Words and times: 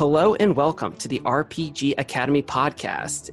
Hello 0.00 0.34
and 0.36 0.56
welcome 0.56 0.96
to 0.96 1.08
the 1.08 1.18
RPG 1.26 1.92
Academy 1.98 2.42
podcast. 2.42 3.28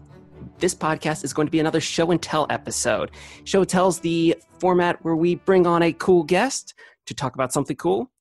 This 0.58 0.76
podcast 0.76 1.24
is 1.24 1.32
going 1.32 1.48
to 1.48 1.52
be 1.52 1.62
another 1.62 1.80
show 1.80 2.12
and 2.12 2.22
tell 2.22 2.46
episode. 2.50 3.12
Show 3.46 3.62
and 3.62 3.70
tell's 3.70 4.02
the 4.02 4.36
format 4.60 5.02
where 5.02 5.16
we 5.16 5.36
bring 5.36 5.66
on 5.66 5.82
a 5.82 5.94
cool 5.94 6.24
guest 6.24 6.74
to 7.06 7.14
talk 7.14 7.36
about 7.36 7.54
something 7.54 7.78
cool. 7.78 8.12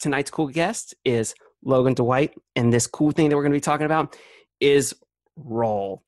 Tonight's 0.00 0.32
cool 0.32 0.48
guest 0.48 0.96
is 1.04 1.32
Logan 1.62 1.94
Dwight, 1.94 2.34
and 2.56 2.72
this 2.72 2.88
cool 2.88 3.12
thing 3.12 3.28
that 3.28 3.36
we're 3.36 3.44
going 3.44 3.52
to 3.52 3.56
be 3.56 3.60
talking 3.60 3.86
about 3.86 4.16
is 4.58 4.92
Role. 5.36 6.02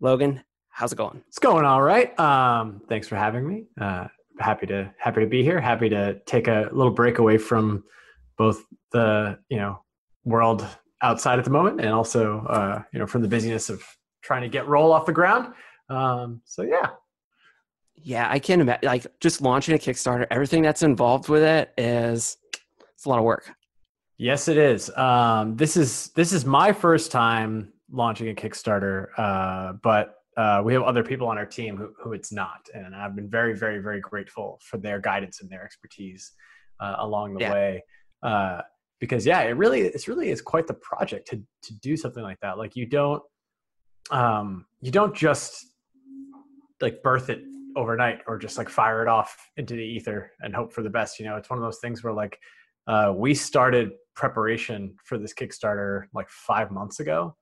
Logan, 0.00 0.42
how's 0.70 0.92
it 0.92 0.96
going? 0.96 1.22
It's 1.28 1.38
going 1.38 1.64
all 1.64 1.82
right. 1.82 2.18
Um, 2.18 2.82
thanks 2.88 3.06
for 3.06 3.14
having 3.14 3.46
me. 3.46 3.66
Uh, 3.80 4.08
happy 4.40 4.66
to 4.66 4.92
happy 4.98 5.20
to 5.20 5.28
be 5.28 5.44
here. 5.44 5.60
Happy 5.60 5.88
to 5.88 6.18
take 6.26 6.48
a 6.48 6.68
little 6.72 6.90
break 6.90 7.20
away 7.20 7.38
from 7.38 7.84
both 8.36 8.64
the 8.90 9.38
you 9.48 9.58
know 9.58 9.84
world 10.24 10.66
outside 11.06 11.38
at 11.38 11.44
the 11.44 11.50
moment 11.50 11.80
and 11.80 11.90
also 11.90 12.40
uh, 12.48 12.82
you 12.92 12.98
know 12.98 13.06
from 13.06 13.22
the 13.22 13.28
busyness 13.28 13.70
of 13.70 13.82
trying 14.22 14.42
to 14.42 14.48
get 14.48 14.66
Role 14.66 14.92
off 14.92 15.06
the 15.06 15.12
ground. 15.12 15.54
Um, 15.88 16.42
so 16.44 16.62
yeah. 16.62 16.90
Yeah, 17.94 18.28
I 18.30 18.38
can 18.38 18.60
imagine. 18.60 18.86
Like 18.86 19.06
just 19.20 19.40
launching 19.40 19.74
a 19.74 19.78
Kickstarter, 19.78 20.26
everything 20.30 20.62
that's 20.62 20.82
involved 20.82 21.28
with 21.28 21.42
it 21.42 21.72
is 21.78 22.36
it's 22.92 23.06
a 23.06 23.08
lot 23.08 23.18
of 23.18 23.24
work. 23.24 23.50
Yes, 24.18 24.48
it 24.48 24.56
is. 24.56 24.90
Um, 24.96 25.56
this 25.56 25.76
is 25.76 26.08
this 26.14 26.32
is 26.32 26.44
my 26.44 26.72
first 26.72 27.10
time 27.10 27.72
launching 27.90 28.28
a 28.28 28.34
Kickstarter, 28.34 29.08
uh, 29.16 29.74
but 29.82 30.14
uh, 30.36 30.60
we 30.64 30.74
have 30.74 30.82
other 30.82 31.02
people 31.02 31.26
on 31.28 31.38
our 31.38 31.46
team 31.46 31.76
who, 31.76 31.92
who 32.02 32.12
it's 32.12 32.32
not, 32.32 32.66
and 32.74 32.94
I've 32.94 33.16
been 33.16 33.30
very, 33.30 33.56
very, 33.56 33.78
very 33.78 34.00
grateful 34.00 34.60
for 34.62 34.76
their 34.76 34.98
guidance 35.00 35.40
and 35.40 35.50
their 35.50 35.64
expertise 35.64 36.32
uh, 36.80 36.96
along 36.98 37.34
the 37.34 37.40
yeah. 37.40 37.52
way. 37.52 37.84
Because 38.98 39.26
yeah, 39.26 39.40
it 39.42 39.56
really, 39.56 39.80
it's 39.80 40.08
really 40.08 40.30
is 40.30 40.40
quite 40.40 40.66
the 40.66 40.74
project 40.74 41.28
to 41.28 41.42
to 41.62 41.74
do 41.80 41.96
something 41.96 42.22
like 42.22 42.40
that. 42.40 42.58
Like 42.58 42.76
you 42.76 42.86
don't, 42.86 43.22
um, 44.10 44.66
you 44.80 44.90
don't 44.90 45.14
just 45.14 45.66
like 46.80 47.02
birth 47.02 47.30
it 47.30 47.42
overnight 47.76 48.20
or 48.26 48.38
just 48.38 48.56
like 48.56 48.68
fire 48.68 49.02
it 49.02 49.08
off 49.08 49.50
into 49.58 49.74
the 49.74 49.82
ether 49.82 50.32
and 50.40 50.54
hope 50.54 50.72
for 50.72 50.82
the 50.82 50.90
best. 50.90 51.18
You 51.18 51.26
know, 51.26 51.36
it's 51.36 51.50
one 51.50 51.58
of 51.58 51.62
those 51.64 51.78
things 51.78 52.02
where 52.02 52.12
like 52.12 52.38
uh, 52.86 53.12
we 53.14 53.34
started 53.34 53.90
preparation 54.14 54.94
for 55.04 55.18
this 55.18 55.34
Kickstarter 55.34 56.04
like 56.14 56.28
five 56.28 56.70
months 56.70 57.00
ago, 57.00 57.36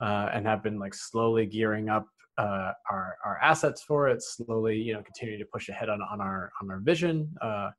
uh, 0.00 0.30
and 0.32 0.46
have 0.46 0.62
been 0.62 0.78
like 0.78 0.94
slowly 0.94 1.46
gearing 1.46 1.88
up 1.88 2.06
uh, 2.38 2.72
our 2.90 3.16
our 3.24 3.38
assets 3.42 3.82
for 3.82 4.08
it. 4.08 4.22
Slowly, 4.22 4.76
you 4.76 4.92
know, 4.92 5.02
continuing 5.02 5.38
to 5.40 5.46
push 5.46 5.68
ahead 5.68 5.88
on 5.88 6.00
on 6.02 6.20
our 6.20 6.50
on 6.60 6.70
our 6.70 6.80
vision 6.80 7.32
uh, 7.40 7.70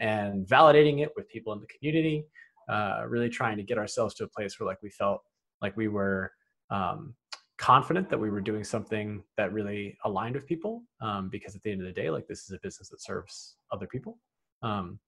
and 0.00 0.46
validating 0.46 1.02
it 1.02 1.10
with 1.16 1.28
people 1.28 1.52
in 1.52 1.60
the 1.60 1.66
community. 1.66 2.24
Uh, 2.70 3.04
really 3.08 3.28
trying 3.28 3.56
to 3.56 3.62
get 3.62 3.78
ourselves 3.78 4.14
to 4.14 4.24
a 4.24 4.28
place 4.28 4.58
where 4.58 4.66
like 4.66 4.80
we 4.82 4.90
felt 4.90 5.22
like 5.60 5.76
we 5.76 5.88
were 5.88 6.32
um, 6.70 7.14
confident 7.58 8.08
that 8.08 8.18
we 8.18 8.30
were 8.30 8.40
doing 8.40 8.64
something 8.64 9.22
that 9.36 9.52
really 9.52 9.96
aligned 10.04 10.34
with 10.34 10.46
people 10.46 10.82
um, 11.00 11.28
because 11.28 11.56
at 11.56 11.62
the 11.62 11.70
end 11.70 11.80
of 11.80 11.86
the 11.86 11.92
day 11.92 12.08
like 12.10 12.26
this 12.26 12.44
is 12.44 12.52
a 12.52 12.58
business 12.62 12.88
that 12.88 13.02
serves 13.02 13.56
other 13.72 13.86
people 13.86 14.18
um, 14.62 14.98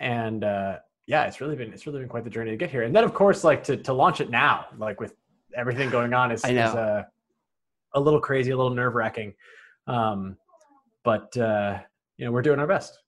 and 0.00 0.44
uh, 0.44 0.76
yeah, 1.06 1.24
it's 1.24 1.40
really 1.40 1.56
been 1.56 1.72
it's 1.72 1.86
really 1.86 2.00
been 2.00 2.08
quite 2.08 2.24
the 2.24 2.30
journey 2.30 2.50
to 2.50 2.56
get 2.56 2.70
here. 2.70 2.82
And 2.82 2.94
then 2.94 3.04
of 3.04 3.14
course, 3.14 3.44
like 3.44 3.64
to 3.64 3.76
to 3.78 3.92
launch 3.92 4.20
it 4.20 4.30
now, 4.30 4.66
like 4.76 5.00
with 5.00 5.14
everything 5.56 5.90
going 5.90 6.12
on, 6.12 6.30
is, 6.30 6.44
is 6.44 6.58
uh, 6.58 7.04
a 7.94 8.00
little 8.00 8.20
crazy, 8.20 8.50
a 8.50 8.56
little 8.56 8.74
nerve 8.74 8.94
wracking. 8.94 9.34
Um, 9.86 10.36
but 11.04 11.34
uh, 11.36 11.78
you 12.18 12.26
know, 12.26 12.32
we're 12.32 12.42
doing 12.42 12.58
our 12.60 12.66
best. 12.66 12.98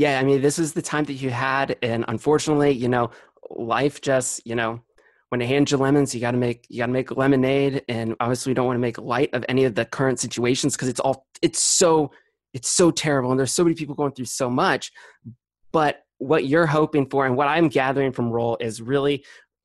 Yeah, 0.00 0.18
I 0.18 0.22
mean, 0.22 0.40
this 0.40 0.58
is 0.58 0.72
the 0.72 0.80
time 0.80 1.04
that 1.04 1.12
you 1.12 1.28
had, 1.28 1.76
and 1.82 2.06
unfortunately, 2.08 2.70
you 2.70 2.88
know, 2.88 3.10
life 3.50 4.00
just 4.00 4.40
you 4.46 4.54
know 4.54 4.80
when 5.28 5.40
they 5.40 5.46
hand 5.46 5.70
you 5.70 5.76
lemons, 5.76 6.14
you 6.14 6.22
got 6.22 6.30
to 6.30 6.38
make 6.38 6.64
you 6.70 6.78
got 6.78 6.86
to 6.86 6.92
make 6.92 7.14
lemonade, 7.14 7.84
and 7.86 8.16
obviously, 8.18 8.48
we 8.48 8.54
don't 8.54 8.64
want 8.64 8.76
to 8.76 8.80
make 8.80 8.96
light 8.96 9.28
of 9.34 9.44
any 9.46 9.66
of 9.66 9.74
the 9.74 9.84
current 9.84 10.18
situations 10.18 10.74
because 10.74 10.88
it's 10.88 11.00
all 11.00 11.26
it's 11.42 11.62
so 11.62 12.12
it's 12.54 12.70
so 12.70 12.90
terrible, 12.90 13.30
and 13.30 13.38
there's 13.38 13.52
so 13.52 13.62
many 13.62 13.76
people 13.76 13.94
going 13.94 14.12
through 14.12 14.24
so 14.24 14.48
much. 14.48 14.90
But 15.70 16.00
what 16.16 16.46
you're 16.46 16.64
hoping 16.64 17.06
for 17.10 17.26
and 17.26 17.36
what 17.36 17.48
I'm 17.48 17.68
gathering 17.68 18.12
from 18.12 18.30
Role 18.30 18.56
is 18.58 18.80
really 18.80 19.22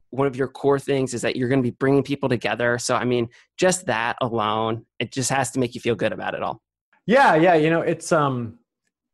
one 0.10 0.28
of 0.28 0.36
your 0.36 0.50
core 0.50 0.80
things 0.80 1.14
is 1.14 1.22
that 1.22 1.38
you're 1.38 1.48
going 1.48 1.64
to 1.64 1.72
be 1.72 1.78
bringing 1.80 2.04
people 2.04 2.28
together. 2.28 2.78
So, 2.78 2.98
I 2.98 3.06
mean, 3.06 3.30
just 3.56 3.86
that 3.86 4.18
alone, 4.20 4.86
it 5.00 5.14
just 5.14 5.30
has 5.30 5.52
to 5.52 5.60
make 5.60 5.76
you 5.76 5.80
feel 5.80 5.96
good 5.96 6.12
about 6.12 6.34
it 6.34 6.44
all. 6.44 6.62
Yeah, 7.06 7.36
yeah. 7.36 7.54
You 7.54 7.70
know, 7.70 7.80
it's 7.80 8.12
um, 8.12 8.60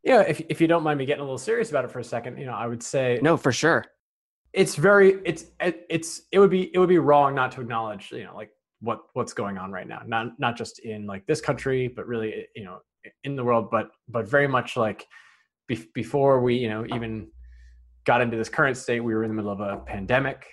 yeah. 0.03 0.21
If 0.21 0.41
if 0.49 0.61
you 0.61 0.67
don't 0.67 0.83
mind 0.83 0.99
me 0.99 1.05
getting 1.05 1.21
a 1.21 1.23
little 1.23 1.37
serious 1.37 1.69
about 1.69 1.85
it 1.85 1.91
for 1.91 1.99
a 1.99 2.03
second, 2.03 2.37
you 2.37 2.45
know, 2.45 2.53
I 2.53 2.67
would 2.67 2.83
say 2.83 3.19
no, 3.21 3.37
for 3.37 3.51
sure. 3.51 3.85
It's 4.53 4.75
very, 4.75 5.13
it's, 5.23 5.45
it's, 5.61 6.23
it 6.29 6.37
would 6.39 6.49
be, 6.49 6.75
it 6.75 6.77
would 6.77 6.89
be 6.89 6.97
wrong 6.97 7.33
not 7.33 7.53
to 7.53 7.61
acknowledge, 7.61 8.11
you 8.11 8.25
know, 8.25 8.35
like 8.35 8.49
what 8.81 8.99
what's 9.13 9.31
going 9.31 9.57
on 9.57 9.71
right 9.71 9.87
now. 9.87 10.01
Not 10.05 10.39
not 10.39 10.57
just 10.57 10.79
in 10.79 11.07
like 11.07 11.25
this 11.25 11.39
country, 11.39 11.87
but 11.87 12.05
really, 12.05 12.47
you 12.55 12.65
know, 12.65 12.79
in 13.23 13.37
the 13.37 13.43
world. 13.43 13.69
But 13.71 13.91
but 14.09 14.27
very 14.27 14.47
much 14.47 14.75
like 14.75 15.07
be- 15.71 15.89
before 15.93 16.41
we 16.41 16.55
you 16.55 16.69
know 16.69 16.85
even 16.93 17.27
got 18.05 18.21
into 18.21 18.37
this 18.37 18.49
current 18.49 18.77
state 18.77 18.99
we 18.99 19.13
were 19.13 19.23
in 19.23 19.29
the 19.29 19.35
middle 19.35 19.51
of 19.51 19.59
a 19.59 19.77
pandemic 19.77 20.45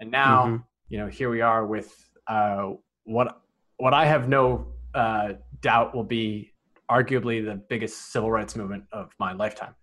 and 0.00 0.10
now 0.10 0.46
mm-hmm. 0.46 0.56
you 0.88 0.98
know 0.98 1.08
here 1.08 1.30
we 1.30 1.40
are 1.40 1.66
with 1.66 1.92
uh, 2.26 2.70
what 3.04 3.40
what 3.76 3.92
i 3.92 4.06
have 4.06 4.28
no 4.28 4.66
uh, 4.94 5.32
doubt 5.60 5.94
will 5.94 6.04
be 6.04 6.51
arguably 6.92 7.44
the 7.44 7.56
biggest 7.68 8.12
civil 8.12 8.30
rights 8.30 8.56
movement 8.56 8.84
of 8.92 9.10
my 9.18 9.32
lifetime 9.32 9.74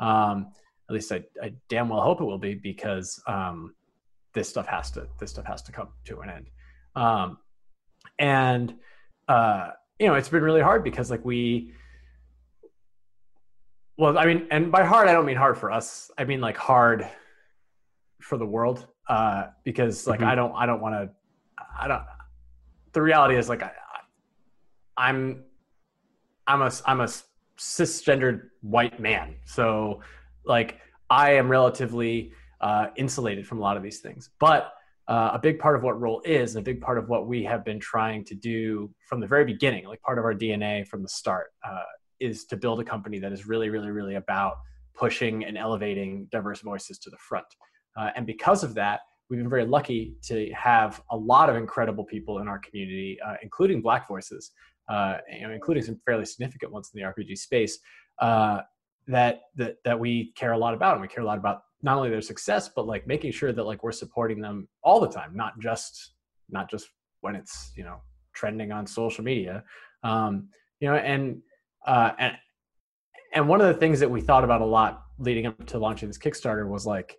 um, 0.00 0.48
at 0.88 0.94
least 0.94 1.10
I, 1.12 1.24
I, 1.42 1.52
damn 1.68 1.88
well 1.88 2.02
hope 2.02 2.20
it 2.20 2.24
will 2.24 2.38
be 2.38 2.54
because 2.54 3.20
um, 3.26 3.74
this 4.34 4.48
stuff 4.48 4.66
has 4.66 4.90
to 4.92 5.08
this 5.18 5.30
stuff 5.30 5.46
has 5.46 5.62
to 5.62 5.72
come 5.72 5.88
to 6.04 6.20
an 6.20 6.30
end 6.30 6.46
um, 6.94 7.38
and 8.18 8.74
uh, 9.28 9.70
you 9.98 10.06
know 10.06 10.14
it's 10.14 10.28
been 10.28 10.42
really 10.42 10.60
hard 10.60 10.84
because 10.84 11.10
like 11.10 11.24
we 11.24 11.72
well, 13.98 14.18
I 14.18 14.26
mean, 14.26 14.46
and 14.50 14.70
by 14.70 14.84
hard, 14.84 15.08
I 15.08 15.12
don't 15.12 15.24
mean 15.24 15.36
hard 15.36 15.56
for 15.56 15.70
us. 15.70 16.10
I 16.18 16.24
mean 16.24 16.40
like 16.40 16.56
hard 16.56 17.08
for 18.20 18.36
the 18.36 18.44
world, 18.44 18.86
uh, 19.08 19.46
because 19.64 20.06
like 20.06 20.20
mm-hmm. 20.20 20.28
I 20.28 20.34
don't, 20.34 20.52
I 20.54 20.66
don't 20.66 20.80
want 20.82 20.94
to, 20.94 21.10
I 21.78 21.88
don't. 21.88 22.02
The 22.92 23.00
reality 23.00 23.36
is 23.36 23.48
like 23.48 23.62
I, 23.62 23.72
I'm, 24.96 25.44
I'm 26.46 26.62
a, 26.62 26.70
I'm 26.86 27.00
a 27.00 27.08
cisgendered 27.58 28.42
white 28.62 29.00
man, 29.00 29.36
so 29.44 30.00
like 30.44 30.78
I 31.10 31.32
am 31.32 31.48
relatively 31.48 32.32
uh, 32.60 32.88
insulated 32.96 33.46
from 33.46 33.58
a 33.58 33.62
lot 33.62 33.76
of 33.76 33.82
these 33.82 34.00
things, 34.00 34.30
but. 34.38 34.72
Uh, 35.08 35.30
a 35.34 35.38
big 35.38 35.60
part 35.60 35.76
of 35.76 35.84
what 35.84 36.00
role 36.00 36.20
is, 36.24 36.56
and 36.56 36.64
a 36.64 36.68
big 36.68 36.80
part 36.80 36.98
of 36.98 37.08
what 37.08 37.28
we 37.28 37.44
have 37.44 37.64
been 37.64 37.78
trying 37.78 38.24
to 38.24 38.34
do 38.34 38.92
from 39.08 39.20
the 39.20 39.26
very 39.28 39.44
beginning, 39.44 39.84
like 39.86 40.02
part 40.02 40.18
of 40.18 40.24
our 40.24 40.34
DNA 40.34 40.84
from 40.84 41.00
the 41.00 41.08
start, 41.08 41.52
uh, 41.64 41.84
is 42.18 42.44
to 42.44 42.56
build 42.56 42.80
a 42.80 42.84
company 42.84 43.20
that 43.20 43.32
is 43.32 43.46
really, 43.46 43.68
really, 43.68 43.92
really 43.92 44.16
about 44.16 44.56
pushing 44.96 45.44
and 45.44 45.56
elevating 45.56 46.26
diverse 46.32 46.60
voices 46.60 46.98
to 46.98 47.10
the 47.10 47.16
front. 47.18 47.46
Uh, 47.96 48.10
and 48.16 48.26
because 48.26 48.64
of 48.64 48.74
that, 48.74 49.00
we've 49.28 49.38
been 49.38 49.50
very 49.50 49.66
lucky 49.66 50.16
to 50.22 50.50
have 50.52 51.02
a 51.10 51.16
lot 51.16 51.50
of 51.50 51.56
incredible 51.56 52.04
people 52.04 52.38
in 52.38 52.48
our 52.48 52.58
community, 52.58 53.18
uh, 53.26 53.34
including 53.42 53.82
Black 53.82 54.08
voices, 54.08 54.52
uh, 54.88 55.18
including 55.28 55.82
some 55.82 56.00
fairly 56.04 56.24
significant 56.24 56.72
ones 56.72 56.90
in 56.94 57.00
the 57.00 57.06
RPG 57.06 57.38
space, 57.38 57.78
uh, 58.18 58.60
that, 59.08 59.42
that 59.56 59.76
that 59.84 59.98
we 59.98 60.32
care 60.36 60.52
a 60.52 60.58
lot 60.58 60.74
about, 60.74 60.94
and 60.94 61.02
we 61.02 61.08
care 61.08 61.22
a 61.22 61.26
lot 61.26 61.38
about 61.38 61.62
not 61.82 61.96
only 61.96 62.10
their 62.10 62.20
success, 62.20 62.68
but 62.68 62.86
like 62.86 63.06
making 63.06 63.32
sure 63.32 63.52
that 63.52 63.62
like 63.64 63.82
we're 63.82 63.92
supporting 63.92 64.40
them 64.40 64.68
all 64.82 65.00
the 65.00 65.08
time, 65.08 65.30
not 65.34 65.58
just 65.60 66.14
not 66.50 66.70
just 66.70 66.88
when 67.20 67.36
it's 67.36 67.72
you 67.76 67.84
know 67.84 68.00
trending 68.34 68.72
on 68.72 68.86
social 68.86 69.24
media, 69.24 69.62
um, 70.02 70.48
you 70.80 70.88
know, 70.88 70.96
and 70.96 71.40
uh, 71.86 72.12
and 72.18 72.36
and 73.34 73.48
one 73.48 73.60
of 73.60 73.66
the 73.68 73.74
things 73.74 74.00
that 74.00 74.10
we 74.10 74.20
thought 74.20 74.44
about 74.44 74.60
a 74.60 74.66
lot 74.66 75.04
leading 75.18 75.46
up 75.46 75.66
to 75.66 75.78
launching 75.78 76.08
this 76.08 76.18
Kickstarter 76.18 76.68
was 76.68 76.86
like, 76.86 77.16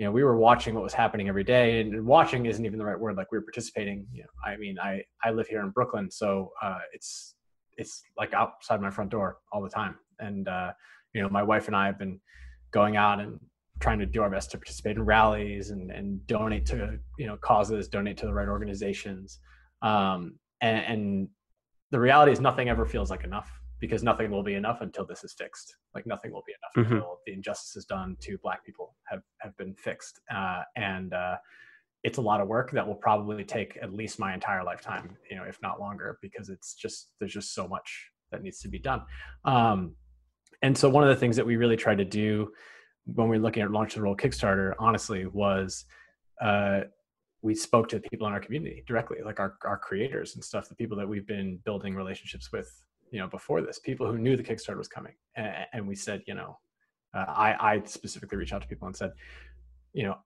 you 0.00 0.06
know, 0.06 0.12
we 0.12 0.24
were 0.24 0.38
watching 0.38 0.74
what 0.74 0.82
was 0.82 0.94
happening 0.94 1.28
every 1.28 1.44
day, 1.44 1.82
and 1.82 2.06
watching 2.06 2.46
isn't 2.46 2.64
even 2.64 2.78
the 2.78 2.84
right 2.86 2.98
word. 2.98 3.18
Like 3.18 3.30
we 3.30 3.36
were 3.36 3.42
participating. 3.42 4.06
You 4.10 4.22
know, 4.22 4.30
I 4.42 4.56
mean, 4.56 4.78
I 4.78 5.04
I 5.22 5.30
live 5.30 5.46
here 5.46 5.60
in 5.60 5.68
Brooklyn, 5.68 6.10
so 6.10 6.52
uh, 6.62 6.78
it's 6.94 7.34
it's 7.76 8.02
like 8.16 8.32
outside 8.32 8.80
my 8.80 8.88
front 8.88 9.10
door 9.10 9.36
all 9.52 9.60
the 9.60 9.68
time, 9.68 9.96
and 10.18 10.48
uh, 10.48 10.72
you 11.12 11.20
know, 11.20 11.28
my 11.28 11.42
wife 11.42 11.66
and 11.66 11.76
I 11.76 11.84
have 11.84 11.98
been 11.98 12.18
going 12.70 12.96
out 12.96 13.20
and 13.20 13.38
trying 13.80 13.98
to 13.98 14.06
do 14.06 14.22
our 14.22 14.30
best 14.30 14.50
to 14.52 14.56
participate 14.56 14.96
in 14.96 15.02
rallies 15.02 15.68
and 15.68 15.90
and 15.90 16.26
donate 16.26 16.64
to 16.66 16.98
you 17.18 17.26
know 17.26 17.36
causes, 17.36 17.86
donate 17.86 18.16
to 18.16 18.26
the 18.26 18.32
right 18.32 18.48
organizations, 18.48 19.38
um, 19.82 20.38
and, 20.62 20.78
and 20.78 21.28
the 21.90 22.00
reality 22.00 22.32
is 22.32 22.40
nothing 22.40 22.70
ever 22.70 22.86
feels 22.86 23.10
like 23.10 23.22
enough 23.22 23.59
because 23.80 24.02
nothing 24.02 24.30
will 24.30 24.42
be 24.42 24.54
enough 24.54 24.82
until 24.82 25.06
this 25.06 25.24
is 25.24 25.32
fixed. 25.32 25.76
Like 25.94 26.06
nothing 26.06 26.32
will 26.32 26.44
be 26.46 26.52
enough 26.52 26.86
mm-hmm. 26.86 26.94
until 26.96 27.18
the 27.26 27.32
injustices 27.32 27.84
done 27.84 28.16
to 28.20 28.38
Black 28.38 28.64
people 28.64 28.94
have 29.08 29.22
have 29.40 29.56
been 29.56 29.74
fixed. 29.74 30.20
Uh, 30.32 30.62
and 30.76 31.12
uh, 31.12 31.36
it's 32.02 32.18
a 32.18 32.22
lot 32.22 32.40
of 32.40 32.48
work 32.48 32.70
that 32.72 32.86
will 32.86 32.94
probably 32.94 33.44
take 33.44 33.78
at 33.82 33.92
least 33.92 34.18
my 34.18 34.32
entire 34.32 34.64
lifetime, 34.64 35.16
you 35.30 35.36
know, 35.36 35.44
if 35.44 35.58
not 35.62 35.80
longer, 35.80 36.18
because 36.22 36.48
it's 36.48 36.74
just 36.74 37.12
there's 37.18 37.32
just 37.32 37.54
so 37.54 37.66
much 37.66 38.10
that 38.30 38.42
needs 38.42 38.60
to 38.60 38.68
be 38.68 38.78
done. 38.78 39.02
Um, 39.44 39.96
and 40.62 40.76
so 40.76 40.88
one 40.88 41.02
of 41.02 41.10
the 41.10 41.16
things 41.16 41.36
that 41.36 41.46
we 41.46 41.56
really 41.56 41.76
tried 41.76 41.98
to 41.98 42.04
do 42.04 42.52
when 43.06 43.28
we 43.28 43.38
are 43.38 43.40
looking 43.40 43.62
at 43.62 43.70
launch 43.70 43.94
the 43.94 44.02
Role 44.02 44.16
Kickstarter, 44.16 44.74
honestly, 44.78 45.26
was 45.26 45.84
uh, 46.40 46.82
we 47.42 47.54
spoke 47.54 47.88
to 47.88 48.00
people 48.00 48.26
in 48.26 48.32
our 48.32 48.40
community 48.40 48.84
directly, 48.86 49.18
like 49.24 49.40
our 49.40 49.56
our 49.64 49.78
creators 49.78 50.34
and 50.34 50.44
stuff, 50.44 50.68
the 50.68 50.74
people 50.74 50.96
that 50.98 51.08
we've 51.08 51.26
been 51.26 51.58
building 51.64 51.94
relationships 51.94 52.52
with, 52.52 52.70
you 53.10 53.18
know, 53.18 53.28
before 53.28 53.60
this, 53.60 53.78
people 53.78 54.06
who 54.06 54.18
knew 54.18 54.36
the 54.36 54.42
Kickstarter 54.42 54.78
was 54.78 54.88
coming, 54.88 55.14
and, 55.36 55.66
and 55.72 55.88
we 55.88 55.94
said, 55.94 56.22
you 56.26 56.34
know, 56.34 56.58
uh, 57.14 57.24
I 57.28 57.74
I 57.74 57.82
specifically 57.84 58.38
reached 58.38 58.52
out 58.52 58.62
to 58.62 58.68
people 58.68 58.86
and 58.86 58.96
said, 58.96 59.12
you 59.92 60.04
know, 60.04 60.16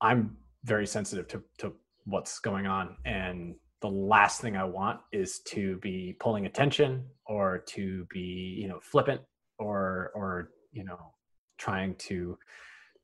I'm 0.00 0.36
very 0.64 0.86
sensitive 0.86 1.28
to 1.28 1.42
to 1.58 1.72
what's 2.04 2.38
going 2.40 2.66
on, 2.66 2.96
and 3.04 3.54
the 3.80 3.88
last 3.88 4.40
thing 4.40 4.56
I 4.56 4.64
want 4.64 5.00
is 5.12 5.40
to 5.48 5.78
be 5.78 6.14
pulling 6.20 6.44
attention 6.46 7.06
or 7.24 7.64
to 7.68 8.06
be, 8.12 8.58
you 8.60 8.68
know, 8.68 8.78
flippant 8.80 9.22
or 9.58 10.12
or 10.14 10.50
you 10.72 10.84
know, 10.84 11.14
trying 11.58 11.94
to 11.96 12.38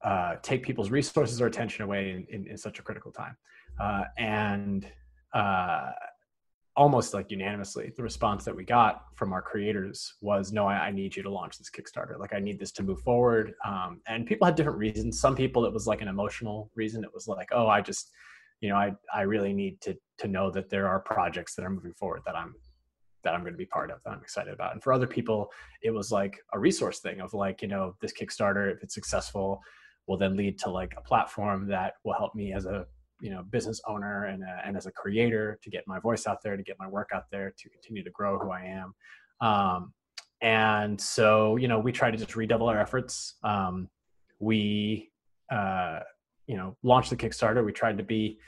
uh, 0.05 0.37
take 0.43 0.63
people's 0.63 0.91
resources 0.91 1.41
or 1.41 1.47
attention 1.47 1.85
away 1.85 2.11
in, 2.11 2.27
in, 2.31 2.47
in 2.49 2.57
such 2.57 2.79
a 2.79 2.83
critical 2.83 3.11
time. 3.11 3.37
Uh, 3.81 4.05
and 4.19 4.87
uh, 5.35 5.91
almost 6.77 7.15
like 7.15 7.31
unanimously, 7.31 7.93
the 7.97 8.03
response 8.03 8.45
that 8.45 8.55
we 8.55 8.65
got 8.65 9.05
from 9.15 9.33
our 9.33 9.43
creators 9.43 10.15
was, 10.21 10.53
"No, 10.53 10.67
I, 10.67 10.89
I 10.89 10.91
need 10.91 11.17
you 11.17 11.23
to 11.23 11.31
launch 11.31 11.59
this 11.59 11.71
Kickstarter. 11.71 12.19
Like, 12.19 12.35
I 12.35 12.39
need 12.39 12.59
this 12.59 12.73
to 12.73 12.83
move 12.83 13.01
forward." 13.01 13.55
Um, 13.65 14.01
and 14.07 14.27
people 14.27 14.45
had 14.47 14.55
different 14.55 14.79
reasons. 14.79 15.21
Some 15.21 15.35
people, 15.35 15.65
it 15.65 15.73
was 15.73 15.87
like 15.87 16.03
an 16.03 16.09
emotional 16.09 16.71
reason. 16.75 17.05
It 17.05 17.15
was 17.15 17.29
like, 17.29 17.49
"Oh, 17.53 17.67
I 17.69 17.81
just, 17.81 18.11
you 18.61 18.69
know, 18.69 18.77
I 18.77 18.93
I 19.13 19.23
really 19.23 19.53
need 19.53 19.81
to 19.83 19.97
to 20.19 20.29
know 20.29 20.51
that 20.51 20.71
there 20.71 20.89
are 20.89 21.01
projects 21.01 21.55
that 21.55 21.65
are 21.65 21.71
moving 21.71 21.95
forward 21.95 22.23
that 22.27 22.37
I'm 22.37 22.55
that 23.27 23.35
I'm 23.35 23.41
going 23.41 23.55
to 23.55 23.59
be 23.59 23.67
part 23.67 23.91
of 23.91 23.99
that 24.05 24.11
I'm 24.13 24.23
excited 24.23 24.55
about. 24.55 24.73
And 24.73 24.83
for 24.83 24.93
other 24.93 25.07
people, 25.07 25.51
it 25.83 25.91
was 25.91 26.13
like 26.13 26.39
a 26.53 26.59
resource 26.59 27.01
thing 27.01 27.21
of 27.21 27.35
like, 27.35 27.61
you 27.61 27.69
know, 27.69 27.97
this 28.01 28.13
Kickstarter, 28.13 28.73
if 28.73 28.83
it's 28.85 28.95
successful, 28.95 29.61
will 30.07 30.17
then 30.17 30.37
lead 30.37 30.59
to 30.61 30.71
like 30.71 30.95
a 30.97 31.03
platform 31.03 31.67
that 31.69 31.95
will 32.05 32.15
help 32.15 32.37
me 32.37 32.53
as 32.53 32.67
a 32.67 32.87
you 33.21 33.31
know 33.31 33.43
business 33.51 33.81
owner 33.87 34.25
and, 34.25 34.43
a, 34.43 34.63
and 34.65 34.77
as 34.77 34.87
a 34.87 34.93
creator 34.93 35.59
to 35.63 35.71
get 35.71 35.85
my 35.87 35.99
voice 35.99 36.27
out 36.27 36.43
there 36.43 36.57
to 36.57 36.63
get 36.63 36.77
my 36.79 36.87
work 36.87 37.11
out 37.15 37.25
there 37.31 37.55
to 37.59 37.71
continue 37.71 38.03
to 38.05 38.11
grow 38.11 38.39
who 38.39 38.51
i 38.51 38.63
am. 38.63 38.95
Um, 39.41 39.93
and 40.43 41.01
so 41.01 41.57
you 41.57 41.69
know 41.69 41.79
we 41.79 41.93
try 41.93 42.11
to 42.11 42.17
just 42.17 42.37
redouble 42.37 42.69
our 42.69 42.79
efforts. 42.79 43.35
Um, 43.43 43.89
we 44.39 45.11
uh, 45.51 46.01
you 46.47 46.57
know 46.57 46.77
launched 46.83 47.11
the 47.11 47.17
kickstarter. 47.17 47.65
We 47.65 47.73
tried 47.73 47.99
to 47.99 48.05
be 48.05 48.39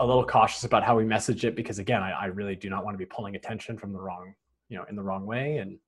a 0.00 0.06
little 0.06 0.24
cautious 0.24 0.64
about 0.64 0.82
how 0.82 0.96
we 0.96 1.04
message 1.04 1.44
it 1.44 1.54
because 1.54 1.78
again 1.78 2.02
I, 2.02 2.10
I 2.12 2.24
really 2.26 2.56
do 2.56 2.70
not 2.70 2.84
want 2.84 2.94
to 2.94 2.98
be 2.98 3.06
pulling 3.06 3.36
attention 3.36 3.76
from 3.76 3.92
the 3.92 4.00
wrong 4.00 4.34
you 4.68 4.78
know 4.78 4.84
in 4.88 4.96
the 4.96 5.02
wrong 5.02 5.26
way. 5.26 5.58
And 5.58 5.78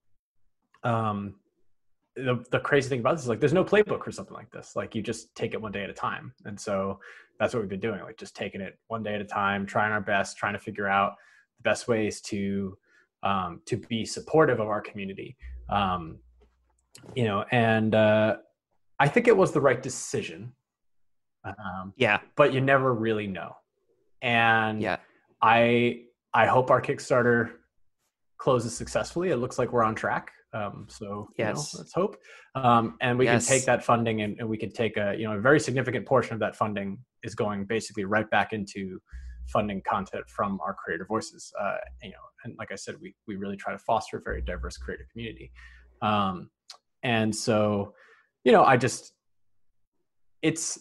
um 0.83 1.37
the, 2.17 2.45
the 2.51 2.61
crazy 2.61 2.89
thing 2.89 3.01
about 3.01 3.15
this 3.15 3.23
is 3.23 3.29
like 3.29 3.41
there's 3.41 3.53
no 3.53 3.65
playbook 3.65 4.05
for 4.05 4.13
something 4.13 4.35
like 4.35 4.51
this. 4.51 4.77
Like 4.77 4.95
you 4.95 5.03
just 5.03 5.35
take 5.35 5.55
it 5.55 5.61
one 5.61 5.73
day 5.73 5.83
at 5.83 5.91
a 5.91 5.95
time. 5.95 6.33
And 6.45 6.59
so 6.59 7.01
that's 7.39 7.53
what 7.53 7.61
we've 7.61 7.71
been 7.71 7.81
doing 7.81 8.01
like 8.03 8.17
just 8.17 8.37
taking 8.37 8.61
it 8.61 8.79
one 8.87 9.03
day 9.03 9.15
at 9.15 9.21
a 9.21 9.25
time 9.25 9.67
trying 9.67 9.91
our 9.91 10.01
best 10.01 10.37
trying 10.37 10.53
to 10.53 10.59
figure 10.59 10.87
out 10.87 11.15
the 11.59 11.63
best 11.69 11.89
ways 11.89 12.21
to 12.21 12.79
um, 13.23 13.61
to 13.67 13.77
be 13.77 14.05
supportive 14.05 14.61
of 14.61 14.69
our 14.69 14.81
community. 14.81 15.37
Um, 15.69 16.19
you 17.15 17.25
know 17.25 17.45
and 17.51 17.95
uh, 17.95 18.37
i 19.01 19.09
think 19.09 19.29
it 19.29 19.37
was 19.37 19.53
the 19.53 19.61
right 19.61 19.83
decision. 19.83 20.53
Um, 21.45 21.93
yeah. 21.97 22.21
but 22.37 22.55
you 22.55 22.63
never 22.63 22.95
really 22.95 23.27
know. 23.27 23.57
And 24.23 24.81
yeah. 24.81 24.97
I 25.43 26.05
i 26.33 26.47
hope 26.47 26.71
our 26.71 26.81
kickstarter 26.81 27.51
closes 28.39 28.75
successfully. 28.75 29.31
It 29.31 29.37
looks 29.37 29.59
like 29.59 29.73
we're 29.73 29.83
on 29.83 29.95
track 29.95 30.33
um, 30.55 30.87
so 30.89 31.29
yes, 31.37 31.75
know, 31.75 31.81
let's 31.81 31.93
hope. 31.93 32.17
Um, 32.55 32.97
and 33.01 33.19
we 33.19 33.25
yes. 33.25 33.47
can 33.47 33.57
take 33.57 33.67
that 33.67 33.85
funding 33.85 34.23
and, 34.23 34.39
and, 34.39 34.49
we 34.49 34.57
can 34.57 34.71
take 34.71 34.97
a 34.97 35.15
you 35.19 35.27
know 35.27 35.37
a 35.37 35.41
very 35.41 35.59
significant 35.59 36.07
portion 36.07 36.35
of 36.35 36.41
that 36.41 36.55
funding 36.55 36.99
is 37.25 37.35
going 37.35 37.65
basically 37.65 38.05
right 38.05 38.29
back 38.31 38.53
into 38.53 39.01
funding 39.49 39.83
content 39.87 40.25
from 40.29 40.61
our 40.65 40.75
creator 40.75 41.05
voices. 41.07 41.53
Uh, 41.61 41.77
you 42.03 42.11
know, 42.11 42.17
and 42.45 42.55
like 42.59 42.71
I 42.73 42.77
said, 42.77 42.95
we 43.01 43.15
we 43.27 43.37
really 43.37 43.57
try 43.57 43.73
to 43.73 43.79
foster 43.79 44.19
a 44.19 44.23
very 44.23 44.43
diverse 44.43 44.77
creator 44.77 45.07
community. 45.11 45.51
Um, 46.03 46.51
and 47.03 47.35
so, 47.35 47.95
you 48.45 48.53
know, 48.53 48.65
I 48.65 48.77
just 48.77 49.15
it's 50.43 50.79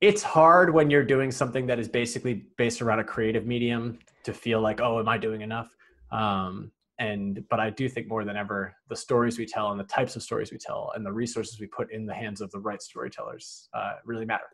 it's 0.00 0.22
hard 0.22 0.72
when 0.72 0.88
you're 0.88 1.04
doing 1.04 1.30
something 1.30 1.66
that 1.66 1.78
is 1.78 1.88
basically 1.88 2.46
based 2.56 2.80
around 2.80 3.00
a 3.00 3.04
creative 3.04 3.46
medium 3.46 3.98
to 4.24 4.32
feel 4.32 4.60
like, 4.60 4.80
oh, 4.80 4.98
am 4.98 5.08
I 5.08 5.18
doing 5.18 5.42
enough? 5.42 5.74
Um, 6.10 6.70
and 7.00 7.42
but 7.48 7.58
i 7.58 7.68
do 7.68 7.88
think 7.88 8.06
more 8.06 8.24
than 8.24 8.36
ever 8.36 8.76
the 8.88 8.94
stories 8.94 9.38
we 9.38 9.46
tell 9.46 9.70
and 9.72 9.80
the 9.80 9.84
types 9.84 10.14
of 10.14 10.22
stories 10.22 10.52
we 10.52 10.58
tell 10.58 10.92
and 10.94 11.04
the 11.04 11.12
resources 11.12 11.58
we 11.58 11.66
put 11.66 11.90
in 11.92 12.06
the 12.06 12.14
hands 12.14 12.40
of 12.40 12.50
the 12.52 12.58
right 12.60 12.80
storytellers 12.82 13.68
uh, 13.74 13.94
really 14.04 14.26
matter. 14.26 14.44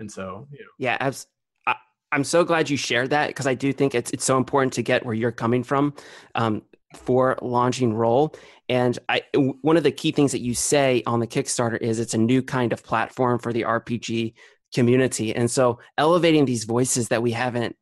And 0.00 0.10
so 0.10 0.48
you 0.50 0.60
know. 0.60 0.70
yeah 0.78 0.96
abs- 0.98 1.26
I, 1.66 1.76
i'm 2.10 2.24
so 2.24 2.42
glad 2.44 2.68
you 2.68 2.76
shared 2.76 3.10
that 3.10 3.28
because 3.28 3.46
i 3.46 3.54
do 3.54 3.72
think 3.72 3.94
it's 3.94 4.10
it's 4.10 4.24
so 4.24 4.36
important 4.36 4.72
to 4.72 4.82
get 4.82 5.04
where 5.06 5.14
you're 5.14 5.30
coming 5.30 5.62
from 5.62 5.94
um, 6.34 6.62
for 6.94 7.38
launching 7.40 7.94
Role. 7.94 8.34
And 8.68 8.98
i 9.08 9.22
one 9.34 9.76
of 9.76 9.82
the 9.82 9.92
key 9.92 10.12
things 10.12 10.32
that 10.32 10.40
you 10.40 10.54
say 10.54 11.02
on 11.06 11.20
the 11.20 11.26
kickstarter 11.26 11.78
is 11.80 12.00
it's 12.00 12.14
a 12.14 12.18
new 12.18 12.42
kind 12.42 12.72
of 12.72 12.82
platform 12.82 13.38
for 13.38 13.52
the 13.52 13.62
rpg 13.62 14.34
community. 14.74 15.34
And 15.34 15.50
so 15.50 15.78
elevating 15.98 16.46
these 16.46 16.64
voices 16.64 17.08
that 17.08 17.22
we 17.22 17.32
haven't 17.32 17.76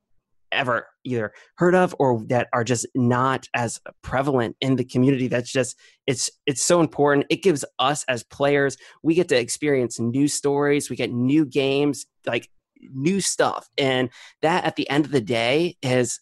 ever 0.52 0.86
either 1.04 1.32
heard 1.56 1.74
of 1.74 1.94
or 1.98 2.22
that 2.28 2.48
are 2.52 2.64
just 2.64 2.86
not 2.94 3.46
as 3.54 3.80
prevalent 4.02 4.56
in 4.60 4.76
the 4.76 4.84
community. 4.84 5.28
That's 5.28 5.50
just 5.50 5.76
it's 6.06 6.30
it's 6.46 6.62
so 6.62 6.80
important. 6.80 7.26
It 7.30 7.42
gives 7.42 7.64
us 7.78 8.04
as 8.08 8.22
players 8.22 8.76
we 9.02 9.14
get 9.14 9.28
to 9.28 9.38
experience 9.38 9.98
new 9.98 10.28
stories. 10.28 10.90
We 10.90 10.96
get 10.96 11.12
new 11.12 11.44
games 11.44 12.06
like 12.26 12.48
new 12.80 13.20
stuff. 13.20 13.68
And 13.78 14.10
that 14.42 14.64
at 14.64 14.76
the 14.76 14.88
end 14.90 15.04
of 15.04 15.10
the 15.10 15.20
day 15.20 15.76
is 15.82 16.20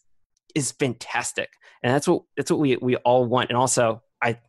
is 0.55 0.71
fantastic. 0.71 1.49
And 1.83 1.93
that's 1.93 2.07
what 2.07 2.23
that's 2.35 2.51
what 2.51 2.59
we 2.59 2.77
we 2.77 2.95
all 2.97 3.25
want. 3.25 3.49
And 3.49 3.57
also 3.57 4.01
i 4.21 4.39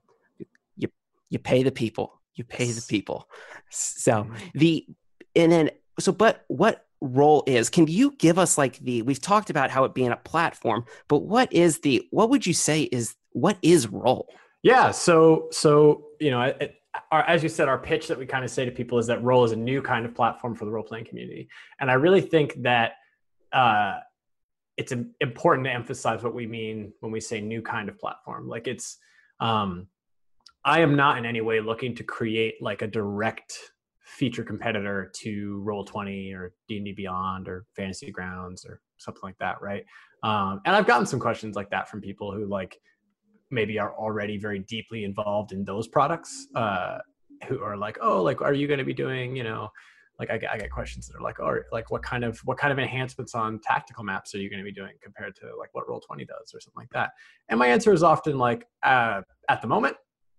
you 0.76 0.88
you 1.28 1.38
pay 1.38 1.62
the 1.62 1.72
people. 1.72 2.20
You 2.34 2.44
pay 2.44 2.70
the 2.70 2.84
people. 2.88 3.28
So 3.72 4.24
mm-hmm. 4.24 4.34
the 4.54 4.86
and 5.36 5.52
then 5.52 5.70
so 5.98 6.12
but 6.12 6.44
what 6.48 6.86
Role 7.00 7.42
is 7.46 7.70
can 7.70 7.86
you 7.86 8.14
give 8.18 8.38
us 8.38 8.58
like 8.58 8.78
the 8.78 9.02
we've 9.02 9.20
talked 9.20 9.50
about 9.50 9.70
how 9.70 9.84
it 9.84 9.94
being 9.94 10.10
a 10.10 10.16
platform 10.16 10.84
but 11.08 11.18
what 11.18 11.52
is 11.52 11.80
the 11.80 12.06
what 12.10 12.30
would 12.30 12.46
you 12.46 12.52
say 12.52 12.82
is 12.82 13.14
what 13.32 13.56
is 13.62 13.88
role? 13.88 14.28
Yeah 14.62 14.90
so 14.90 15.48
so 15.50 16.06
you 16.20 16.30
know 16.30 16.42
it, 16.42 16.76
our, 17.12 17.22
as 17.22 17.42
you 17.42 17.48
said 17.48 17.68
our 17.68 17.78
pitch 17.78 18.08
that 18.08 18.18
we 18.18 18.26
kind 18.26 18.44
of 18.44 18.50
say 18.50 18.64
to 18.64 18.70
people 18.70 18.98
is 18.98 19.06
that 19.06 19.22
role 19.22 19.44
is 19.44 19.52
a 19.52 19.56
new 19.56 19.80
kind 19.80 20.04
of 20.04 20.14
platform 20.14 20.54
for 20.54 20.64
the 20.64 20.70
role 20.70 20.84
playing 20.84 21.06
community. 21.06 21.48
And 21.78 21.90
i 21.90 21.94
really 21.94 22.20
think 22.20 22.62
that 22.62 22.92
uh, 23.52 23.98
it's 24.76 24.92
important 25.20 25.66
to 25.66 25.72
emphasize 25.72 26.22
what 26.22 26.34
we 26.34 26.46
mean 26.46 26.92
when 27.00 27.12
we 27.12 27.20
say 27.20 27.40
new 27.40 27.60
kind 27.60 27.88
of 27.88 27.98
platform. 27.98 28.48
Like 28.48 28.66
it's 28.68 28.98
um, 29.40 29.88
i 30.64 30.80
am 30.80 30.94
not 30.96 31.18
in 31.18 31.24
any 31.24 31.40
way 31.40 31.60
looking 31.60 31.94
to 31.96 32.04
create 32.04 32.54
like 32.60 32.82
a 32.82 32.86
direct 32.86 33.58
feature 34.10 34.44
competitor 34.44 35.10
to 35.14 35.60
roll 35.64 35.84
20 35.84 36.32
or 36.32 36.52
d&d 36.68 36.92
beyond 36.92 37.48
or 37.48 37.64
fantasy 37.76 38.10
grounds 38.10 38.64
or 38.64 38.80
something 38.98 39.22
like 39.22 39.38
that 39.38 39.60
right? 39.62 39.84
Um, 40.22 40.60
and 40.66 40.76
i've 40.76 40.86
gotten 40.86 41.06
some 41.06 41.20
questions 41.20 41.56
like 41.56 41.70
that 41.70 41.88
from 41.88 42.00
people 42.00 42.32
who 42.32 42.46
like 42.46 42.78
maybe 43.50 43.78
are 43.78 43.94
already 43.94 44.36
very 44.38 44.60
deeply 44.60 45.04
involved 45.04 45.52
in 45.52 45.64
those 45.64 45.88
products 45.88 46.46
uh, 46.54 46.98
who 47.48 47.62
are 47.62 47.76
like 47.76 47.98
oh 48.02 48.22
like 48.22 48.42
are 48.42 48.52
you 48.52 48.66
going 48.66 48.78
to 48.78 48.84
be 48.84 48.94
doing 48.94 49.34
you 49.34 49.44
know 49.44 49.68
like 50.18 50.30
I 50.30 50.36
get, 50.36 50.50
I 50.50 50.58
get 50.58 50.70
questions 50.70 51.08
that 51.08 51.16
are 51.16 51.22
like 51.22 51.40
oh 51.40 51.56
like 51.72 51.90
what 51.90 52.02
kind 52.02 52.24
of 52.24 52.38
what 52.40 52.58
kind 52.58 52.72
of 52.72 52.78
enhancements 52.78 53.34
on 53.34 53.58
tactical 53.62 54.04
maps 54.04 54.34
are 54.34 54.38
you 54.38 54.50
going 54.50 54.60
to 54.60 54.64
be 54.64 54.72
doing 54.72 54.92
compared 55.02 55.34
to 55.36 55.46
like 55.58 55.70
what 55.72 55.88
roll 55.88 56.00
20 56.00 56.26
does 56.26 56.52
or 56.54 56.60
something 56.60 56.76
like 56.76 56.90
that? 56.92 57.12
And 57.48 57.58
my 57.58 57.66
answer 57.66 57.92
is 57.92 58.02
often 58.02 58.36
like 58.38 58.66
uh, 58.82 59.22
at 59.48 59.62
the 59.62 59.66
moment 59.66 59.96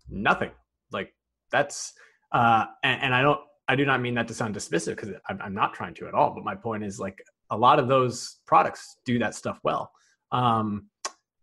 nothing. 0.08 0.52
Like 0.92 1.14
that's 1.52 1.94
uh, 2.32 2.66
and, 2.84 3.02
and 3.02 3.16
i 3.16 3.22
don't 3.22 3.40
I 3.68 3.76
do 3.76 3.86
not 3.86 4.02
mean 4.02 4.16
that 4.16 4.28
to 4.28 4.34
sound 4.34 4.56
dismissive 4.56 4.96
because 4.98 5.10
I'm, 5.30 5.40
I'm, 5.42 5.54
not 5.54 5.74
trying 5.74 5.94
to 5.96 6.08
at 6.08 6.14
all. 6.14 6.34
But 6.34 6.44
my 6.44 6.56
point 6.56 6.84
is 6.84 7.00
like 7.00 7.24
a 7.52 7.58
lot 7.58 7.80
of 7.80 7.88
those 7.88 8.40
products 8.46 8.98
do 9.06 9.20
that 9.20 9.36
stuff 9.36 9.60
well. 9.64 9.92
Um, 10.32 10.88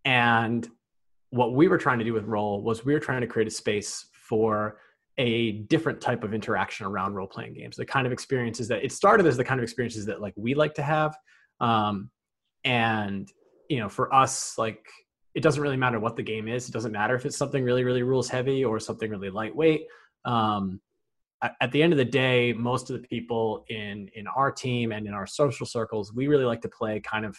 and 0.04 0.68
what 1.30 1.54
we 1.54 1.68
were 1.68 1.78
trying 1.78 1.98
to 1.98 2.04
do 2.04 2.12
with 2.12 2.24
Role 2.24 2.62
was 2.62 2.84
we 2.84 2.92
were 2.92 3.00
trying 3.00 3.20
to 3.20 3.26
create 3.26 3.48
a 3.48 3.50
space 3.50 4.06
for 4.12 4.78
a 5.18 5.52
different 5.52 6.00
type 6.00 6.22
of 6.22 6.32
interaction 6.32 6.86
around 6.86 7.14
role 7.14 7.26
playing 7.26 7.54
games. 7.54 7.76
The 7.76 7.84
kind 7.84 8.06
of 8.06 8.12
experiences 8.12 8.68
that 8.68 8.84
it 8.84 8.92
started 8.92 9.26
as 9.26 9.36
the 9.36 9.44
kind 9.44 9.58
of 9.60 9.64
experiences 9.64 10.06
that 10.06 10.20
like 10.20 10.34
we 10.36 10.54
like 10.54 10.74
to 10.74 10.82
have. 10.82 11.16
Um, 11.60 12.10
and 12.64 13.30
you 13.68 13.78
know, 13.78 13.88
for 13.88 14.12
us, 14.14 14.56
like 14.56 14.86
it 15.34 15.42
doesn't 15.42 15.62
really 15.62 15.76
matter 15.76 16.00
what 16.00 16.16
the 16.16 16.22
game 16.22 16.48
is. 16.48 16.68
It 16.68 16.72
doesn't 16.72 16.92
matter 16.92 17.14
if 17.14 17.26
it's 17.26 17.36
something 17.36 17.64
really, 17.64 17.84
really 17.84 18.02
rules 18.02 18.28
heavy 18.28 18.64
or 18.64 18.80
something 18.80 19.10
really 19.10 19.30
lightweight. 19.30 19.86
Um, 20.24 20.80
at 21.42 21.70
the 21.72 21.82
end 21.82 21.92
of 21.92 21.98
the 21.98 22.04
day, 22.04 22.52
most 22.52 22.90
of 22.90 23.00
the 23.00 23.06
people 23.08 23.64
in 23.68 24.08
in 24.14 24.26
our 24.26 24.50
team 24.50 24.92
and 24.92 25.06
in 25.06 25.14
our 25.14 25.26
social 25.26 25.66
circles, 25.66 26.12
we 26.12 26.26
really 26.26 26.44
like 26.44 26.60
to 26.62 26.68
play 26.68 27.00
kind 27.00 27.24
of 27.24 27.36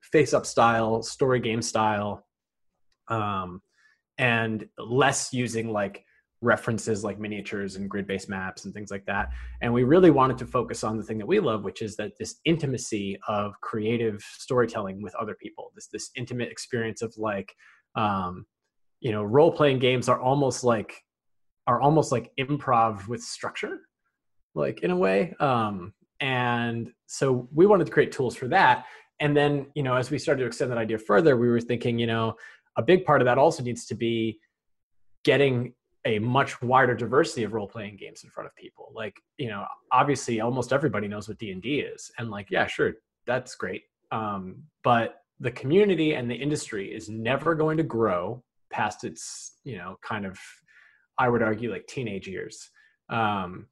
face 0.00 0.32
up 0.34 0.46
style, 0.46 1.02
story 1.02 1.40
game 1.40 1.62
style, 1.62 2.26
um, 3.08 3.60
and 4.18 4.68
less 4.78 5.32
using 5.32 5.72
like 5.72 6.04
references 6.40 7.04
like 7.04 7.20
miniatures 7.20 7.76
and 7.76 7.88
grid-based 7.88 8.28
maps 8.28 8.64
and 8.64 8.74
things 8.74 8.90
like 8.90 9.04
that. 9.06 9.28
And 9.60 9.72
we 9.72 9.84
really 9.84 10.10
wanted 10.10 10.38
to 10.38 10.46
focus 10.46 10.82
on 10.82 10.96
the 10.96 11.04
thing 11.04 11.18
that 11.18 11.26
we 11.26 11.38
love, 11.38 11.62
which 11.62 11.82
is 11.82 11.94
that 11.96 12.12
this 12.18 12.40
intimacy 12.44 13.16
of 13.28 13.52
creative 13.60 14.20
storytelling 14.38 15.02
with 15.02 15.14
other 15.14 15.36
people. 15.40 15.72
This 15.74 15.88
this 15.92 16.10
intimate 16.16 16.50
experience 16.50 17.00
of 17.00 17.14
like, 17.16 17.54
um, 17.94 18.44
you 19.00 19.12
know, 19.12 19.22
role-playing 19.22 19.78
games 19.78 20.08
are 20.08 20.20
almost 20.20 20.64
like 20.64 20.94
are 21.66 21.80
almost 21.80 22.12
like 22.12 22.30
improv 22.38 23.08
with 23.08 23.22
structure, 23.22 23.80
like 24.54 24.82
in 24.82 24.90
a 24.90 24.96
way. 24.96 25.34
Um, 25.40 25.92
and 26.20 26.92
so 27.06 27.48
we 27.52 27.66
wanted 27.66 27.86
to 27.86 27.92
create 27.92 28.12
tools 28.12 28.36
for 28.36 28.48
that. 28.48 28.86
And 29.20 29.36
then, 29.36 29.66
you 29.74 29.82
know, 29.82 29.96
as 29.96 30.10
we 30.10 30.18
started 30.18 30.40
to 30.40 30.46
extend 30.46 30.70
that 30.70 30.78
idea 30.78 30.98
further, 30.98 31.36
we 31.36 31.48
were 31.48 31.60
thinking, 31.60 31.98
you 31.98 32.06
know, 32.06 32.34
a 32.76 32.82
big 32.82 33.04
part 33.04 33.20
of 33.20 33.26
that 33.26 33.38
also 33.38 33.62
needs 33.62 33.86
to 33.86 33.94
be 33.94 34.38
getting 35.24 35.74
a 36.04 36.18
much 36.18 36.60
wider 36.62 36.94
diversity 36.94 37.44
of 37.44 37.52
role-playing 37.52 37.96
games 37.96 38.24
in 38.24 38.30
front 38.30 38.46
of 38.46 38.54
people 38.56 38.90
like 38.94 39.14
you 39.38 39.48
know 39.48 39.64
obviously 39.92 40.40
almost 40.40 40.72
everybody 40.72 41.06
knows 41.06 41.28
what 41.28 41.38
d&d 41.38 41.80
is 41.80 42.10
and 42.18 42.30
like 42.30 42.48
yeah 42.50 42.66
sure 42.66 42.94
that's 43.26 43.54
great 43.54 43.82
um, 44.10 44.56
but 44.84 45.22
the 45.40 45.50
community 45.50 46.14
and 46.14 46.30
the 46.30 46.34
industry 46.34 46.92
is 46.94 47.08
never 47.08 47.54
going 47.54 47.76
to 47.76 47.82
grow 47.82 48.42
past 48.70 49.04
its 49.04 49.58
you 49.64 49.76
know 49.76 49.96
kind 50.02 50.26
of 50.26 50.38
i 51.24 51.28
would 51.28 51.42
argue 51.42 51.70
like 51.70 51.86
teenage 51.86 52.26
years 52.26 52.70
um, 53.08 53.66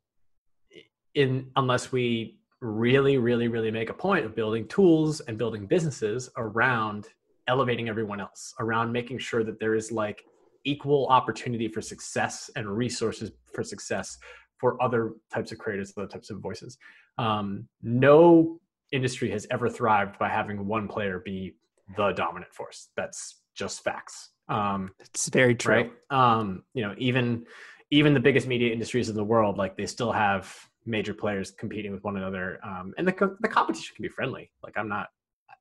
in 1.15 1.51
unless 1.57 1.93
we 1.93 2.39
really 2.61 3.17
really 3.19 3.49
really 3.49 3.71
make 3.71 3.91
a 3.91 3.95
point 3.95 4.25
of 4.25 4.35
building 4.35 4.67
tools 4.69 5.21
and 5.21 5.39
building 5.39 5.67
businesses 5.67 6.31
around 6.37 7.07
elevating 7.49 7.89
everyone 7.89 8.21
else 8.21 8.55
around 8.61 8.93
making 8.93 9.19
sure 9.19 9.43
that 9.43 9.59
there 9.59 9.75
is 9.75 9.91
like 9.91 10.23
equal 10.65 11.07
opportunity 11.09 11.69
for 11.69 11.81
success 11.81 12.51
and 12.57 12.69
resources 12.69 13.33
for 13.53 13.63
success 13.65 14.19
for 14.59 14.81
other 14.83 15.15
types 15.33 15.53
of 15.53 15.59
creators, 15.59 15.93
other 15.97 16.07
types 16.07 16.31
of 16.31 16.39
voices. 16.39 16.77
Um, 17.19 17.67
no 17.83 18.61
industry 18.93 19.31
has 19.31 19.47
ever 19.51 19.69
thrived 19.69 20.19
by 20.19 20.29
having 20.29 20.67
one 20.67 20.87
player 20.87 21.21
be 21.25 21.57
the 21.97 22.13
dominant 22.13 22.53
force. 22.53 22.89
That's 22.97 23.41
just 23.55 23.83
facts. 23.83 24.31
Um, 24.51 24.91
it's 25.01 25.29
very 25.29 25.55
true. 25.55 25.75
Right? 25.75 25.93
Um, 26.11 26.65
you 26.75 26.83
know, 26.83 26.95
even 26.99 27.47
even 27.91 28.15
the 28.15 28.21
biggest 28.21 28.47
media 28.47 28.73
industries 28.73 29.09
in 29.09 29.17
the 29.17 29.25
world, 29.25 29.57
like 29.57 29.77
they 29.77 29.87
still 29.87 30.13
have 30.13 30.55
major 30.87 31.15
players 31.15 31.51
competing 31.51 31.93
with 31.93 32.05
one 32.05 32.17
another, 32.17 32.59
um, 32.65 32.93
and 32.99 33.07
the 33.07 33.37
the 33.41 33.49
competition 33.49 33.95
can 33.97 34.03
be 34.03 34.09
friendly. 34.09 34.51
Like 34.63 34.77
I'm 34.77 34.89
not, 34.89 35.09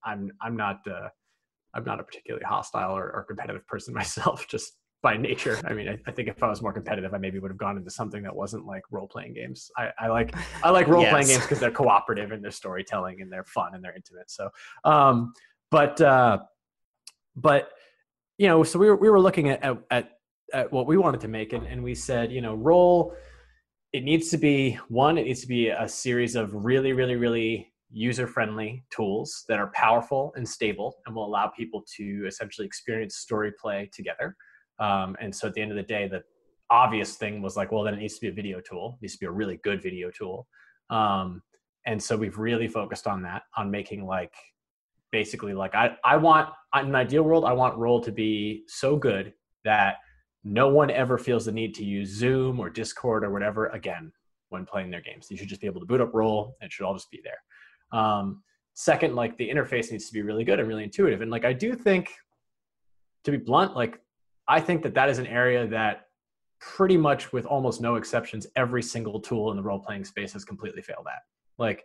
I'm 0.04 0.32
I'm 0.42 0.58
not. 0.58 0.82
Uh, 0.88 1.10
I'm 1.72 1.84
not 1.84 2.00
a 2.00 2.04
particularly 2.04 2.44
hostile 2.44 2.98
or, 2.98 3.12
or 3.12 3.26
competitive 3.26 3.66
person 3.68 3.94
myself. 4.02 4.48
Just 4.48 4.74
by 5.02 5.16
nature. 5.16 5.58
I 5.66 5.74
mean, 5.74 5.88
I, 5.88 5.98
I, 6.08 6.12
think 6.12 6.28
if 6.28 6.44
I 6.44 6.50
was 6.50 6.62
more 6.62 6.74
competitive, 6.74 7.14
I 7.14 7.18
maybe 7.18 7.40
would 7.40 7.52
have 7.52 7.58
gone 7.58 7.78
into 7.78 7.90
something 7.90 8.22
that 8.24 8.36
wasn't 8.36 8.66
like 8.66 8.84
role 8.92 9.08
playing 9.08 9.34
games. 9.34 9.72
I, 9.78 9.92
I, 9.98 10.08
like 10.08 10.36
I 10.64 10.72
like 10.72 10.88
role 10.88 11.06
playing 11.06 11.28
yes. 11.28 11.38
games 11.38 11.44
because 11.44 11.60
they're 11.60 11.72
cooperative 11.72 12.32
and 12.32 12.44
they're 12.44 12.52
storytelling 12.52 13.22
and 13.22 13.32
they're 13.32 13.46
fun 13.46 13.76
and 13.76 13.84
they're 13.84 13.96
intimate. 13.96 14.30
So, 14.30 14.50
um, 14.84 15.34
but 15.72 16.02
uh, 16.02 16.40
but 17.36 17.70
you 18.40 18.48
know, 18.48 18.64
so 18.64 18.80
we 18.80 18.88
were 18.88 18.96
we 18.96 19.10
were 19.10 19.20
looking 19.20 19.50
at 19.50 19.64
at, 19.92 20.10
at 20.52 20.72
what 20.72 20.88
we 20.88 20.98
wanted 20.98 21.22
to 21.22 21.28
make, 21.28 21.54
and, 21.54 21.68
and 21.68 21.84
we 21.84 21.94
said, 21.94 22.32
you 22.32 22.42
know, 22.42 22.56
Role, 22.56 23.14
It 23.94 24.04
needs 24.04 24.30
to 24.30 24.38
be 24.38 24.80
one. 24.88 25.20
It 25.20 25.26
needs 25.26 25.42
to 25.42 25.48
be 25.48 25.70
a 25.70 25.88
series 25.88 26.36
of 26.36 26.54
really, 26.54 26.94
really, 26.94 27.16
really 27.16 27.72
user 27.92 28.26
friendly 28.26 28.84
tools 28.90 29.46
that 29.48 29.60
are 29.60 29.72
powerful 29.76 30.34
and 30.36 30.48
stable 30.48 30.96
and 31.06 31.16
will 31.16 31.26
allow 31.26 31.48
people 31.48 31.84
to 31.98 32.26
essentially 32.28 32.66
experience 32.66 33.18
story 33.18 33.52
play 33.62 33.90
together 33.94 34.36
um, 34.80 35.16
and 35.20 35.36
so 35.36 35.48
at 35.48 35.54
the 35.54 35.62
end 35.62 35.72
of 35.72 35.78
the 35.78 35.84
day, 35.84 36.08
the 36.08 36.24
obvious 36.70 37.16
thing 37.16 37.42
was 37.42 37.58
like, 37.58 37.72
well, 37.72 37.84
then 37.84 37.94
it 37.94 37.98
needs 37.98 38.16
to 38.16 38.22
be 38.22 38.30
a 38.30 38.34
video 38.34 38.62
tool. 38.62 38.98
It 39.00 39.04
needs 39.04 39.14
to 39.14 39.20
be 39.20 39.26
a 39.26 39.32
really 39.32 39.60
good 39.64 39.82
video 39.82 40.10
tool. 40.10 40.48
Um, 40.90 41.42
and 41.86 42.02
so 42.02 42.16
we've 42.16 42.38
really 42.38 42.68
focused 42.68 43.08
on 43.08 43.22
that, 43.24 43.44
on 43.58 43.70
making 43.70 44.06
like 44.06 44.34
basically 45.12 45.54
like 45.54 45.76
I, 45.76 45.98
I 46.04 46.18
want 46.18 46.50
in 46.76 46.88
an 46.88 46.96
ideal 46.96 47.24
world, 47.24 47.46
I 47.46 47.54
want 47.54 47.78
role 47.78 48.02
to 48.02 48.12
be 48.12 48.64
so 48.68 48.96
good 48.96 49.34
that 49.66 49.96
no 50.44 50.70
one 50.70 50.90
ever 50.90 51.18
feels 51.18 51.46
the 51.46 51.52
need 51.52 51.74
to 51.76 51.84
use 51.84 52.10
Zoom 52.10 52.60
or 52.60 52.70
Discord 52.70 53.24
or 53.24 53.32
whatever 53.32 53.68
again 53.68 54.12
when 54.50 54.66
playing 54.66 54.90
their 54.90 55.02
games. 55.02 55.28
You 55.30 55.38
should 55.38 55.50
just 55.50 55.62
be 55.62 55.68
able 55.68 55.82
to 55.82 55.86
boot 55.86 56.02
up 56.02 56.14
role 56.14 56.56
and 56.62 56.68
it 56.68 56.74
should 56.74 56.86
all 56.86 56.94
just 56.94 57.12
be 57.12 57.22
there. 57.24 58.00
Um, 58.00 58.44
second, 58.74 59.16
like 59.16 59.38
the 59.38 59.50
interface 59.50 59.92
needs 59.92 60.08
to 60.08 60.14
be 60.14 60.22
really 60.22 60.44
good 60.44 60.60
and 60.60 60.68
really 60.68 60.84
intuitive. 60.84 61.22
And 61.22 61.32
like 61.32 61.46
I 61.46 61.54
do 61.54 61.74
think, 61.74 62.12
to 63.26 63.32
be 63.32 63.38
blunt, 63.38 63.76
like 63.76 64.00
I 64.48 64.62
think 64.62 64.82
that 64.84 64.94
that 64.94 65.10
is 65.10 65.20
an 65.20 65.28
area 65.28 65.68
that 65.68 66.06
pretty 66.60 66.98
much 66.98 67.34
with 67.34 67.46
almost 67.46 67.82
no 67.82 67.96
exceptions, 67.96 68.48
every 68.56 68.84
single 68.84 69.20
tool 69.20 69.52
in 69.52 69.58
the 69.58 69.64
role 69.64 69.80
playing 69.80 70.06
space 70.06 70.34
has 70.34 70.46
completely 70.46 70.82
failed 70.82 71.06
at. 71.08 71.22
Like, 71.58 71.84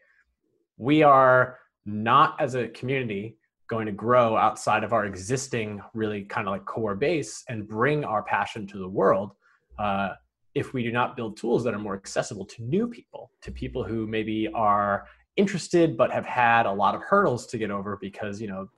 we 0.77 1.03
are 1.03 1.59
not 1.87 2.41
as 2.41 2.55
a 2.55 2.69
community 2.69 3.37
going 3.69 3.87
to 3.87 3.93
grow 3.93 4.37
outside 4.37 4.85
of 4.85 4.93
our 4.93 5.07
existing, 5.07 5.81
really 5.95 6.23
kind 6.23 6.47
of 6.47 6.53
like 6.53 6.65
core 6.65 6.95
base 6.95 7.45
and 7.49 7.67
bring 7.67 8.05
our 8.05 8.23
passion 8.23 8.67
to 8.67 8.79
the 8.79 8.89
world. 8.89 9.33
Uh, 9.79 10.11
if 10.55 10.73
we 10.73 10.83
do 10.83 10.93
not 10.93 11.17
build 11.17 11.37
tools 11.37 11.65
that 11.65 11.75
are 11.75 11.79
more 11.79 11.95
accessible 11.95 12.45
to 12.45 12.63
new 12.63 12.87
people, 12.87 13.31
to 13.43 13.51
people 13.51 13.83
who 13.83 14.07
maybe 14.07 14.49
are 14.55 15.07
interested 15.37 15.97
but 15.97 16.13
have 16.13 16.27
had 16.27 16.65
a 16.67 16.73
lot 16.73 16.95
of 16.95 17.03
hurdles 17.03 17.47
to 17.47 17.59
get 17.59 17.69
over 17.69 17.99
because 18.01 18.41
you 18.41 18.47
know 18.47 18.69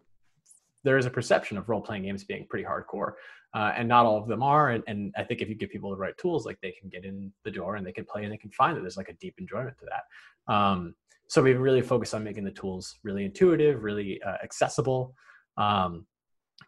there 0.85 0.97
is 0.97 1.05
a 1.05 1.11
perception 1.11 1.59
of 1.59 1.69
role 1.69 1.83
playing 1.83 2.05
games 2.05 2.25
being 2.25 2.47
pretty 2.49 2.65
hardcore 2.65 3.13
uh, 3.57 3.73
and 3.75 3.89
not 3.89 4.05
all 4.05 4.19
of 4.19 4.29
them 4.29 4.43
are. 4.43 4.71
And, 4.71 4.85
and 4.87 5.15
I 5.17 5.25
think 5.25 5.41
if 5.41 5.49
you 5.49 5.55
give 5.55 5.71
people 5.71 5.91
the 5.91 5.97
right 5.97 6.17
tools, 6.19 6.45
like 6.45 6.59
they 6.61 6.73
can 6.73 6.91
get 6.91 7.05
in 7.05 7.33
the 7.43 7.51
door 7.51 7.77
and 7.77 7.87
they 7.87 7.93
can 7.93 8.05
play 8.05 8.23
and 8.23 8.33
they 8.33 8.37
can 8.37 8.51
find 8.51 8.77
that 8.77 8.83
there's 8.83 8.99
like 8.99 9.09
a 9.09 9.15
deep 9.15 9.35
enjoyment 9.39 9.77
to 9.79 9.87
that. 9.87 10.53
Um, 10.53 10.95
so 11.29 11.43
we 11.43 11.55
really 11.55 11.83
focus 11.83 12.15
on 12.15 12.25
making 12.25 12.45
the 12.45 12.51
tools 12.51 12.99
really 13.03 13.25
intuitive, 13.25 13.83
really 13.83 14.21
uh, 14.23 14.37
accessible. 14.43 15.15
Um, 15.57 16.07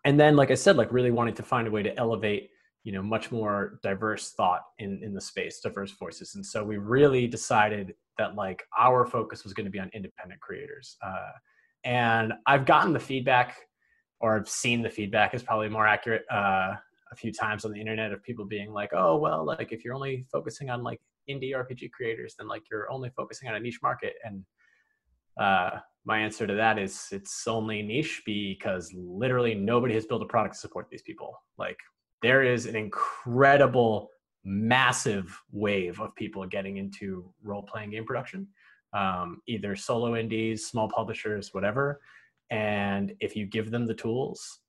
and 0.05 0.19
then, 0.19 0.37
like 0.37 0.50
I 0.50 0.55
said, 0.55 0.77
like 0.77 0.93
really 0.93 1.11
wanting 1.11 1.35
to 1.35 1.43
find 1.43 1.69
a 1.69 1.71
way 1.71 1.83
to 1.83 1.97
elevate, 1.99 2.50
you 2.85 2.93
know, 2.93 3.03
much 3.03 3.31
more 3.31 3.79
diverse 3.83 4.33
thought 4.33 4.62
in, 4.79 5.00
in 5.03 5.15
the 5.15 5.21
space, 5.21 5.61
diverse 5.61 5.93
voices. 5.93 6.35
And 6.35 6.45
so 6.45 6.65
we 6.65 6.77
really 6.77 7.27
decided 7.27 7.95
that 8.19 8.35
like 8.35 8.62
our 8.77 9.07
focus 9.07 9.45
was 9.45 9.55
going 9.55 9.67
to 9.67 9.71
be 9.71 9.79
on 9.79 9.91
independent 9.95 10.41
creators. 10.41 10.97
Uh, 11.05 11.33
and 11.85 12.33
I've 12.47 12.67
gotten 12.67 12.93
the 12.93 13.00
feedback 13.00 13.57
or 14.21 14.37
I've 14.37 14.49
seen 14.49 14.83
the 14.83 14.91
feedback 14.91 15.35
is 15.35 15.43
probably 15.43 15.69
more 15.69 15.87
accurate 15.87 16.25
uh, 16.31 16.75
a 17.12 17.17
few 17.17 17.33
times 17.33 17.65
on 17.65 17.73
the 17.73 17.81
internet 17.81 18.12
of 18.12 18.23
people 18.23 18.45
being 18.45 18.73
like, 18.73 18.91
oh, 18.93 19.17
well, 19.17 19.45
like 19.45 19.73
if 19.73 19.85
you're 19.85 19.95
only 19.95 20.27
focusing 20.31 20.71
on 20.71 20.83
like 20.83 21.00
indie 21.28 21.52
RPG 21.52 21.90
creators, 21.92 22.35
then 22.38 22.49
like 22.49 22.62
you're 22.70 22.90
only 22.90 23.11
focusing 23.16 23.49
on 23.49 23.54
a 23.54 23.61
niche 23.61 23.80
market. 23.82 24.14
And 24.25 24.44
uh, 25.40 25.78
my 26.04 26.18
answer 26.18 26.47
to 26.47 26.54
that 26.54 26.78
is 26.78 27.08
it's 27.12 27.47
only 27.47 27.82
niche 27.82 28.23
because 28.25 28.92
literally 28.94 29.54
nobody 29.54 29.94
has 29.94 30.06
built 30.06 30.23
a 30.23 30.26
product 30.26 30.54
to 30.54 30.61
support 30.61 30.88
these 30.90 31.02
people. 31.02 31.35
Like 31.58 31.78
there 32.23 32.42
is 32.42 32.66
an 32.66 32.76
incredible, 32.76 34.11
massive 34.44 35.38
wave 35.52 36.00
of 36.00 36.14
people 36.16 36.47
getting 36.47 36.78
into 36.78 37.32
role 37.42 37.62
playing 37.62 37.90
game 37.90 38.04
production, 38.04 38.49
um, 38.92 39.42
either 39.47 39.76
solo 39.76 40.16
indies, 40.16 40.66
small 40.66 40.88
publishers, 40.88 41.52
whatever 41.52 42.00
and 42.50 43.14
if 43.20 43.37
you 43.37 43.47
give 43.47 43.70
them 43.70 43.87
the 43.87 43.94
tools 43.94 44.61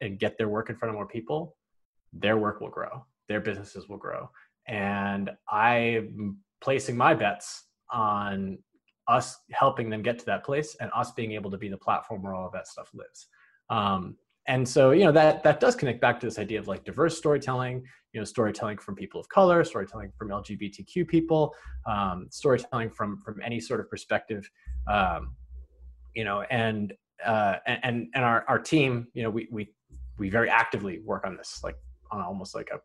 and 0.00 0.18
get 0.18 0.38
their 0.38 0.48
work 0.48 0.70
in 0.70 0.76
front 0.76 0.90
of 0.90 0.94
more 0.94 1.06
people, 1.06 1.56
their 2.12 2.36
work 2.36 2.60
will 2.60 2.70
grow, 2.70 3.04
their 3.28 3.40
businesses 3.40 3.88
will 3.88 3.96
grow. 3.96 4.30
And 4.68 5.30
I'm 5.50 6.38
placing 6.60 6.96
my 6.96 7.14
bets 7.14 7.64
on 7.92 8.58
us 9.08 9.38
helping 9.52 9.90
them 9.90 10.02
get 10.02 10.18
to 10.18 10.24
that 10.26 10.44
place 10.44 10.76
and 10.80 10.90
us 10.96 11.12
being 11.12 11.32
able 11.32 11.50
to 11.50 11.58
be 11.58 11.68
the 11.68 11.76
platform 11.76 12.22
where 12.22 12.34
all 12.34 12.46
of 12.46 12.52
that 12.52 12.66
stuff 12.66 12.88
lives. 12.94 13.26
Um, 13.70 14.16
and 14.46 14.66
so, 14.66 14.90
you 14.90 15.04
know, 15.04 15.12
that 15.12 15.42
that 15.42 15.58
does 15.58 15.74
connect 15.74 16.00
back 16.00 16.20
to 16.20 16.26
this 16.26 16.38
idea 16.38 16.58
of 16.58 16.68
like 16.68 16.84
diverse 16.84 17.16
storytelling, 17.16 17.82
you 18.12 18.20
know, 18.20 18.24
storytelling 18.24 18.76
from 18.76 18.94
people 18.94 19.18
of 19.18 19.28
color, 19.28 19.64
storytelling 19.64 20.12
from 20.18 20.28
LGBTQ 20.28 21.08
people, 21.08 21.54
um, 21.86 22.26
storytelling 22.30 22.90
from 22.90 23.18
from 23.24 23.40
any 23.42 23.58
sort 23.58 23.80
of 23.80 23.88
perspective. 23.88 24.48
Um, 24.90 25.34
you 26.14 26.24
know, 26.24 26.42
and 26.50 26.92
uh, 27.24 27.56
and 27.66 28.08
and 28.14 28.24
our 28.24 28.44
our 28.46 28.58
team, 28.58 29.06
you 29.14 29.22
know, 29.22 29.30
we 29.30 29.48
we 29.50 29.72
we 30.18 30.28
very 30.28 30.50
actively 30.50 31.00
work 31.00 31.24
on 31.24 31.36
this, 31.36 31.60
like 31.64 31.76
on 32.10 32.20
almost 32.20 32.54
like 32.54 32.68
a 32.72 32.78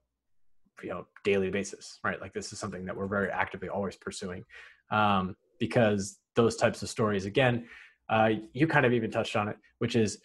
you 0.83 0.89
know 0.89 1.05
daily 1.23 1.49
basis, 1.49 1.99
right? 2.03 2.19
Like 2.19 2.33
this 2.33 2.51
is 2.51 2.59
something 2.59 2.85
that 2.85 2.95
we're 2.95 3.07
very 3.07 3.29
actively 3.29 3.69
always 3.69 3.95
pursuing, 3.95 4.43
um, 4.91 5.35
because 5.59 6.19
those 6.35 6.55
types 6.55 6.81
of 6.81 6.89
stories, 6.89 7.25
again, 7.25 7.65
uh, 8.09 8.31
you 8.53 8.67
kind 8.67 8.85
of 8.85 8.93
even 8.93 9.11
touched 9.11 9.35
on 9.35 9.47
it, 9.47 9.57
which 9.79 9.95
is 9.95 10.19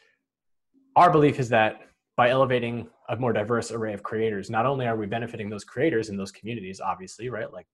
our 0.96 1.10
belief 1.10 1.38
is 1.38 1.48
that 1.48 1.80
by 2.16 2.30
elevating 2.30 2.88
a 3.08 3.16
more 3.16 3.32
diverse 3.32 3.72
array 3.72 3.92
of 3.92 4.02
creators, 4.02 4.48
not 4.48 4.66
only 4.66 4.86
are 4.86 4.96
we 4.96 5.06
benefiting 5.06 5.50
those 5.50 5.64
creators 5.64 6.08
in 6.08 6.16
those 6.16 6.30
communities, 6.30 6.80
obviously, 6.80 7.28
right? 7.28 7.52
Like 7.52 7.66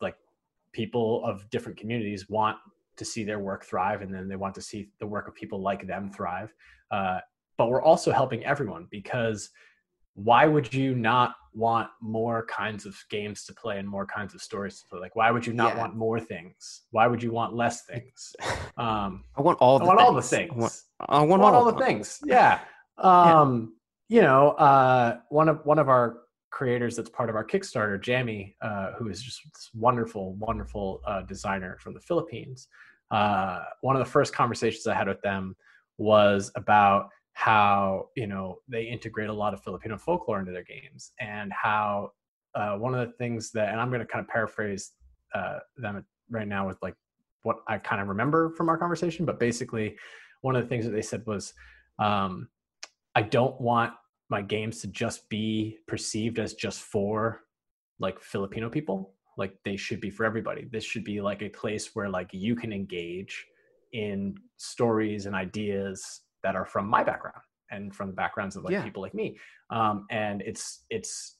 like 0.00 0.16
people 0.72 1.24
of 1.24 1.48
different 1.50 1.78
communities 1.78 2.28
want 2.28 2.58
to 2.96 3.04
see 3.04 3.24
their 3.24 3.38
work 3.38 3.64
thrive 3.64 4.02
and 4.02 4.12
then 4.12 4.28
they 4.28 4.36
want 4.36 4.54
to 4.54 4.62
see 4.62 4.88
the 5.00 5.06
work 5.06 5.28
of 5.28 5.34
people 5.34 5.60
like 5.60 5.86
them 5.86 6.10
thrive 6.10 6.52
uh, 6.90 7.18
but 7.56 7.70
we're 7.70 7.82
also 7.82 8.12
helping 8.12 8.44
everyone 8.44 8.86
because 8.90 9.50
why 10.16 10.46
would 10.46 10.72
you 10.72 10.94
not 10.94 11.34
want 11.54 11.88
more 12.00 12.46
kinds 12.46 12.86
of 12.86 12.96
games 13.10 13.44
to 13.44 13.54
play 13.54 13.78
and 13.78 13.86
more 13.86 14.06
kinds 14.06 14.34
of 14.34 14.40
stories 14.40 14.80
to 14.80 14.88
play? 14.88 14.98
Like, 14.98 15.14
why 15.14 15.30
would 15.30 15.46
you 15.46 15.52
not 15.52 15.74
yeah. 15.74 15.80
want 15.80 15.94
more 15.94 16.18
things? 16.18 16.82
Why 16.90 17.06
would 17.06 17.22
you 17.22 17.30
want 17.32 17.54
less 17.54 17.84
things? 17.84 18.34
Um, 18.78 19.24
I 19.34 19.40
want 19.40 19.56
all. 19.58 19.78
The 19.78 19.86
I 19.86 19.88
want 19.88 19.98
things. 20.00 20.06
all 20.06 20.14
the 20.14 20.22
things. 20.22 20.52
I 20.52 20.58
want, 20.58 20.72
I 21.00 21.22
want, 21.22 21.40
I 21.40 21.44
want 21.44 21.56
all, 21.56 21.64
all, 21.64 21.72
the 21.72 21.82
things. 21.82 22.18
Yeah. 22.26 22.60
Um, 22.98 23.72
yeah. 24.10 24.16
You 24.16 24.22
know, 24.22 24.50
uh, 24.50 25.16
one 25.30 25.48
of 25.48 25.64
one 25.64 25.78
of 25.78 25.88
our 25.88 26.18
creators 26.50 26.94
that's 26.94 27.08
part 27.08 27.30
of 27.30 27.36
our 27.36 27.44
Kickstarter, 27.44 27.98
Jamie, 27.98 28.54
uh, 28.60 28.92
who 28.98 29.08
is 29.08 29.22
just 29.22 29.40
this 29.44 29.70
wonderful, 29.72 30.34
wonderful 30.34 31.00
uh, 31.06 31.22
designer 31.22 31.78
from 31.80 31.94
the 31.94 32.00
Philippines. 32.00 32.68
Uh, 33.10 33.60
one 33.80 33.96
of 33.96 34.00
the 34.00 34.10
first 34.10 34.34
conversations 34.34 34.86
I 34.86 34.94
had 34.94 35.08
with 35.08 35.22
them 35.22 35.56
was 35.96 36.52
about 36.54 37.08
how 37.36 38.08
you 38.16 38.26
know 38.26 38.60
they 38.66 38.84
integrate 38.84 39.28
a 39.28 39.32
lot 39.32 39.52
of 39.52 39.62
Filipino 39.62 39.98
folklore 39.98 40.40
into 40.40 40.52
their 40.52 40.64
games, 40.64 41.12
and 41.20 41.52
how 41.52 42.10
uh, 42.54 42.76
one 42.76 42.94
of 42.94 43.06
the 43.06 43.12
things 43.16 43.52
that, 43.52 43.68
and 43.68 43.78
I'm 43.78 43.90
going 43.90 44.00
to 44.00 44.06
kind 44.06 44.24
of 44.24 44.28
paraphrase 44.28 44.92
uh, 45.34 45.58
them 45.76 46.02
right 46.30 46.48
now 46.48 46.66
with 46.66 46.78
like 46.80 46.94
what 47.42 47.56
I 47.68 47.76
kind 47.76 48.00
of 48.00 48.08
remember 48.08 48.48
from 48.56 48.70
our 48.70 48.78
conversation, 48.78 49.26
but 49.26 49.38
basically, 49.38 49.96
one 50.40 50.56
of 50.56 50.62
the 50.62 50.68
things 50.68 50.86
that 50.86 50.92
they 50.92 51.02
said 51.02 51.24
was, 51.26 51.52
um, 51.98 52.48
I 53.14 53.20
don't 53.20 53.60
want 53.60 53.92
my 54.30 54.40
games 54.40 54.80
to 54.80 54.86
just 54.86 55.28
be 55.28 55.76
perceived 55.86 56.38
as 56.38 56.54
just 56.54 56.80
for 56.80 57.42
like 57.98 58.18
Filipino 58.18 58.70
people. 58.70 59.12
Like 59.36 59.58
they 59.62 59.76
should 59.76 60.00
be 60.00 60.08
for 60.08 60.24
everybody. 60.24 60.66
This 60.72 60.84
should 60.84 61.04
be 61.04 61.20
like 61.20 61.42
a 61.42 61.50
place 61.50 61.94
where 61.94 62.08
like 62.08 62.30
you 62.32 62.56
can 62.56 62.72
engage 62.72 63.46
in 63.92 64.36
stories 64.56 65.26
and 65.26 65.36
ideas 65.36 66.22
that 66.42 66.56
are 66.56 66.64
from 66.64 66.88
my 66.88 67.02
background 67.02 67.42
and 67.70 67.94
from 67.94 68.08
the 68.08 68.14
backgrounds 68.14 68.56
of 68.56 68.64
like 68.64 68.72
yeah. 68.72 68.82
people 68.82 69.02
like 69.02 69.14
me. 69.14 69.38
Um, 69.70 70.06
and 70.10 70.42
it's 70.42 70.84
it's 70.90 71.36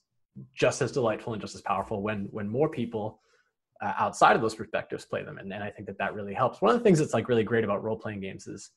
just 0.53 0.81
as 0.81 0.91
delightful 0.91 1.33
and 1.33 1.41
just 1.41 1.55
as 1.55 1.61
powerful 1.61 2.01
when 2.01 2.27
when 2.31 2.47
more 2.47 2.69
people 2.69 3.21
uh, 3.81 3.93
outside 3.97 4.35
of 4.35 4.41
those 4.41 4.55
perspectives 4.55 5.05
play 5.05 5.23
them. 5.23 5.37
And, 5.37 5.53
and 5.53 5.63
I 5.63 5.69
think 5.69 5.87
that 5.87 5.97
that 5.99 6.13
really 6.13 6.33
helps. 6.33 6.61
One 6.61 6.73
of 6.73 6.79
the 6.79 6.83
things 6.83 6.99
that's 6.99 7.13
like 7.13 7.29
really 7.29 7.43
great 7.43 7.63
about 7.63 7.83
role 7.83 7.97
playing 7.97 8.21
games 8.21 8.47
is 8.47 8.71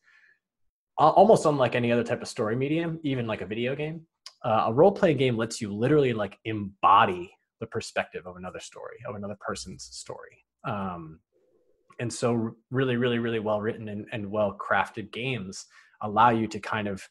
uh, 0.99 1.09
almost 1.11 1.47
unlike 1.47 1.75
any 1.75 1.91
other 1.91 2.05
type 2.05 2.23
of 2.23 2.29
story 2.29 2.57
medium, 2.57 3.01
even 3.03 3.27
like 3.27 3.41
a 3.41 3.47
video 3.47 3.75
game, 3.75 4.03
uh, 4.45 4.65
a 4.67 4.73
role 4.73 4.93
playing 4.93 5.17
game 5.17 5.37
lets 5.37 5.61
you 5.61 5.73
literally 5.73 6.13
like 6.13 6.39
embody 6.45 7.31
the 7.61 7.67
perspective 7.67 8.27
of 8.27 8.37
another 8.37 8.61
story, 8.61 8.97
of 9.07 9.15
another 9.15 9.37
person's 9.41 9.85
story. 9.85 10.45
Um, 10.65 11.21
and 11.99 12.13
so 12.13 12.55
really, 12.71 12.97
really, 12.97 13.19
really 13.19 13.41
well 13.41 13.61
written 13.61 13.89
and, 13.89 14.07
and 14.13 14.31
well 14.31 14.57
crafted 14.59 15.13
games 15.13 15.67
allow 16.03 16.31
you 16.31 16.47
to 16.49 16.61
kind 16.61 16.89
of 16.89 17.07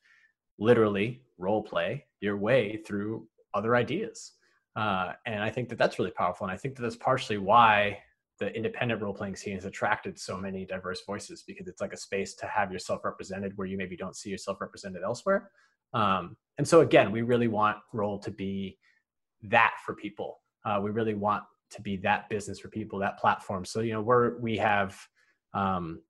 literally 0.58 1.22
role 1.38 1.64
play 1.64 2.06
your 2.20 2.38
way 2.38 2.82
through 2.86 3.28
other 3.54 3.76
ideas. 3.76 4.34
Uh, 4.76 5.14
and 5.26 5.44
I 5.44 5.50
think 5.50 5.70
that 5.70 5.78
that's 5.78 6.00
really 6.00 6.12
powerful. 6.12 6.46
And 6.46 6.54
I 6.54 6.58
think 6.58 6.76
that 6.76 6.84
that's 6.84 6.96
partially 6.96 7.38
why 7.38 8.00
the 8.40 8.56
independent 8.56 9.02
role 9.02 9.14
playing 9.14 9.36
scene 9.36 9.56
has 9.56 9.66
attracted 9.66 10.18
so 10.18 10.38
many 10.38 10.66
diverse 10.66 11.02
voices 11.06 11.44
because 11.46 11.68
it's 11.68 11.82
like 11.82 11.94
a 11.94 11.98
space 11.98 12.34
to 12.36 12.46
have 12.48 12.72
yourself 12.72 13.04
represented 13.04 13.58
where 13.58 13.68
you 13.68 13.78
maybe 13.78 13.98
don't 13.98 14.16
see 14.16 14.30
yourself 14.30 14.62
represented 14.62 15.04
elsewhere. 15.04 15.52
Um, 15.94 16.38
and 16.58 16.68
so, 16.68 16.82
again, 16.82 17.12
we 17.12 17.22
really 17.22 17.48
want 17.48 17.78
role 17.94 18.20
to 18.20 18.32
be 18.32 18.78
that 19.44 19.74
for 19.86 19.94
people. 19.94 20.40
Uh, 20.66 20.80
we 20.82 20.92
really 20.92 21.14
want 21.14 21.44
to 21.72 21.82
be 21.82 21.98
that 21.98 22.30
business 22.30 22.60
for 22.60 22.70
people, 22.70 23.00
that 23.00 23.20
platform. 23.20 23.66
So, 23.66 23.82
you 23.82 23.94
know, 23.94 24.02
we're, 24.02 24.38
we 24.40 24.58
have, 24.58 24.98
um, 25.54 26.02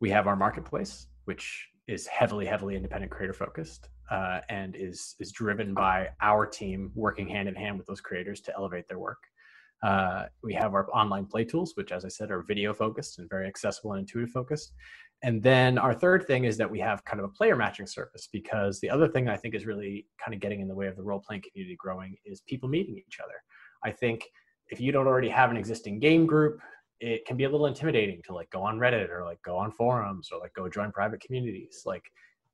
we 0.00 0.10
have 0.10 0.26
our 0.26 0.36
marketplace, 0.36 1.06
which 1.24 1.68
is 1.88 2.06
heavily 2.06 2.46
heavily 2.46 2.76
independent 2.76 3.10
creator 3.10 3.32
focused 3.32 3.88
uh, 4.10 4.40
and 4.48 4.76
is 4.76 5.14
is 5.20 5.32
driven 5.32 5.74
by 5.74 6.08
our 6.20 6.46
team 6.46 6.92
working 6.94 7.28
hand 7.28 7.48
in 7.48 7.54
hand 7.54 7.76
with 7.76 7.86
those 7.86 8.00
creators 8.00 8.40
to 8.40 8.54
elevate 8.56 8.86
their 8.88 8.98
work. 8.98 9.18
Uh, 9.82 10.26
we 10.44 10.54
have 10.54 10.74
our 10.74 10.88
online 10.94 11.26
play 11.26 11.44
tools 11.44 11.72
which 11.74 11.90
as 11.90 12.04
i 12.04 12.08
said 12.08 12.30
are 12.30 12.42
video 12.42 12.72
focused 12.72 13.18
and 13.18 13.28
very 13.28 13.46
accessible 13.46 13.92
and 13.92 14.00
intuitive 14.00 14.30
focused. 14.30 14.72
And 15.24 15.40
then 15.40 15.78
our 15.78 15.94
third 15.94 16.26
thing 16.26 16.44
is 16.44 16.56
that 16.56 16.70
we 16.70 16.80
have 16.80 17.04
kind 17.04 17.20
of 17.20 17.24
a 17.26 17.32
player 17.32 17.54
matching 17.54 17.86
service 17.86 18.28
because 18.32 18.80
the 18.80 18.90
other 18.90 19.08
thing 19.08 19.28
i 19.28 19.36
think 19.36 19.54
is 19.54 19.66
really 19.66 20.06
kind 20.24 20.34
of 20.34 20.40
getting 20.40 20.60
in 20.60 20.68
the 20.68 20.74
way 20.74 20.86
of 20.86 20.96
the 20.96 21.02
role 21.02 21.22
playing 21.26 21.42
community 21.48 21.76
growing 21.76 22.16
is 22.24 22.42
people 22.42 22.68
meeting 22.68 22.96
each 22.96 23.18
other. 23.22 23.34
I 23.84 23.90
think 23.90 24.24
if 24.68 24.80
you 24.80 24.92
don't 24.92 25.06
already 25.06 25.28
have 25.28 25.50
an 25.50 25.56
existing 25.56 25.98
game 25.98 26.26
group 26.26 26.60
it 27.02 27.26
can 27.26 27.36
be 27.36 27.44
a 27.44 27.50
little 27.50 27.66
intimidating 27.66 28.22
to 28.22 28.32
like 28.32 28.48
go 28.50 28.62
on 28.62 28.78
reddit 28.78 29.10
or 29.10 29.24
like 29.24 29.42
go 29.42 29.56
on 29.56 29.72
forums 29.72 30.30
or 30.32 30.38
like 30.38 30.54
go 30.54 30.68
join 30.68 30.92
private 30.92 31.20
communities. 31.20 31.82
Like 31.84 32.04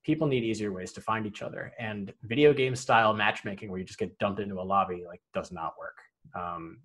people 0.05 0.27
need 0.27 0.43
easier 0.43 0.73
ways 0.73 0.91
to 0.93 1.03
find 1.03 1.27
each 1.27 1.43
other 1.43 1.71
and 1.79 2.13
video 2.23 2.55
game 2.55 2.75
style 2.75 3.13
matchmaking 3.13 3.71
where 3.71 3.79
you 3.79 3.85
just 3.85 3.99
get 3.99 4.19
dumped 4.19 4.41
into 4.41 4.59
a 4.59 4.63
lobby 4.63 5.05
like 5.07 5.21
does 5.35 5.53
not 5.53 5.75
work. 5.79 5.99
Um, 6.35 6.79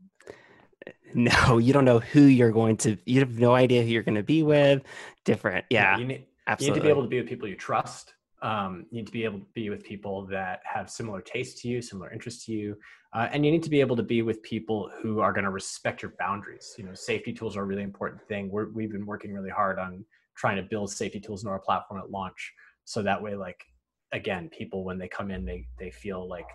no 1.14 1.58
you 1.58 1.72
don't 1.72 1.86
know 1.86 2.00
who 2.00 2.24
you're 2.24 2.52
going 2.52 2.76
to 2.76 2.98
you 3.06 3.20
have 3.22 3.40
no 3.40 3.56
idea 3.56 3.82
who 3.82 3.88
you're 3.88 4.04
going 4.04 4.16
to 4.16 4.24
be 4.24 4.44
with 4.44 4.82
different 5.24 5.64
yeah, 5.70 5.92
yeah 5.92 5.98
you, 5.98 6.06
need, 6.06 6.26
absolutely. 6.48 6.66
you 6.66 6.74
need 6.74 6.80
to 6.80 6.84
be 6.84 6.90
able 6.90 7.04
to 7.04 7.08
be 7.08 7.20
with 7.20 7.30
people 7.30 7.48
you 7.48 7.56
trust. 7.56 8.14
Um, 8.42 8.88
you 8.92 8.98
need 8.98 9.06
to 9.06 9.14
be 9.14 9.24
able 9.24 9.40
to 9.40 9.46
be 9.54 9.70
with 9.70 9.86
people 9.86 10.26
that 10.26 10.60
have 10.66 10.90
similar 10.90 11.22
tastes 11.22 11.62
to 11.62 11.70
you, 11.70 11.82
similar 11.82 12.12
interests 12.12 12.46
to 12.48 12.52
you, 12.52 12.76
uh, 13.14 13.30
and 13.32 13.46
you 13.46 13.52
need 13.52 13.64
to 13.64 13.70
be 13.70 13.80
able 13.80 13.96
to 13.96 14.04
be 14.04 14.22
with 14.22 14.42
people 14.42 14.90
who 15.02 15.20
are 15.20 15.32
going 15.34 15.44
to 15.44 15.52
respect 15.52 16.02
your 16.02 16.14
boundaries. 16.18 16.74
You 16.78 16.86
know, 16.86 16.94
safety 16.94 17.32
tools 17.32 17.56
are 17.56 17.62
a 17.62 17.66
really 17.66 17.84
important 17.84 18.22
thing. 18.28 18.50
We're, 18.50 18.70
we've 18.70 18.92
been 18.92 19.06
working 19.06 19.34
really 19.34 19.52
hard 19.52 19.78
on 19.78 20.04
trying 20.36 20.58
to 20.58 20.64
build 20.64 20.92
safety 20.92 21.20
tools 21.20 21.44
into 21.44 21.52
our 21.52 21.60
platform 21.60 22.02
at 22.02 22.10
launch, 22.10 22.54
so 22.86 23.02
that 23.04 23.22
way, 23.22 23.36
like 23.36 23.64
again, 24.12 24.50
people 24.50 24.84
when 24.84 24.98
they 24.98 25.08
come 25.08 25.32
in, 25.32 25.46
they 25.46 25.68
they 25.80 25.92
feel 25.92 26.28
like 26.28 26.48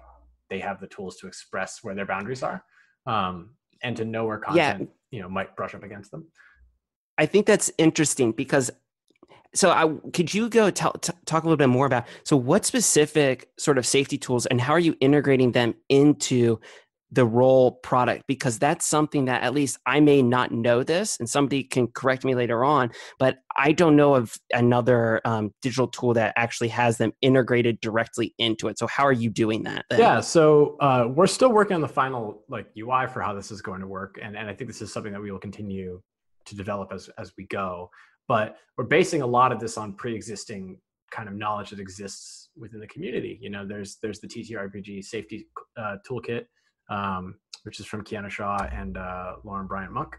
they 0.50 0.58
have 0.58 0.80
the 0.80 0.86
tools 0.88 1.16
to 1.18 1.26
express 1.26 1.80
where 1.82 1.94
their 1.94 2.06
boundaries 2.06 2.42
are, 2.42 2.64
um, 3.06 3.50
and 3.82 3.96
to 3.96 4.04
know 4.04 4.26
where 4.26 4.38
content 4.38 4.80
yeah. 4.80 5.16
you 5.16 5.22
know 5.22 5.28
might 5.28 5.54
brush 5.56 5.74
up 5.74 5.84
against 5.84 6.10
them. 6.10 6.26
I 7.18 7.26
think 7.26 7.46
that's 7.46 7.70
interesting 7.78 8.32
because 8.32 8.70
so 9.54 9.70
I, 9.70 10.10
could 10.12 10.32
you 10.32 10.48
go 10.48 10.70
tell, 10.70 10.92
t- 10.92 11.12
talk 11.24 11.42
a 11.42 11.46
little 11.46 11.56
bit 11.56 11.68
more 11.68 11.86
about 11.86 12.06
so 12.24 12.36
what 12.36 12.64
specific 12.64 13.48
sort 13.58 13.78
of 13.78 13.86
safety 13.86 14.18
tools 14.18 14.46
and 14.46 14.60
how 14.60 14.72
are 14.72 14.78
you 14.78 14.94
integrating 15.00 15.52
them 15.52 15.74
into 15.88 16.58
the 17.10 17.24
role 17.24 17.72
product? 17.72 18.24
Because 18.26 18.58
that's 18.58 18.84
something 18.84 19.24
that 19.24 19.42
at 19.42 19.54
least 19.54 19.78
I 19.86 20.00
may 20.00 20.20
not 20.20 20.52
know 20.52 20.82
this 20.82 21.18
and 21.18 21.26
somebody 21.28 21.64
can 21.64 21.86
correct 21.88 22.24
me 22.24 22.34
later 22.34 22.62
on 22.62 22.90
but 23.18 23.38
I 23.56 23.72
don't 23.72 23.96
know 23.96 24.14
of 24.14 24.36
another 24.52 25.22
um, 25.24 25.54
digital 25.62 25.88
tool 25.88 26.12
that 26.14 26.34
actually 26.36 26.68
has 26.68 26.98
them 26.98 27.12
integrated 27.22 27.80
directly 27.80 28.34
into 28.38 28.68
it. 28.68 28.78
So 28.78 28.86
how 28.86 29.04
are 29.04 29.12
you 29.12 29.30
doing 29.30 29.62
that 29.62 29.86
then? 29.88 29.98
yeah 29.98 30.20
so 30.20 30.76
uh, 30.80 31.06
we're 31.08 31.26
still 31.26 31.52
working 31.52 31.74
on 31.74 31.80
the 31.80 31.88
final 31.88 32.42
like 32.48 32.66
UI 32.78 33.06
for 33.06 33.22
how 33.22 33.32
this 33.32 33.50
is 33.50 33.62
going 33.62 33.80
to 33.80 33.86
work 33.86 34.18
and, 34.22 34.36
and 34.36 34.50
I 34.50 34.54
think 34.54 34.68
this 34.68 34.82
is 34.82 34.92
something 34.92 35.12
that 35.12 35.22
we 35.22 35.32
will 35.32 35.38
continue 35.38 36.02
to 36.44 36.56
develop 36.56 36.92
as 36.92 37.08
as 37.18 37.32
we 37.38 37.46
go 37.46 37.90
but 38.28 38.56
we're 38.76 38.84
basing 38.84 39.22
a 39.22 39.26
lot 39.26 39.50
of 39.50 39.58
this 39.58 39.76
on 39.76 39.94
pre-existing 39.94 40.78
kind 41.10 41.28
of 41.28 41.34
knowledge 41.34 41.70
that 41.70 41.80
exists 41.80 42.50
within 42.56 42.80
the 42.80 42.86
community. 42.86 43.38
You 43.40 43.50
know, 43.50 43.66
there's 43.66 43.96
there's 44.02 44.20
the 44.20 44.28
TTRPG 44.28 45.04
safety 45.04 45.48
uh, 45.76 45.96
toolkit, 46.08 46.44
um, 46.90 47.36
which 47.64 47.80
is 47.80 47.86
from 47.86 48.04
Kienna 48.04 48.30
Shaw 48.30 48.68
and 48.72 48.96
uh, 48.96 49.36
Lauren 49.44 49.66
Bryant 49.66 49.92
Monk, 49.92 50.16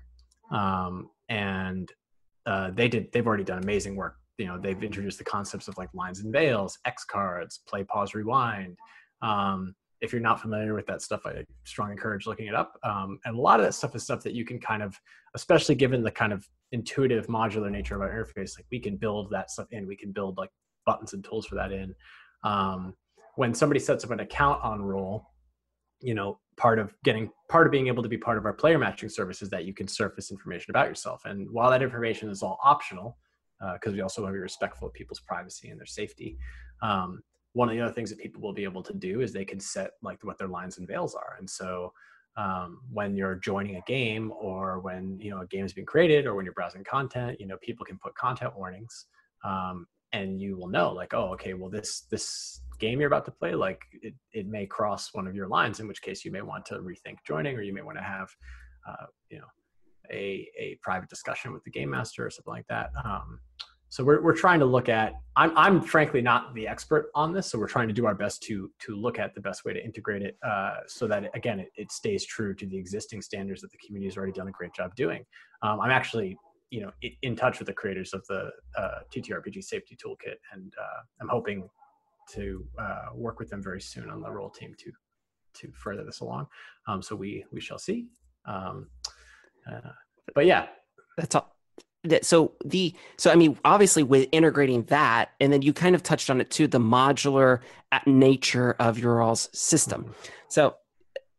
um, 0.51 1.09
and 1.29 1.89
uh, 2.45 2.71
they 2.71 2.87
did 2.87 3.11
they've 3.13 3.27
already 3.27 3.43
done 3.43 3.59
amazing 3.59 3.95
work. 3.95 4.15
You 4.37 4.47
know, 4.47 4.59
they've 4.59 4.81
introduced 4.81 5.17
the 5.17 5.25
concepts 5.25 5.67
of 5.67 5.77
like 5.77 5.89
lines 5.93 6.21
and 6.21 6.33
veils, 6.33 6.79
X 6.85 7.03
cards, 7.03 7.61
play, 7.67 7.83
pause, 7.83 8.15
rewind. 8.15 8.77
Um, 9.21 9.75
if 10.01 10.13
you're 10.13 10.21
not 10.21 10.41
familiar 10.41 10.73
with 10.73 10.85
that 10.87 11.01
stuff, 11.01 11.21
I 11.25 11.43
strongly 11.65 11.91
encourage 11.91 12.25
looking 12.25 12.47
it 12.47 12.55
up. 12.55 12.79
Um, 12.83 13.19
and 13.25 13.37
a 13.37 13.41
lot 13.41 13.59
of 13.59 13.65
that 13.65 13.73
stuff 13.73 13.95
is 13.95 14.03
stuff 14.03 14.23
that 14.23 14.33
you 14.33 14.45
can 14.45 14.57
kind 14.57 14.81
of, 14.81 14.97
especially 15.35 15.75
given 15.75 16.01
the 16.01 16.11
kind 16.11 16.31
of 16.31 16.47
intuitive 16.71 17.27
modular 17.27 17.71
nature 17.71 17.95
of 17.95 18.01
our 18.01 18.09
interface, 18.09 18.57
like 18.57 18.65
we 18.71 18.79
can 18.79 18.97
build 18.97 19.29
that 19.31 19.51
stuff 19.51 19.67
in. 19.71 19.87
We 19.87 19.95
can 19.95 20.11
build 20.11 20.37
like 20.37 20.51
buttons 20.85 21.13
and 21.13 21.23
tools 21.23 21.45
for 21.45 21.55
that 21.55 21.71
in. 21.71 21.93
Um, 22.43 22.93
when 23.35 23.53
somebody 23.53 23.79
sets 23.79 24.03
up 24.03 24.11
an 24.11 24.19
account 24.19 24.63
on 24.63 24.81
Role, 24.81 25.25
you 26.01 26.13
know, 26.13 26.39
part 26.57 26.79
of 26.79 26.93
getting 27.03 27.29
part 27.49 27.65
of 27.65 27.71
being 27.71 27.87
able 27.87 28.03
to 28.03 28.09
be 28.09 28.17
part 28.17 28.37
of 28.37 28.45
our 28.45 28.53
player 28.53 28.77
matching 28.77 29.09
service 29.09 29.41
is 29.41 29.49
that 29.49 29.65
you 29.65 29.73
can 29.73 29.87
surface 29.87 30.31
information 30.31 30.71
about 30.71 30.87
yourself. 30.87 31.23
And 31.25 31.47
while 31.51 31.71
that 31.71 31.81
information 31.81 32.29
is 32.29 32.43
all 32.43 32.57
optional, 32.63 33.17
because 33.73 33.93
uh, 33.93 33.95
we 33.95 34.01
also 34.01 34.21
want 34.21 34.31
to 34.31 34.37
be 34.37 34.41
respectful 34.41 34.87
of 34.87 34.93
people's 34.93 35.19
privacy 35.19 35.69
and 35.69 35.79
their 35.79 35.85
safety. 35.85 36.37
Um, 36.81 37.21
one 37.53 37.67
of 37.67 37.75
the 37.75 37.81
other 37.81 37.93
things 37.93 38.09
that 38.09 38.19
people 38.19 38.41
will 38.41 38.53
be 38.53 38.63
able 38.63 38.83
to 38.83 38.93
do 38.93 39.21
is 39.21 39.33
they 39.33 39.43
can 39.45 39.59
set 39.59 39.91
like 40.01 40.23
what 40.23 40.37
their 40.37 40.47
lines 40.47 40.77
and 40.77 40.87
veils 40.87 41.15
are 41.15 41.35
and 41.39 41.49
so 41.49 41.91
um, 42.37 42.81
when 42.91 43.15
you're 43.15 43.35
joining 43.35 43.75
a 43.75 43.81
game 43.87 44.31
or 44.39 44.79
when 44.79 45.17
you 45.19 45.29
know 45.29 45.41
a 45.41 45.47
game 45.47 45.65
is 45.65 45.73
being 45.73 45.85
created 45.85 46.25
or 46.25 46.35
when 46.35 46.45
you're 46.45 46.53
browsing 46.53 46.83
content 46.83 47.39
you 47.39 47.47
know 47.47 47.57
people 47.61 47.85
can 47.85 47.97
put 47.97 48.15
content 48.15 48.51
warnings 48.55 49.05
um, 49.43 49.85
and 50.13 50.41
you 50.41 50.57
will 50.57 50.67
know 50.67 50.91
like 50.91 51.13
oh 51.13 51.33
okay 51.33 51.53
well 51.53 51.69
this 51.69 52.01
this 52.11 52.61
game 52.79 52.99
you're 52.99 53.07
about 53.07 53.25
to 53.25 53.31
play 53.31 53.53
like 53.53 53.81
it, 54.01 54.13
it 54.31 54.47
may 54.47 54.65
cross 54.65 55.09
one 55.13 55.27
of 55.27 55.35
your 55.35 55.47
lines 55.47 55.79
in 55.79 55.87
which 55.87 56.01
case 56.01 56.23
you 56.23 56.31
may 56.31 56.41
want 56.41 56.65
to 56.65 56.75
rethink 56.75 57.17
joining 57.27 57.55
or 57.55 57.61
you 57.61 57.73
may 57.73 57.81
want 57.81 57.97
to 57.97 58.03
have 58.03 58.29
uh, 58.87 59.05
you 59.29 59.37
know 59.37 59.45
a, 60.11 60.47
a 60.57 60.77
private 60.81 61.09
discussion 61.09 61.53
with 61.53 61.63
the 61.63 61.71
game 61.71 61.89
master 61.89 62.25
or 62.25 62.29
something 62.29 62.53
like 62.53 62.67
that. 62.67 62.91
Um, 63.03 63.39
so 63.89 64.03
we're, 64.03 64.21
we're 64.21 64.35
trying 64.35 64.59
to 64.59 64.65
look 64.65 64.89
at 64.89 65.13
I'm, 65.35 65.55
I'm 65.57 65.81
frankly 65.81 66.21
not 66.21 66.53
the 66.53 66.67
expert 66.67 67.09
on 67.15 67.33
this 67.33 67.47
so 67.47 67.59
we're 67.59 67.67
trying 67.67 67.87
to 67.87 67.93
do 67.93 68.05
our 68.05 68.15
best 68.15 68.43
to 68.43 68.71
to 68.79 68.95
look 68.95 69.19
at 69.19 69.35
the 69.35 69.41
best 69.41 69.65
way 69.65 69.73
to 69.73 69.83
integrate 69.83 70.21
it 70.21 70.37
uh, 70.43 70.75
so 70.87 71.07
that 71.07 71.29
again 71.35 71.59
it, 71.59 71.69
it, 71.75 71.91
stays 71.91 72.25
true 72.25 72.53
to 72.55 72.65
the 72.65 72.77
existing 72.77 73.21
standards 73.21 73.61
that 73.61 73.71
the 73.71 73.77
community 73.77 74.09
has 74.09 74.17
already 74.17 74.33
done 74.33 74.47
a 74.47 74.51
great 74.51 74.73
job 74.73 74.95
doing. 74.95 75.25
Um, 75.61 75.79
i'm 75.81 75.91
actually 75.91 76.37
you 76.69 76.81
know 76.81 76.91
in, 77.01 77.11
in, 77.23 77.35
touch 77.35 77.59
with 77.59 77.67
the 77.67 77.73
creators 77.73 78.13
of 78.13 78.25
the 78.27 78.51
uh, 78.77 78.99
ttrpg 79.13 79.63
safety 79.63 79.97
toolkit 79.97 80.35
and 80.53 80.73
uh, 80.79 81.01
i'm 81.21 81.27
hoping 81.27 81.67
to 82.33 82.63
uh, 82.77 83.07
work 83.15 83.39
with 83.39 83.49
them 83.49 83.61
very 83.61 83.81
soon 83.81 84.09
on 84.09 84.21
the 84.21 84.31
role 84.31 84.49
team 84.49 84.75
to 84.77 84.91
to 85.53 85.71
further 85.73 86.03
this 86.03 86.19
along. 86.19 86.47
Um, 86.87 87.01
so 87.01 87.15
we 87.15 87.45
we 87.51 87.61
shall 87.61 87.79
see. 87.79 88.07
Um, 88.45 88.87
uh, 89.69 89.91
but 90.33 90.45
yeah. 90.45 90.67
That's 91.17 91.35
all 91.35 91.58
so 92.21 92.53
the 92.63 92.93
so 93.17 93.29
i 93.31 93.35
mean 93.35 93.57
obviously 93.65 94.03
with 94.03 94.27
integrating 94.31 94.83
that 94.83 95.31
and 95.39 95.51
then 95.51 95.61
you 95.61 95.73
kind 95.73 95.95
of 95.95 96.03
touched 96.03 96.29
on 96.29 96.39
it 96.39 96.49
too 96.49 96.65
the 96.65 96.79
modular 96.79 97.59
nature 98.05 98.75
of 98.79 98.97
your 98.97 99.21
all's 99.21 99.49
system. 99.53 100.03
Mm-hmm. 100.03 100.13
so 100.49 100.75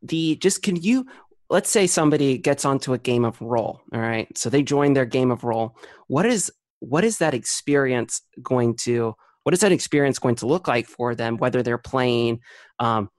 the 0.02 0.36
just 0.36 0.62
can 0.62 0.76
you 0.76 1.06
let's 1.50 1.68
say 1.68 1.86
somebody 1.86 2.38
gets 2.38 2.64
onto 2.64 2.92
a 2.92 2.98
game 2.98 3.24
of 3.24 3.40
role 3.40 3.80
all 3.92 4.00
right? 4.00 4.26
So 4.38 4.48
they 4.48 4.62
join 4.62 4.92
their 4.92 5.04
game 5.04 5.30
of 5.30 5.44
role. 5.44 5.76
What 6.06 6.24
is 6.24 6.50
what 6.78 7.04
is 7.04 7.18
that 7.18 7.34
experience 7.34 8.22
going 8.42 8.76
to 8.84 9.14
what 9.42 9.52
is 9.52 9.60
that 9.60 9.72
experience 9.72 10.18
going 10.18 10.36
to 10.36 10.46
look 10.46 10.68
like 10.68 10.86
for 10.86 11.14
them 11.14 11.36
whether 11.36 11.62
they're 11.62 11.78
playing 11.78 12.40
um, 12.78 13.10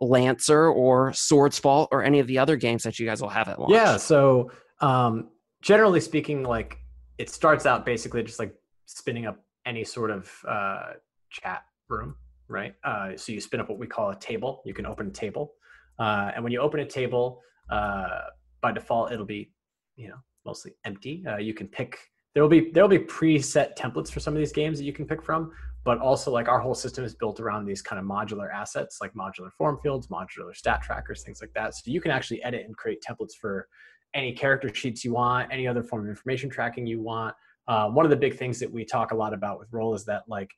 lancer 0.00 0.68
or 0.68 1.10
swordsfall 1.10 1.88
or 1.90 2.02
any 2.02 2.20
of 2.20 2.26
the 2.26 2.38
other 2.38 2.56
games 2.56 2.84
that 2.84 2.98
you 2.98 3.06
guys 3.06 3.20
will 3.20 3.28
have 3.28 3.48
at 3.48 3.58
launch? 3.58 3.72
Yeah 3.72 3.96
so 3.96 4.50
um, 4.80 5.28
generally 5.60 6.00
speaking 6.00 6.44
like 6.44 6.78
it 7.20 7.28
starts 7.28 7.66
out 7.66 7.84
basically 7.84 8.22
just 8.22 8.38
like 8.38 8.54
spinning 8.86 9.26
up 9.26 9.38
any 9.66 9.84
sort 9.84 10.10
of 10.10 10.32
uh, 10.48 10.92
chat 11.28 11.64
room, 11.90 12.16
right? 12.48 12.74
Uh, 12.82 13.14
so 13.14 13.32
you 13.32 13.40
spin 13.40 13.60
up 13.60 13.68
what 13.68 13.78
we 13.78 13.86
call 13.86 14.08
a 14.10 14.18
table. 14.18 14.62
You 14.64 14.72
can 14.72 14.86
open 14.86 15.08
a 15.08 15.10
table, 15.10 15.52
uh, 15.98 16.30
and 16.34 16.42
when 16.42 16.50
you 16.50 16.60
open 16.60 16.80
a 16.80 16.86
table, 16.86 17.42
uh, 17.68 18.20
by 18.62 18.72
default 18.72 19.12
it'll 19.12 19.26
be, 19.26 19.52
you 19.96 20.08
know, 20.08 20.16
mostly 20.46 20.72
empty. 20.86 21.22
Uh, 21.28 21.36
you 21.36 21.52
can 21.52 21.68
pick. 21.68 21.98
There 22.32 22.42
will 22.42 22.50
be 22.50 22.70
there 22.70 22.82
will 22.82 22.88
be 22.88 23.04
preset 23.18 23.76
templates 23.76 24.10
for 24.10 24.20
some 24.20 24.32
of 24.32 24.38
these 24.38 24.52
games 24.52 24.78
that 24.78 24.84
you 24.84 24.94
can 24.94 25.04
pick 25.04 25.22
from, 25.22 25.52
but 25.84 25.98
also 25.98 26.30
like 26.30 26.48
our 26.48 26.58
whole 26.58 26.74
system 26.74 27.04
is 27.04 27.14
built 27.14 27.38
around 27.38 27.66
these 27.66 27.82
kind 27.82 28.00
of 28.00 28.06
modular 28.06 28.50
assets, 28.50 28.98
like 29.02 29.12
modular 29.12 29.52
form 29.58 29.78
fields, 29.82 30.06
modular 30.06 30.54
stat 30.54 30.80
trackers, 30.80 31.22
things 31.22 31.42
like 31.42 31.52
that. 31.54 31.74
So 31.74 31.82
you 31.84 32.00
can 32.00 32.12
actually 32.12 32.42
edit 32.42 32.64
and 32.64 32.74
create 32.74 33.04
templates 33.06 33.34
for 33.38 33.68
any 34.14 34.32
character 34.32 34.72
sheets 34.74 35.04
you 35.04 35.14
want, 35.14 35.52
any 35.52 35.66
other 35.66 35.82
form 35.82 36.04
of 36.04 36.08
information 36.08 36.50
tracking 36.50 36.86
you 36.86 37.00
want. 37.00 37.34
Uh, 37.68 37.88
one 37.88 38.04
of 38.04 38.10
the 38.10 38.16
big 38.16 38.36
things 38.36 38.58
that 38.58 38.70
we 38.70 38.84
talk 38.84 39.12
a 39.12 39.14
lot 39.14 39.32
about 39.32 39.58
with 39.58 39.68
Role 39.72 39.94
is 39.94 40.04
that 40.04 40.22
like 40.28 40.50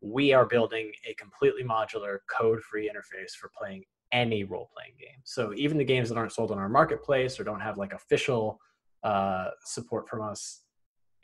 we 0.00 0.32
are 0.32 0.44
building 0.44 0.92
a 1.08 1.14
completely 1.14 1.62
modular 1.62 2.18
code-free 2.30 2.90
interface 2.90 3.32
for 3.32 3.50
playing 3.56 3.84
any 4.10 4.44
role-playing 4.44 4.92
game. 4.98 5.20
So 5.24 5.54
even 5.54 5.78
the 5.78 5.84
games 5.84 6.08
that 6.08 6.18
aren't 6.18 6.32
sold 6.32 6.50
on 6.50 6.58
our 6.58 6.68
marketplace 6.68 7.40
or 7.40 7.44
don't 7.44 7.60
have 7.60 7.78
like 7.78 7.92
official 7.92 8.58
uh, 9.02 9.48
support 9.64 10.08
from 10.08 10.20
us, 10.20 10.62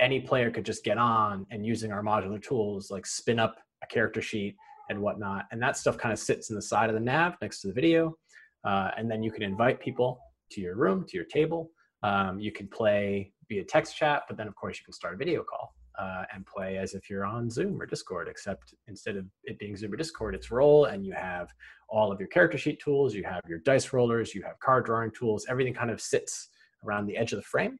any 0.01 0.21
player 0.21 0.51
could 0.51 0.65
just 0.65 0.85
get 0.85 0.97
on 0.97 1.45
and 1.51 1.67
using 1.67 1.93
our 1.93 2.03
modular 2.03 2.43
tools 2.43 2.91
like 2.91 3.05
spin 3.05 3.39
up 3.39 3.57
a 3.83 3.87
character 3.87 4.23
sheet 4.23 4.57
and 4.89 4.99
whatnot. 5.01 5.47
And 5.51 5.61
that 5.61 5.77
stuff 5.77 5.99
kind 5.99 6.13
of 6.13 6.19
sits 6.19 6.49
in 6.51 6.57
the 6.57 6.63
side 6.63 6.89
of 6.89 6.95
the 6.95 7.01
nav 7.01 7.35
next 7.43 7.61
to 7.61 7.67
the 7.67 7.75
video. 7.75 8.17
Uh, 8.65 8.91
and 8.97 9.11
then 9.11 9.23
you 9.23 9.31
can 9.31 9.43
invite 9.43 9.81
people 9.81 10.21
to 10.51 10.61
your 10.61 10.77
room, 10.77 11.05
to 11.09 11.17
your 11.17 11.27
table. 11.27 11.71
Um, 12.03 12.39
you 12.39 12.53
can 12.53 12.69
play 12.69 13.33
via 13.49 13.65
text 13.65 13.97
chat, 13.97 14.23
but 14.29 14.37
then 14.37 14.47
of 14.47 14.55
course 14.55 14.79
you 14.79 14.85
can 14.85 14.93
start 14.93 15.15
a 15.15 15.17
video 15.17 15.43
call 15.43 15.75
uh, 15.99 16.25
and 16.33 16.47
play 16.47 16.79
as 16.79 16.95
if 16.95 17.11
you're 17.11 17.25
on 17.25 17.51
Zoom 17.51 17.81
or 17.81 17.87
Discord, 17.87 18.29
except 18.29 18.75
instead 18.87 19.17
of 19.17 19.27
it 19.45 19.59
being 19.59 19.77
Zoom 19.77 19.93
or 19.93 19.97
Discord, 19.97 20.35
it's 20.35 20.51
Role 20.51 20.87
and 20.87 21.05
you 21.05 21.13
have 21.13 21.49
all 21.89 22.13
of 22.13 22.21
your 22.21 22.29
character 22.29 22.59
sheet 22.59 22.81
tools, 22.81 23.15
you 23.15 23.25
have 23.25 23.43
your 23.49 23.59
dice 23.61 23.93
rollers, 23.93 24.35
you 24.35 24.43
have 24.43 24.59
card 24.61 24.85
drawing 24.85 25.11
tools, 25.11 25.47
everything 25.49 25.75
kind 25.75 25.91
of 25.91 26.01
sits 26.01 26.51
around 26.85 27.07
the 27.07 27.17
edge 27.17 27.33
of 27.33 27.39
the 27.39 27.43
frame. 27.43 27.79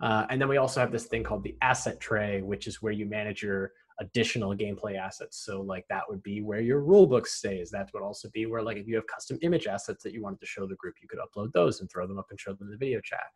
Uh, 0.00 0.26
and 0.30 0.40
then 0.40 0.48
we 0.48 0.58
also 0.58 0.78
have 0.78 0.92
this 0.92 1.06
thing 1.06 1.24
called 1.24 1.42
the 1.42 1.56
asset 1.60 1.98
tray, 1.98 2.40
which 2.42 2.68
is 2.68 2.80
where 2.80 2.92
you 2.92 3.04
manage 3.04 3.42
your 3.42 3.72
additional 4.00 4.54
gameplay 4.54 4.96
assets. 4.96 5.44
So 5.44 5.60
like 5.60 5.84
that 5.88 6.02
would 6.08 6.22
be 6.22 6.40
where 6.40 6.60
your 6.60 6.82
rulebook 6.82 7.26
stays. 7.26 7.70
That 7.70 7.90
would 7.92 8.02
also 8.02 8.28
be 8.32 8.46
where 8.46 8.62
like 8.62 8.76
if 8.76 8.86
you 8.86 8.94
have 8.96 9.06
custom 9.06 9.38
image 9.42 9.66
assets 9.66 10.02
that 10.04 10.12
you 10.12 10.22
wanted 10.22 10.40
to 10.40 10.46
show 10.46 10.66
the 10.66 10.76
group, 10.76 10.94
you 11.02 11.08
could 11.08 11.18
upload 11.18 11.52
those 11.52 11.80
and 11.80 11.90
throw 11.90 12.06
them 12.06 12.18
up 12.18 12.26
and 12.30 12.38
show 12.38 12.52
them 12.52 12.68
in 12.68 12.70
the 12.70 12.76
video 12.76 13.00
chat. 13.00 13.26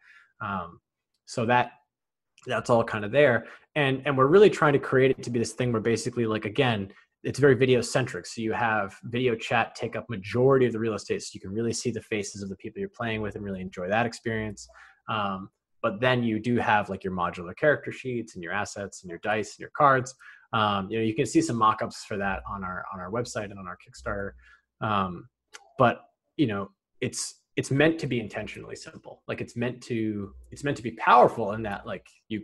Um, 0.40 0.80
so 1.26 1.46
that 1.46 1.72
that's 2.46 2.70
all 2.70 2.84
kind 2.84 3.04
of 3.04 3.12
there. 3.12 3.46
And 3.74 4.02
and 4.04 4.16
we're 4.16 4.26
really 4.26 4.50
trying 4.50 4.72
to 4.74 4.78
create 4.78 5.10
it 5.10 5.22
to 5.22 5.30
be 5.30 5.38
this 5.38 5.52
thing 5.52 5.72
where 5.72 5.82
basically 5.82 6.26
like 6.26 6.44
again, 6.44 6.92
it's 7.24 7.38
very 7.38 7.54
video 7.54 7.80
centric. 7.80 8.26
So 8.26 8.40
you 8.40 8.52
have 8.52 8.96
video 9.04 9.34
chat 9.34 9.74
take 9.74 9.96
up 9.96 10.08
majority 10.08 10.66
of 10.66 10.72
the 10.72 10.78
real 10.78 10.94
estate, 10.94 11.22
so 11.22 11.30
you 11.34 11.40
can 11.40 11.52
really 11.52 11.72
see 11.72 11.90
the 11.90 12.00
faces 12.02 12.42
of 12.42 12.48
the 12.48 12.56
people 12.56 12.80
you're 12.80 12.88
playing 12.88 13.20
with 13.20 13.34
and 13.36 13.44
really 13.44 13.60
enjoy 13.60 13.88
that 13.88 14.06
experience. 14.06 14.68
Um, 15.08 15.50
but 15.82 16.00
then 16.00 16.22
you 16.22 16.38
do 16.38 16.56
have 16.56 16.88
like 16.88 17.02
your 17.02 17.12
modular 17.12 17.56
character 17.56 17.90
sheets 17.90 18.34
and 18.34 18.42
your 18.42 18.52
assets 18.52 19.02
and 19.02 19.10
your 19.10 19.18
dice 19.18 19.54
and 19.54 19.60
your 19.60 19.72
cards 19.76 20.14
um, 20.52 20.90
you 20.90 20.98
know, 20.98 21.04
you 21.04 21.14
can 21.14 21.26
see 21.26 21.40
some 21.40 21.56
mock-ups 21.56 22.04
for 22.04 22.16
that 22.18 22.42
on 22.48 22.62
our 22.64 22.84
on 22.92 23.00
our 23.00 23.10
website 23.10 23.50
and 23.50 23.58
on 23.58 23.66
our 23.66 23.78
Kickstarter. 23.78 24.32
Um, 24.86 25.28
but 25.78 26.02
you 26.36 26.46
know, 26.46 26.70
it's 27.00 27.42
it's 27.56 27.70
meant 27.70 27.98
to 28.00 28.06
be 28.06 28.20
intentionally 28.20 28.76
simple. 28.76 29.22
Like 29.28 29.40
it's 29.40 29.56
meant 29.56 29.82
to 29.84 30.32
it's 30.50 30.64
meant 30.64 30.76
to 30.76 30.82
be 30.82 30.92
powerful 30.92 31.52
in 31.52 31.62
that 31.62 31.86
like 31.86 32.06
you 32.28 32.42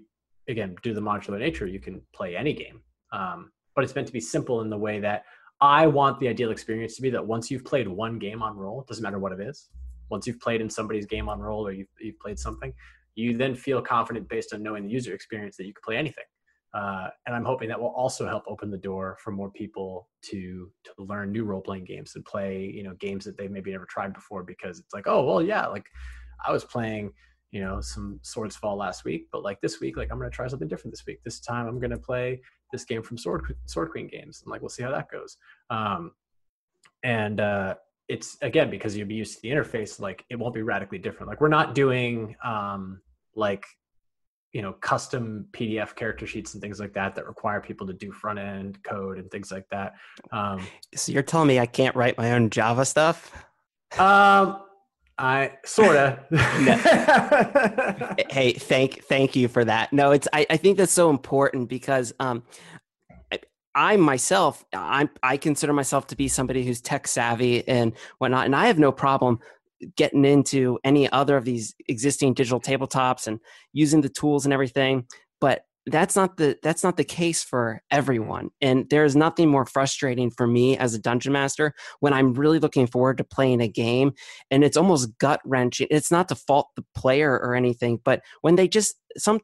again 0.49 0.75
do 0.83 0.95
the 0.95 1.01
modular 1.01 1.39
nature 1.39 1.67
you 1.67 1.81
can 1.81 2.01
play 2.15 2.37
any 2.37 2.53
game. 2.53 2.83
Um, 3.13 3.53
but 3.75 3.85
it's 3.85 3.95
meant 3.95 4.07
to 4.07 4.13
be 4.13 4.21
simple 4.21 4.61
in 4.61 4.71
the 4.71 4.77
way 4.77 5.01
that 5.01 5.25
I 5.61 5.87
want 5.87 6.19
the 6.21 6.29
ideal 6.29 6.51
experience 6.51 6.97
to 6.97 7.03
be 7.03 7.11
that 7.11 7.27
once 7.27 7.51
you've 7.51 7.65
played 7.65 7.89
one 7.89 8.19
game 8.19 8.43
on 8.43 8.57
Role, 8.57 8.85
doesn't 8.89 9.03
matter 9.03 9.19
what 9.19 9.33
it 9.33 9.41
is, 9.41 9.69
once 10.09 10.27
you've 10.27 10.41
played 10.41 10.61
in 10.61 10.71
somebody's 10.71 11.07
game 11.07 11.29
on 11.29 11.41
Role 11.41 11.67
or 11.67 11.73
you've, 11.73 11.89
you've 12.01 12.19
played 12.19 12.39
something, 12.39 12.73
you 13.15 13.37
then 13.37 13.55
feel 13.55 13.83
confident 13.83 14.29
based 14.29 14.53
on 14.53 14.63
knowing 14.63 14.85
the 14.85 14.91
user 14.91 15.15
experience 15.15 15.57
that 15.57 15.67
you 15.67 15.73
can 15.73 15.83
play 15.85 15.97
anything. 15.97 16.25
Uh, 16.75 17.09
and 17.27 17.35
I'm 17.35 17.45
hoping 17.45 17.69
that 17.69 17.81
will 17.81 17.89
also 17.89 18.27
help 18.27 18.45
open 18.47 18.71
the 18.71 18.79
door 18.79 19.17
for 19.23 19.31
more 19.31 19.51
people 19.51 20.09
to 20.23 20.71
to 20.85 20.93
learn 20.99 21.33
new 21.33 21.45
role 21.45 21.63
playing 21.63 21.85
games 21.85 22.13
and 22.15 22.25
play 22.25 22.71
you 22.75 22.83
know 22.83 22.95
games 23.01 23.25
that 23.25 23.39
they've 23.39 23.51
maybe 23.51 23.73
never 23.73 23.87
tried 23.87 24.13
before 24.13 24.43
because 24.43 24.79
it's 24.79 24.93
like 24.93 25.07
oh 25.07 25.25
well 25.25 25.43
yeah 25.43 25.67
like 25.67 25.87
I 26.47 26.53
was 26.53 26.65
playing 26.65 27.13
you 27.53 27.63
know 27.63 27.81
some 27.81 28.21
Swordsfall 28.23 28.77
last 28.77 29.05
week 29.05 29.29
but 29.33 29.43
like 29.43 29.61
this 29.63 29.81
week 29.81 29.97
like 29.97 30.13
I'm 30.13 30.19
gonna 30.19 30.31
try 30.31 30.47
something 30.47 30.69
different 30.69 30.93
this 30.93 31.07
week. 31.07 31.21
This 31.25 31.41
time 31.41 31.67
I'm 31.67 31.81
gonna 31.81 31.99
play 31.99 32.43
this 32.71 32.85
game 32.85 33.03
from 33.03 33.17
Sword 33.17 33.57
Sword 33.65 33.91
Queen 33.91 34.07
Games 34.07 34.43
and 34.43 34.51
like 34.51 34.61
we'll 34.61 34.69
see 34.69 34.83
how 34.83 34.91
that 34.91 35.11
goes. 35.11 35.39
Um, 35.71 36.13
and 37.03 37.41
uh, 37.41 37.75
it's 38.09 38.37
again 38.43 38.71
because 38.71 38.97
you'll 38.97 39.09
be 39.09 39.15
used 39.15 39.37
to 39.37 39.43
the 39.43 39.49
interface 39.49 40.01
like 40.01 40.25
it 40.31 40.37
won't 40.37 40.55
be 40.55 40.63
radically 40.63 40.99
different. 40.99 41.29
Like 41.29 41.41
we're 41.41 41.49
not 41.49 41.75
doing 41.75 42.37
um, 42.45 43.01
like 43.35 43.65
you 44.53 44.63
know 44.63 44.73
custom 44.73 45.47
pdf 45.53 45.95
character 45.95 46.27
sheets 46.27 46.55
and 46.55 46.63
things 46.63 46.81
like 46.81 46.93
that 46.95 47.15
that 47.15 47.27
require 47.27 47.61
people 47.61 47.87
to 47.87 47.93
do 47.93 48.11
front 48.11 48.39
end 48.39 48.83
code 48.83 49.19
and 49.19 49.31
things 49.31 49.53
like 49.53 49.69
that 49.71 49.93
um, 50.33 50.67
so 50.95 51.13
you're 51.13 51.23
telling 51.23 51.49
me 51.49 51.59
i 51.59 51.67
can't 51.67 51.95
write 51.95 52.17
my 52.17 52.33
own 52.33 52.51
java 52.51 52.85
stuff? 52.85 53.33
Um 53.99 54.61
i 55.19 55.53
sorta. 55.65 56.25
Hey 58.31 58.53
thank 58.53 59.03
thank 59.05 59.35
you 59.35 59.49
for 59.49 59.65
that. 59.65 59.93
No 59.93 60.13
it's 60.13 60.29
i, 60.33 60.47
I 60.49 60.57
think 60.57 60.79
that's 60.79 60.93
so 60.93 61.11
important 61.11 61.69
because 61.69 62.13
um 62.21 62.43
I, 63.33 63.41
I 63.75 63.97
myself 63.97 64.65
i 64.73 65.09
i 65.23 65.37
consider 65.37 65.73
myself 65.73 66.07
to 66.09 66.17
be 66.17 66.29
somebody 66.29 66.65
who's 66.65 66.81
tech 66.81 67.09
savvy 67.09 67.67
and 67.67 67.93
whatnot 68.19 68.47
and 68.47 68.55
i 68.55 68.67
have 68.67 68.79
no 68.79 68.93
problem 68.93 69.41
getting 69.97 70.25
into 70.25 70.79
any 70.85 71.11
other 71.11 71.37
of 71.37 71.45
these 71.45 71.75
existing 71.89 72.35
digital 72.35 72.61
tabletops 72.61 73.27
and 73.27 73.39
using 73.73 74.01
the 74.01 74.09
tools 74.09 74.45
and 74.45 74.53
everything 74.53 75.07
but 75.41 75.63
that's 75.91 76.17
not 76.17 76.37
the 76.37 76.57
that's 76.63 76.85
not 76.85 76.97
the 76.97 77.05
case 77.05 77.43
for 77.43 77.81
everyone. 77.91 78.51
And 78.61 78.89
there's 78.91 79.17
nothing 79.17 79.49
more 79.49 79.65
frustrating 79.65 80.31
for 80.31 80.47
me 80.47 80.77
as 80.77 80.95
a 80.95 80.99
dungeon 80.99 81.33
master 81.33 81.75
when 82.01 82.13
i'm 82.13 82.35
really 82.35 82.59
looking 82.59 82.87
forward 82.87 83.19
to 83.19 83.25
playing 83.25 83.61
a 83.61 83.69
game 83.69 84.13
and 84.51 84.65
it's 84.65 84.77
almost 84.77 85.17
gut 85.19 85.41
wrenching 85.45 85.87
it's 85.91 86.11
not 86.11 86.29
to 86.29 86.35
fault 86.35 86.69
the 86.77 86.85
player 86.95 87.33
or 87.33 87.55
anything 87.55 87.99
but 88.05 88.23
when 88.43 88.57
they 88.57 88.69
just 88.69 88.97
some 89.17 89.41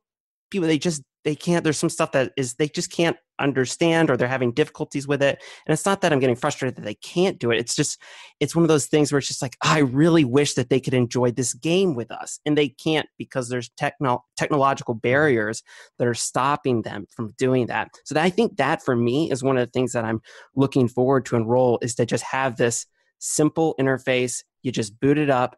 people 0.50 0.68
they 0.68 0.78
just 0.78 1.02
they 1.24 1.34
can't 1.34 1.64
there's 1.64 1.78
some 1.78 1.90
stuff 1.90 2.12
that 2.12 2.32
is 2.36 2.54
they 2.54 2.68
just 2.68 2.90
can't 2.90 3.16
understand 3.40 4.10
or 4.10 4.16
they're 4.16 4.28
having 4.28 4.52
difficulties 4.52 5.08
with 5.08 5.20
it 5.20 5.42
and 5.66 5.72
it's 5.72 5.84
not 5.84 6.00
that 6.00 6.12
i'm 6.12 6.20
getting 6.20 6.36
frustrated 6.36 6.76
that 6.76 6.84
they 6.84 6.94
can't 6.94 7.40
do 7.40 7.50
it 7.50 7.58
it's 7.58 7.74
just 7.74 8.00
it's 8.38 8.54
one 8.54 8.62
of 8.62 8.68
those 8.68 8.86
things 8.86 9.10
where 9.10 9.18
it's 9.18 9.26
just 9.26 9.42
like 9.42 9.56
i 9.62 9.78
really 9.80 10.24
wish 10.24 10.54
that 10.54 10.70
they 10.70 10.78
could 10.78 10.94
enjoy 10.94 11.30
this 11.32 11.52
game 11.54 11.96
with 11.96 12.12
us 12.12 12.38
and 12.46 12.56
they 12.56 12.68
can't 12.68 13.08
because 13.18 13.48
there's 13.48 13.70
techno- 13.70 14.24
technological 14.36 14.94
barriers 14.94 15.62
that 15.98 16.06
are 16.06 16.14
stopping 16.14 16.82
them 16.82 17.06
from 17.10 17.34
doing 17.36 17.66
that 17.66 17.90
so 18.04 18.14
that, 18.14 18.24
i 18.24 18.30
think 18.30 18.56
that 18.56 18.84
for 18.84 18.94
me 18.94 19.30
is 19.30 19.42
one 19.42 19.56
of 19.56 19.66
the 19.66 19.72
things 19.72 19.92
that 19.92 20.04
i'm 20.04 20.20
looking 20.54 20.86
forward 20.86 21.26
to 21.26 21.34
enroll 21.34 21.78
is 21.82 21.94
to 21.96 22.06
just 22.06 22.24
have 22.24 22.56
this 22.56 22.86
simple 23.18 23.74
interface 23.80 24.44
you 24.62 24.70
just 24.70 24.98
boot 25.00 25.18
it 25.18 25.30
up 25.30 25.56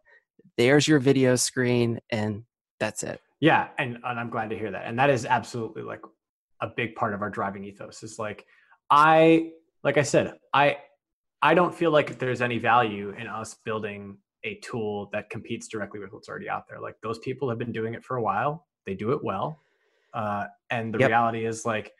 there's 0.57 0.87
your 0.87 0.99
video 0.99 1.35
screen 1.35 1.99
and 2.09 2.43
that's 2.79 3.03
it 3.03 3.21
yeah, 3.39 3.69
and, 3.77 3.99
and 4.03 4.19
I'm 4.19 4.29
glad 4.29 4.49
to 4.49 4.57
hear 4.57 4.71
that. 4.71 4.83
And 4.85 4.97
that 4.99 5.09
is 5.09 5.25
absolutely 5.25 5.83
like 5.83 6.01
a 6.61 6.67
big 6.75 6.95
part 6.95 7.13
of 7.13 7.21
our 7.21 7.29
driving 7.29 7.63
ethos. 7.63 8.03
Is 8.03 8.17
like 8.17 8.45
I 8.89 9.51
like 9.83 9.97
I 9.97 10.03
said, 10.03 10.33
I 10.53 10.77
I 11.41 11.53
don't 11.53 11.73
feel 11.73 11.91
like 11.91 12.17
there's 12.19 12.41
any 12.41 12.57
value 12.57 13.11
in 13.11 13.27
us 13.27 13.55
building 13.63 14.17
a 14.43 14.55
tool 14.55 15.09
that 15.13 15.29
competes 15.29 15.67
directly 15.67 15.99
with 15.99 16.13
what's 16.13 16.29
already 16.29 16.49
out 16.49 16.67
there. 16.67 16.79
Like 16.79 16.95
those 17.01 17.19
people 17.19 17.49
have 17.49 17.57
been 17.57 17.71
doing 17.71 17.93
it 17.93 18.03
for 18.03 18.17
a 18.17 18.21
while. 18.21 18.65
They 18.85 18.95
do 18.95 19.11
it 19.11 19.23
well. 19.23 19.61
Uh, 20.13 20.45
and 20.69 20.93
the 20.93 20.99
yep. 20.99 21.09
reality 21.09 21.45
is 21.45 21.65
like, 21.65 21.91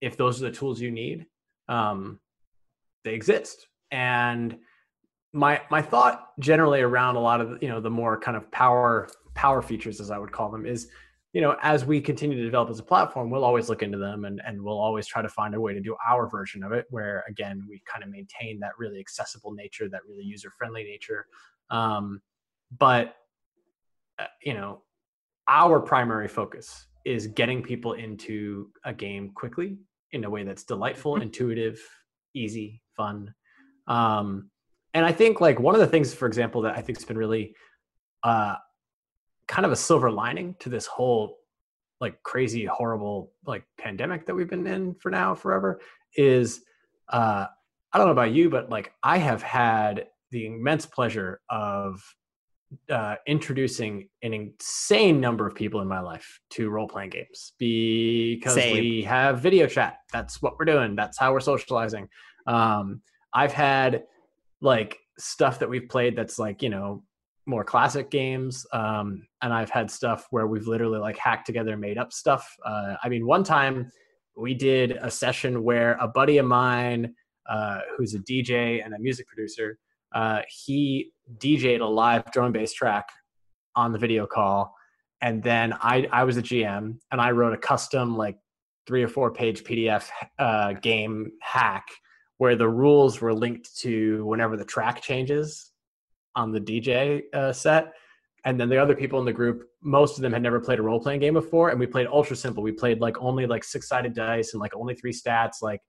if 0.00 0.16
those 0.16 0.40
are 0.40 0.50
the 0.50 0.56
tools 0.56 0.80
you 0.80 0.90
need, 0.90 1.26
um, 1.68 2.20
they 3.04 3.14
exist. 3.14 3.66
And 3.90 4.58
my 5.32 5.60
my 5.70 5.82
thought 5.82 6.30
generally 6.38 6.80
around 6.80 7.16
a 7.16 7.20
lot 7.20 7.40
of 7.40 7.62
you 7.62 7.68
know 7.68 7.80
the 7.80 7.90
more 7.90 8.18
kind 8.18 8.36
of 8.36 8.50
power 8.50 9.08
power 9.34 9.62
features 9.62 10.00
as 10.00 10.10
I 10.10 10.18
would 10.18 10.32
call 10.32 10.50
them 10.50 10.66
is 10.66 10.88
you 11.32 11.40
know 11.40 11.56
as 11.62 11.84
we 11.84 12.00
continue 12.00 12.36
to 12.36 12.44
develop 12.44 12.70
as 12.70 12.78
a 12.78 12.82
platform 12.82 13.30
we'll 13.30 13.44
always 13.44 13.68
look 13.68 13.82
into 13.82 13.98
them 13.98 14.24
and 14.24 14.40
and 14.46 14.60
we'll 14.60 14.78
always 14.78 15.06
try 15.06 15.22
to 15.22 15.28
find 15.28 15.54
a 15.54 15.60
way 15.60 15.72
to 15.72 15.80
do 15.80 15.96
our 16.08 16.28
version 16.28 16.62
of 16.62 16.72
it 16.72 16.86
where 16.90 17.24
again 17.28 17.64
we 17.68 17.82
kind 17.86 18.02
of 18.02 18.10
maintain 18.10 18.58
that 18.58 18.72
really 18.78 18.98
accessible 18.98 19.52
nature 19.52 19.88
that 19.88 20.00
really 20.08 20.24
user 20.24 20.50
friendly 20.50 20.82
nature 20.82 21.26
um, 21.70 22.20
but 22.78 23.16
uh, 24.18 24.26
you 24.42 24.54
know 24.54 24.82
our 25.48 25.80
primary 25.80 26.28
focus 26.28 26.86
is 27.04 27.28
getting 27.28 27.62
people 27.62 27.94
into 27.94 28.70
a 28.84 28.92
game 28.92 29.30
quickly 29.30 29.78
in 30.12 30.24
a 30.24 30.30
way 30.30 30.42
that's 30.42 30.64
delightful 30.64 31.14
mm-hmm. 31.14 31.22
intuitive 31.22 31.80
easy 32.34 32.82
fun 32.96 33.32
um, 33.86 34.50
and 34.94 35.04
I 35.04 35.12
think 35.12 35.40
like 35.40 35.60
one 35.60 35.74
of 35.74 35.80
the 35.80 35.86
things, 35.86 36.12
for 36.14 36.26
example, 36.26 36.62
that 36.62 36.76
I 36.76 36.80
think 36.80 36.98
has 36.98 37.04
been 37.04 37.18
really 37.18 37.54
uh, 38.22 38.56
kind 39.50 39.66
of 39.66 39.72
a 39.72 39.76
silver 39.76 40.12
lining 40.12 40.54
to 40.60 40.68
this 40.68 40.86
whole 40.86 41.38
like 42.00 42.22
crazy, 42.22 42.64
horrible 42.64 43.32
like 43.44 43.64
pandemic 43.78 44.24
that 44.26 44.34
we've 44.34 44.48
been 44.48 44.64
in 44.66 44.94
for 44.94 45.10
now 45.10 45.34
forever 45.34 45.80
is 46.14 46.62
uh, 47.08 47.46
I 47.92 47.98
don't 47.98 48.06
know 48.06 48.12
about 48.12 48.30
you, 48.30 48.48
but 48.48 48.70
like 48.70 48.92
I 49.02 49.18
have 49.18 49.42
had 49.42 50.06
the 50.30 50.46
immense 50.46 50.86
pleasure 50.86 51.40
of 51.50 52.00
uh, 52.88 53.16
introducing 53.26 54.08
an 54.22 54.32
insane 54.32 55.20
number 55.20 55.48
of 55.48 55.56
people 55.56 55.80
in 55.80 55.88
my 55.88 55.98
life 55.98 56.38
to 56.50 56.70
role 56.70 56.86
playing 56.86 57.10
games 57.10 57.52
because 57.58 58.54
Same. 58.54 58.76
we 58.76 59.02
have 59.02 59.40
video 59.40 59.66
chat. 59.66 59.96
That's 60.12 60.40
what 60.40 60.60
we're 60.60 60.66
doing. 60.66 60.94
That's 60.94 61.18
how 61.18 61.32
we're 61.32 61.40
socializing. 61.40 62.08
Um, 62.46 63.02
I've 63.34 63.52
had 63.52 64.04
like 64.60 64.98
stuff 65.18 65.58
that 65.58 65.68
we've 65.68 65.88
played 65.88 66.14
that's 66.14 66.38
like 66.38 66.62
you 66.62 66.68
know 66.68 67.02
more 67.50 67.64
classic 67.64 68.10
games 68.10 68.64
um, 68.72 69.26
and 69.42 69.52
i've 69.52 69.68
had 69.68 69.90
stuff 69.90 70.26
where 70.30 70.46
we've 70.46 70.68
literally 70.68 70.98
like 70.98 71.18
hacked 71.18 71.46
together 71.46 71.76
made 71.76 71.98
up 71.98 72.12
stuff. 72.12 72.56
Uh, 72.64 72.94
i 73.02 73.08
mean 73.08 73.26
one 73.26 73.44
time 73.44 73.90
we 74.36 74.54
did 74.54 74.92
a 74.92 75.10
session 75.10 75.62
where 75.62 75.98
a 76.00 76.08
buddy 76.08 76.38
of 76.38 76.46
mine 76.46 77.12
uh, 77.48 77.80
who's 77.96 78.14
a 78.14 78.20
dj 78.20 78.82
and 78.84 78.94
a 78.94 78.98
music 78.98 79.26
producer 79.26 79.78
uh, 80.14 80.40
he 80.48 81.10
dj'd 81.38 81.80
a 81.80 81.86
live 81.86 82.24
drum 82.32 82.52
bass 82.52 82.72
track 82.72 83.08
on 83.74 83.92
the 83.92 83.98
video 83.98 84.26
call 84.26 84.72
and 85.20 85.42
then 85.42 85.74
i 85.80 86.08
i 86.12 86.24
was 86.24 86.36
a 86.36 86.42
gm 86.42 86.96
and 87.10 87.20
i 87.20 87.30
wrote 87.30 87.52
a 87.52 87.58
custom 87.58 88.16
like 88.16 88.36
three 88.86 89.02
or 89.02 89.08
four 89.08 89.30
page 89.32 89.64
pdf 89.64 90.08
uh, 90.38 90.72
game 90.74 91.30
hack 91.42 91.86
where 92.38 92.56
the 92.56 92.68
rules 92.68 93.20
were 93.20 93.34
linked 93.34 93.76
to 93.76 94.24
whenever 94.24 94.56
the 94.56 94.64
track 94.64 95.02
changes 95.02 95.69
on 96.36 96.52
the 96.52 96.60
DJ 96.60 97.22
uh, 97.34 97.52
set. 97.52 97.92
And 98.44 98.58
then 98.58 98.68
the 98.68 98.78
other 98.78 98.94
people 98.94 99.18
in 99.18 99.26
the 99.26 99.32
group, 99.32 99.64
most 99.82 100.16
of 100.16 100.22
them 100.22 100.32
had 100.32 100.42
never 100.42 100.60
played 100.60 100.78
a 100.78 100.82
role 100.82 101.00
playing 101.00 101.20
game 101.20 101.34
before, 101.34 101.70
and 101.70 101.78
we 101.78 101.86
played 101.86 102.06
ultra 102.06 102.34
simple. 102.34 102.62
We 102.62 102.72
played 102.72 103.00
like 103.00 103.20
only 103.20 103.46
like 103.46 103.64
six 103.64 103.88
sided 103.88 104.14
dice 104.14 104.54
and 104.54 104.60
like 104.60 104.74
only 104.74 104.94
three 104.94 105.12
stats. 105.12 105.60
Like 105.60 105.80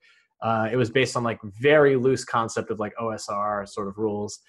uh, 0.41 0.67
it 0.71 0.75
was 0.75 0.89
based 0.89 1.15
on 1.15 1.23
like 1.23 1.39
very 1.61 1.95
loose 1.95 2.25
concept 2.25 2.69
of 2.69 2.79
like 2.79 2.93
OSR 3.01 3.67
sort 3.67 3.87
of 3.87 3.97
rules, 3.97 4.39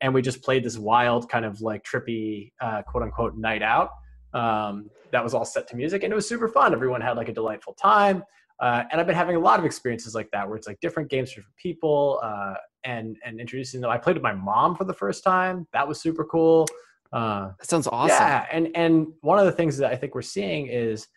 and 0.00 0.12
we 0.12 0.22
just 0.22 0.42
played 0.42 0.64
this 0.64 0.76
wild 0.76 1.28
kind 1.28 1.44
of 1.44 1.60
like 1.60 1.84
trippy 1.84 2.50
uh, 2.60 2.82
quote 2.82 3.04
unquote 3.04 3.36
night 3.36 3.62
out. 3.62 3.90
Um, 4.34 4.90
that 5.12 5.22
was 5.22 5.34
all 5.34 5.44
set 5.44 5.68
to 5.68 5.76
music, 5.76 6.02
and 6.02 6.12
it 6.12 6.16
was 6.16 6.28
super 6.28 6.48
fun. 6.48 6.72
Everyone 6.72 7.00
had 7.00 7.16
like 7.16 7.28
a 7.28 7.32
delightful 7.34 7.74
time. 7.74 8.24
Uh, 8.62 8.84
and 8.92 9.00
I've 9.00 9.08
been 9.08 9.16
having 9.16 9.34
a 9.34 9.40
lot 9.40 9.58
of 9.58 9.64
experiences 9.64 10.14
like 10.14 10.30
that, 10.30 10.48
where 10.48 10.56
it's 10.56 10.68
like 10.68 10.78
different 10.78 11.10
games 11.10 11.32
for 11.32 11.40
different 11.40 11.56
people, 11.56 12.20
uh, 12.22 12.54
and 12.84 13.16
and 13.24 13.40
introducing 13.40 13.80
them. 13.80 13.90
I 13.90 13.98
played 13.98 14.14
with 14.14 14.22
my 14.22 14.34
mom 14.34 14.76
for 14.76 14.84
the 14.84 14.94
first 14.94 15.24
time. 15.24 15.66
That 15.72 15.86
was 15.86 16.00
super 16.00 16.24
cool. 16.24 16.68
Uh, 17.12 17.50
that 17.58 17.68
sounds 17.68 17.88
awesome. 17.88 18.16
Yeah, 18.16 18.46
and 18.52 18.68
and 18.76 19.08
one 19.20 19.40
of 19.40 19.46
the 19.46 19.52
things 19.52 19.76
that 19.78 19.90
I 19.90 19.96
think 19.96 20.14
we're 20.14 20.22
seeing 20.22 20.68
is 20.68 21.08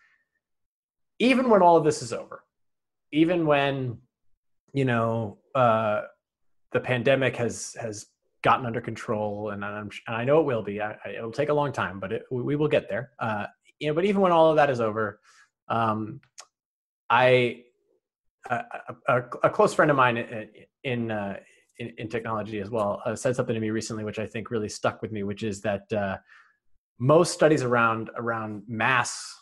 even 1.19 1.51
when 1.51 1.62
all 1.62 1.77
of 1.77 1.84
this 1.84 2.01
is 2.01 2.12
over, 2.12 2.43
even 3.12 3.45
when 3.45 3.99
you 4.73 4.86
know 4.86 5.38
uh, 5.53 6.01
the 6.71 6.79
pandemic 6.79 7.36
has 7.36 7.75
has 7.79 8.08
gotten 8.41 8.65
under 8.65 8.81
control, 8.81 9.51
and 9.51 9.63
I'm 9.63 9.91
and 10.08 10.15
I 10.15 10.25
know 10.25 10.39
it 10.39 10.45
will 10.47 10.63
be. 10.63 10.81
I, 10.81 10.95
it'll 11.15 11.31
take 11.31 11.49
a 11.49 11.53
long 11.53 11.71
time, 11.71 11.99
but 11.99 12.12
it, 12.12 12.23
we 12.31 12.55
will 12.55 12.67
get 12.67 12.89
there. 12.89 13.12
Uh, 13.19 13.45
you 13.79 13.89
know, 13.89 13.93
but 13.93 14.05
even 14.05 14.21
when 14.21 14.31
all 14.31 14.49
of 14.49 14.55
that 14.55 14.71
is 14.71 14.81
over, 14.81 15.19
um, 15.67 16.19
I 17.10 17.63
a, 18.50 18.63
a, 19.08 19.22
a, 19.44 19.50
close 19.50 19.74
friend 19.74 19.89
of 19.89 19.98
mine 19.98 20.48
in 20.84 21.12
uh, 21.12 21.38
in, 21.78 21.94
in, 21.98 22.10
technology 22.10 22.60
as 22.60 22.70
well 22.70 23.02
uh, 23.06 23.15
said 23.15 23.36
something 23.36 23.54
to 23.54 23.60
me 23.60 23.70
recently, 23.70 24.04
which 24.04 24.20
I 24.20 24.26
think 24.26 24.52
really 24.52 24.70
stuck 24.70 25.02
with 25.02 25.12
me, 25.12 25.24
which 25.24 25.44
is 25.44 25.62
that 25.62 25.91
uh, 25.91 26.18
most 27.00 27.34
studies 27.34 27.63
around 27.63 28.10
around 28.15 28.63
mass 28.68 29.34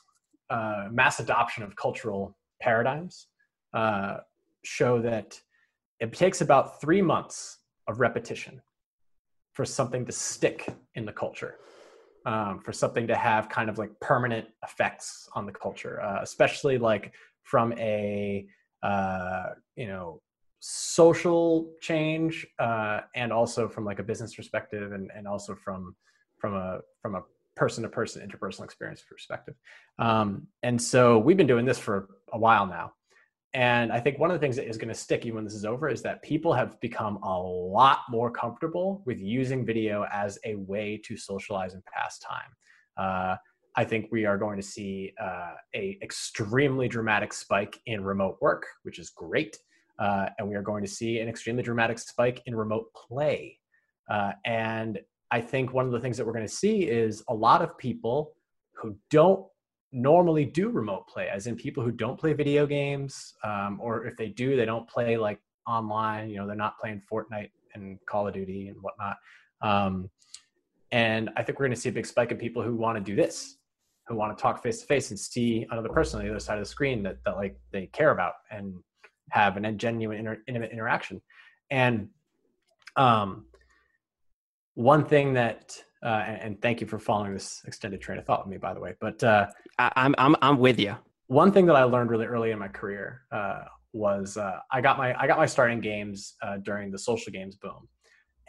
uh, 0.49 0.87
mass 0.91 1.19
adoption 1.19 1.63
of 1.63 1.75
cultural 1.75 2.37
paradigms 2.61 3.27
uh, 3.73 4.17
show 4.63 5.01
that 5.01 5.39
it 5.99 6.13
takes 6.13 6.41
about 6.41 6.81
three 6.81 7.01
months 7.01 7.59
of 7.87 7.99
repetition 7.99 8.61
for 9.53 9.65
something 9.65 10.05
to 10.05 10.11
stick 10.11 10.67
in 10.95 11.05
the 11.05 11.11
culture. 11.11 11.57
Um, 12.25 12.61
for 12.63 12.71
something 12.71 13.05
to 13.07 13.15
have 13.17 13.49
kind 13.49 13.69
of 13.69 13.77
like 13.77 13.91
permanent 13.99 14.47
effects 14.63 15.27
on 15.33 15.45
the 15.45 15.51
culture, 15.51 16.01
uh, 16.01 16.19
especially 16.21 16.77
like 16.77 17.11
from 17.43 17.73
a 17.73 18.45
uh, 18.81 19.49
you 19.75 19.87
know 19.87 20.21
social 20.59 21.73
change 21.81 22.47
uh, 22.59 23.01
and 23.15 23.33
also 23.33 23.67
from 23.67 23.83
like 23.83 23.99
a 23.99 24.03
business 24.03 24.33
perspective 24.33 24.93
and, 24.93 25.11
and 25.15 25.27
also 25.27 25.55
from 25.55 25.95
from 26.39 26.55
a 26.55 26.79
from 27.01 27.15
a 27.15 27.21
person 27.55 27.83
to 27.83 27.89
person 27.89 28.27
interpersonal 28.27 28.63
experience 28.63 29.03
perspective. 29.07 29.55
Um, 29.99 30.47
and 30.63 30.81
so 30.81 31.19
we've 31.19 31.37
been 31.37 31.47
doing 31.47 31.65
this 31.65 31.79
for 31.79 32.09
a 32.31 32.39
while 32.39 32.65
now. 32.65 32.93
And 33.55 33.91
i 33.91 33.99
think 33.99 34.17
one 34.17 34.31
of 34.31 34.35
the 34.35 34.39
things 34.39 34.55
that 34.55 34.67
is 34.67 34.77
going 34.77 34.87
to 34.87 34.95
stick 34.95 35.25
even 35.25 35.35
when 35.35 35.43
this 35.43 35.53
is 35.53 35.65
over 35.65 35.87
is 35.87 36.01
that 36.01 36.23
people 36.23 36.53
have 36.53 36.79
become 36.79 37.17
a 37.17 37.37
lot 37.39 37.99
more 38.09 38.31
comfortable 38.31 39.03
with 39.05 39.19
using 39.19 39.63
video 39.63 40.05
as 40.11 40.39
a 40.43 40.55
way 40.55 40.99
to 41.05 41.15
socialize 41.15 41.75
and 41.75 41.83
pass 41.85 42.17
time. 42.19 42.51
Uh, 42.97 43.35
I 43.75 43.83
think 43.83 44.09
we 44.11 44.25
are 44.25 44.37
going 44.37 44.57
to 44.57 44.63
see 44.63 45.13
uh, 45.19 45.53
a 45.73 45.97
extremely 46.01 46.87
dramatic 46.87 47.33
spike 47.33 47.79
in 47.85 48.03
remote 48.03 48.37
work, 48.39 48.67
which 48.83 48.99
is 48.99 49.09
great, 49.09 49.57
uh, 49.99 50.27
and 50.37 50.47
we 50.47 50.55
are 50.55 50.61
going 50.61 50.83
to 50.83 50.89
see 50.89 51.19
an 51.19 51.27
extremely 51.27 51.63
dramatic 51.63 51.97
spike 51.97 52.43
in 52.45 52.55
remote 52.55 52.85
play. 52.93 53.57
Uh, 54.09 54.33
and 54.45 54.99
I 55.31 55.41
think 55.41 55.73
one 55.73 55.85
of 55.85 55.91
the 55.91 55.99
things 55.99 56.17
that 56.17 56.25
we're 56.25 56.33
going 56.33 56.47
to 56.47 56.53
see 56.53 56.83
is 56.83 57.23
a 57.29 57.33
lot 57.33 57.63
of 57.63 57.75
people 57.79 58.35
who 58.73 58.95
don't 59.09 59.45
normally 59.91 60.45
do 60.45 60.69
remote 60.69 61.07
play, 61.07 61.29
as 61.29 61.47
in 61.47 61.55
people 61.55 61.83
who 61.83 61.91
don't 61.91 62.19
play 62.19 62.33
video 62.33 62.67
games, 62.67 63.33
um, 63.43 63.79
or 63.81 64.05
if 64.05 64.15
they 64.17 64.29
do, 64.29 64.55
they 64.55 64.65
don't 64.65 64.87
play 64.87 65.17
like 65.17 65.39
online. 65.67 66.29
You 66.29 66.37
know, 66.37 66.47
they're 66.47 66.55
not 66.55 66.77
playing 66.79 67.01
Fortnite 67.11 67.49
and 67.73 67.97
Call 68.05 68.27
of 68.27 68.35
Duty 68.35 68.67
and 68.67 68.77
whatnot. 68.81 69.17
Um, 69.61 70.11
and 70.91 71.31
I 71.35 71.41
think 71.41 71.57
we're 71.57 71.65
going 71.65 71.75
to 71.75 71.81
see 71.81 71.89
a 71.89 71.93
big 71.93 72.05
spike 72.05 72.31
in 72.31 72.37
people 72.37 72.61
who 72.61 72.75
want 72.75 72.97
to 72.97 73.03
do 73.03 73.15
this 73.15 73.57
who 74.07 74.15
want 74.15 74.37
to 74.37 74.41
talk 74.41 74.61
face 74.61 74.81
to 74.81 74.85
face 74.85 75.09
and 75.09 75.19
see 75.19 75.65
another 75.71 75.89
person 75.89 76.19
on 76.19 76.25
the 76.25 76.31
other 76.31 76.39
side 76.39 76.57
of 76.57 76.63
the 76.63 76.69
screen 76.69 77.03
that, 77.03 77.17
that 77.25 77.35
like 77.35 77.57
they 77.71 77.87
care 77.87 78.11
about 78.11 78.33
and 78.51 78.75
have 79.31 79.57
an 79.57 79.77
genuine 79.77 80.17
inter- 80.17 80.41
intimate 80.47 80.71
interaction. 80.71 81.21
And 81.71 82.09
um, 82.95 83.45
one 84.75 85.05
thing 85.05 85.33
that 85.33 85.77
uh, 86.03 86.23
and, 86.27 86.41
and, 86.41 86.61
thank 86.61 86.81
you 86.81 86.87
for 86.87 86.99
following 86.99 87.33
this 87.33 87.61
extended 87.65 88.01
train 88.01 88.19
of 88.19 88.25
thought 88.25 88.45
with 88.45 88.51
me 88.51 88.57
by 88.57 88.73
the 88.73 88.79
way 88.79 88.93
but 88.99 89.23
uh, 89.23 89.47
I, 89.79 89.91
am 89.95 90.13
I'm, 90.17 90.35
I'm 90.41 90.57
with 90.59 90.77
you 90.77 90.97
one 91.27 91.51
thing 91.53 91.65
that 91.67 91.77
i 91.77 91.83
learned 91.83 92.09
really 92.09 92.25
early 92.25 92.51
in 92.51 92.59
my 92.59 92.67
career 92.67 93.21
uh, 93.31 93.61
was 93.93 94.35
uh, 94.35 94.59
i 94.69 94.81
got 94.81 94.97
my 94.97 95.17
i 95.17 95.27
got 95.27 95.37
my 95.37 95.45
start 95.45 95.71
in 95.71 95.79
games 95.79 96.35
uh, 96.41 96.57
during 96.57 96.91
the 96.91 96.99
social 96.99 97.31
games 97.31 97.55
boom. 97.55 97.87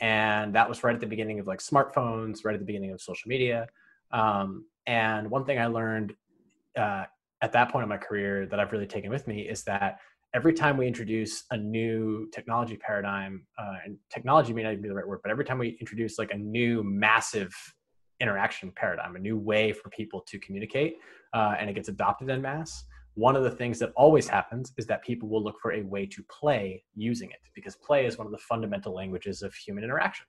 And 0.01 0.55
that 0.55 0.69
was 0.69 0.83
right 0.83 0.95
at 0.95 1.01
the 1.01 1.07
beginning 1.07 1.39
of 1.39 1.47
like 1.47 1.61
smartphones 1.61 2.45
right 2.45 2.55
at 2.55 2.61
the 2.61 2.67
beginning 2.67 2.93
of 2.93 3.01
social 3.01 3.29
media. 3.29 3.69
Um, 4.11 4.65
and 4.87 5.31
one 5.31 5.45
thing 5.45 5.59
I 5.59 5.67
learned 5.67 6.15
uh, 6.77 7.05
at 7.43 7.53
that 7.53 7.71
point 7.71 7.83
in 7.83 7.89
my 7.89 7.97
career 7.97 8.47
that 8.47 8.59
I've 8.59 8.73
really 8.73 8.87
taken 8.87 9.11
with 9.11 9.27
me 9.27 9.43
is 9.43 9.65
that 9.65 9.99
every 10.35 10.53
time 10.53 10.77
we 10.77 10.87
introduce 10.87 11.45
a 11.51 11.57
new 11.57 12.29
technology 12.33 12.77
paradigm, 12.77 13.47
uh, 13.59 13.75
and 13.85 13.97
technology 14.11 14.53
may 14.53 14.63
not 14.63 14.73
even 14.73 14.83
be 14.83 14.89
the 14.89 14.95
right 14.95 15.07
word, 15.07 15.21
but 15.23 15.31
every 15.31 15.45
time 15.45 15.59
we 15.59 15.77
introduce 15.81 16.19
like 16.19 16.33
a 16.33 16.37
new 16.37 16.83
massive 16.83 17.55
interaction 18.21 18.73
paradigm, 18.75 19.17
a 19.17 19.19
new 19.19 19.39
way 19.39 19.73
for 19.73 19.91
people 19.91 20.25
to 20.27 20.39
communicate, 20.39 20.97
uh, 21.35 21.55
and 21.59 21.71
it 21.71 21.75
gets 21.75 21.89
adopted 21.89 22.31
en 22.31 22.43
masse, 22.43 22.85
one 23.15 23.37
of 23.37 23.45
the 23.45 23.51
things 23.51 23.79
that 23.79 23.93
always 23.97 24.27
happens 24.27 24.73
is 24.77 24.87
that 24.87 25.05
people 25.05 25.29
will 25.29 25.43
look 25.43 25.61
for 25.61 25.73
a 25.73 25.83
way 25.83 26.05
to 26.05 26.23
play 26.25 26.83
using 26.97 27.31
it 27.31 27.39
because 27.55 27.77
play 27.77 28.07
is 28.07 28.19
one 28.19 28.27
of 28.27 28.33
the 28.33 28.39
fundamental 28.39 28.93
languages 28.93 29.43
of 29.43 29.55
human 29.55 29.85
interaction. 29.85 30.27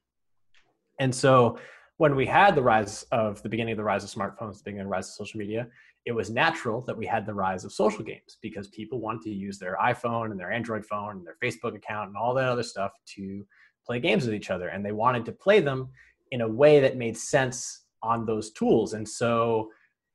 And 0.99 1.13
so 1.13 1.57
when 1.97 2.15
we 2.15 2.25
had 2.25 2.55
the 2.55 2.62
rise 2.62 3.03
of 3.12 3.41
the 3.41 3.49
beginning 3.49 3.73
of 3.73 3.77
the 3.77 3.84
rise 3.84 4.03
of 4.03 4.10
smartphones, 4.10 4.58
the 4.58 4.63
beginning 4.65 4.81
of 4.81 4.88
the 4.88 4.91
rise 4.91 5.08
of 5.08 5.13
social 5.13 5.39
media, 5.39 5.67
it 6.05 6.12
was 6.12 6.29
natural 6.29 6.81
that 6.81 6.97
we 6.97 7.05
had 7.05 7.25
the 7.25 7.34
rise 7.34 7.65
of 7.65 7.71
social 7.71 8.03
games 8.03 8.38
because 8.41 8.67
people 8.67 8.99
wanted 8.99 9.23
to 9.23 9.31
use 9.31 9.58
their 9.58 9.77
iPhone 9.81 10.31
and 10.31 10.39
their 10.39 10.51
Android 10.51 10.86
phone 10.86 11.17
and 11.17 11.25
their 11.25 11.38
Facebook 11.43 11.75
account 11.75 12.10
and 12.10 12.17
all 12.17 12.34
that 12.34 12.47
other 12.47 12.63
stuff 12.63 12.91
to 13.15 13.45
play 13.86 13.99
games 13.99 14.25
with 14.25 14.36
each 14.36 14.51
other. 14.51 14.67
And 14.67 14.86
they 14.86 14.91
wanted 14.91 15.25
to 15.25 15.31
play 15.31 15.62
them 15.62 15.89
in 16.31 16.41
a 16.41 16.47
way 16.47 16.79
that 16.79 16.97
made 16.97 17.17
sense 17.17 17.86
on 18.03 18.25
those 18.25 18.51
tools. 18.51 18.93
And 18.93 19.08
so 19.08 19.69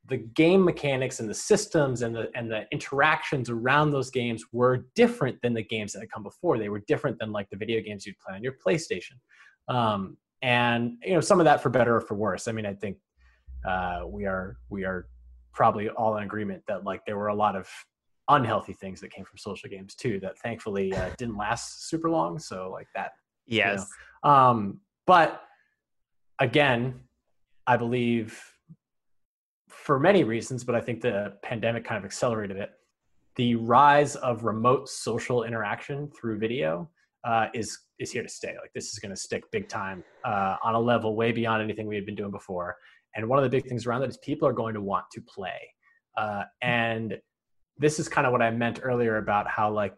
the 0.09 0.19
game 0.19 0.65
mechanics 0.65 1.21
and 1.21 1.29
the 1.29 1.35
systems 1.35 2.03
and 2.03 2.15
the 2.15 2.31
and 2.35 2.51
the 2.51 2.67
interactions 2.73 3.51
around 3.51 3.91
those 3.91 4.11
games 4.11 4.45
were 4.53 4.87
different 4.95 5.41
than 5.43 5.55
the 5.55 5.63
games 5.63 5.93
that 5.93 6.01
had 6.01 6.11
come 6.11 6.23
before. 6.23 6.59
They 6.59 6.69
were 6.69 6.83
different 6.87 7.19
than 7.19 7.33
like 7.33 7.49
the 7.51 7.57
video 7.57 7.81
games 7.81 8.07
you'd 8.07 8.19
play 8.19 8.35
on 8.35 8.43
your 8.43 8.55
PlayStation. 8.65 9.15
Um, 9.69 10.17
and 10.43 10.97
you 11.05 11.15
know 11.15 11.21
some 11.21 11.41
of 11.41 11.45
that 11.45 11.63
for 11.63 11.69
better 11.69 11.97
or 11.97 12.01
for 12.01 12.15
worse. 12.15 12.49
I 12.49 12.53
mean, 12.53 12.67
I 12.67 12.75
think 12.75 12.97
uh, 13.67 14.03
we 14.07 14.27
are 14.27 14.57
we 14.69 14.85
are 14.85 15.07
probably 15.53 15.89
all 15.89 16.17
in 16.17 16.25
agreement 16.25 16.63
that 16.69 16.85
like 16.85 17.05
there 17.07 17.19
were 17.19 17.29
a 17.29 17.35
lot 17.35 17.57
of 17.57 17.69
unhealthy 18.29 18.73
things 18.73 19.01
that 19.01 19.11
came 19.11 19.25
from 19.25 19.37
social 19.37 19.69
games 19.69 19.95
too 19.95 20.21
that 20.21 20.39
thankfully 20.39 20.95
uh, 20.95 21.11
didn't 21.19 21.37
last 21.37 21.89
super 21.89 22.11
long. 22.11 22.39
So 22.39 22.71
like 22.73 22.89
that. 22.95 23.13
Yes. 23.47 23.87
You 24.25 24.31
know. 24.31 24.37
Um, 24.37 24.81
but 25.07 25.43
again, 26.39 27.01
I 27.67 27.77
believe 27.77 28.41
for 29.69 29.99
many 29.99 30.25
reasons, 30.25 30.65
but 30.65 30.75
I 30.75 30.81
think 30.81 31.01
the 31.01 31.35
pandemic 31.43 31.85
kind 31.85 31.99
of 31.99 32.05
accelerated 32.05 32.57
it. 32.57 32.71
The 33.37 33.55
rise 33.57 34.17
of 34.17 34.45
remote 34.45 34.89
social 34.89 35.45
interaction 35.45 36.11
through 36.11 36.39
video 36.39 36.89
uh, 37.25 37.47
is 37.55 37.79
is 37.99 38.11
here 38.11 38.23
to 38.23 38.29
stay. 38.29 38.55
Like 38.61 38.73
this 38.75 38.93
is 38.93 38.99
going 38.99 39.11
to 39.11 39.21
stick 39.21 39.45
big 39.53 39.69
time 39.69 40.03
uh, 40.25 40.57
on 40.65 40.75
a 40.75 40.81
level 40.81 41.15
way 41.17 41.33
beyond 41.33 41.63
anything 41.63 41.87
we 41.87 41.95
had 41.95 42.07
been 42.07 42.15
doing 42.15 42.31
before. 42.31 42.77
And 43.15 43.29
one 43.29 43.39
of 43.39 43.43
the 43.43 43.51
big 43.51 43.67
things 43.67 43.87
around 43.87 44.01
that 44.01 44.09
is 44.09 44.17
people 44.19 44.49
are 44.49 44.53
going 44.53 44.75
to 44.75 44.81
want 44.81 45.05
to 45.13 45.21
play. 45.21 45.59
Uh, 46.17 46.45
and 46.63 47.19
this 47.77 47.99
is 47.99 48.09
kind 48.09 48.27
of 48.27 48.33
what 48.33 48.43
I 48.43 48.51
meant 48.51 48.81
earlier 48.83 49.19
about 49.19 49.49
how 49.49 49.71
like 49.71 49.95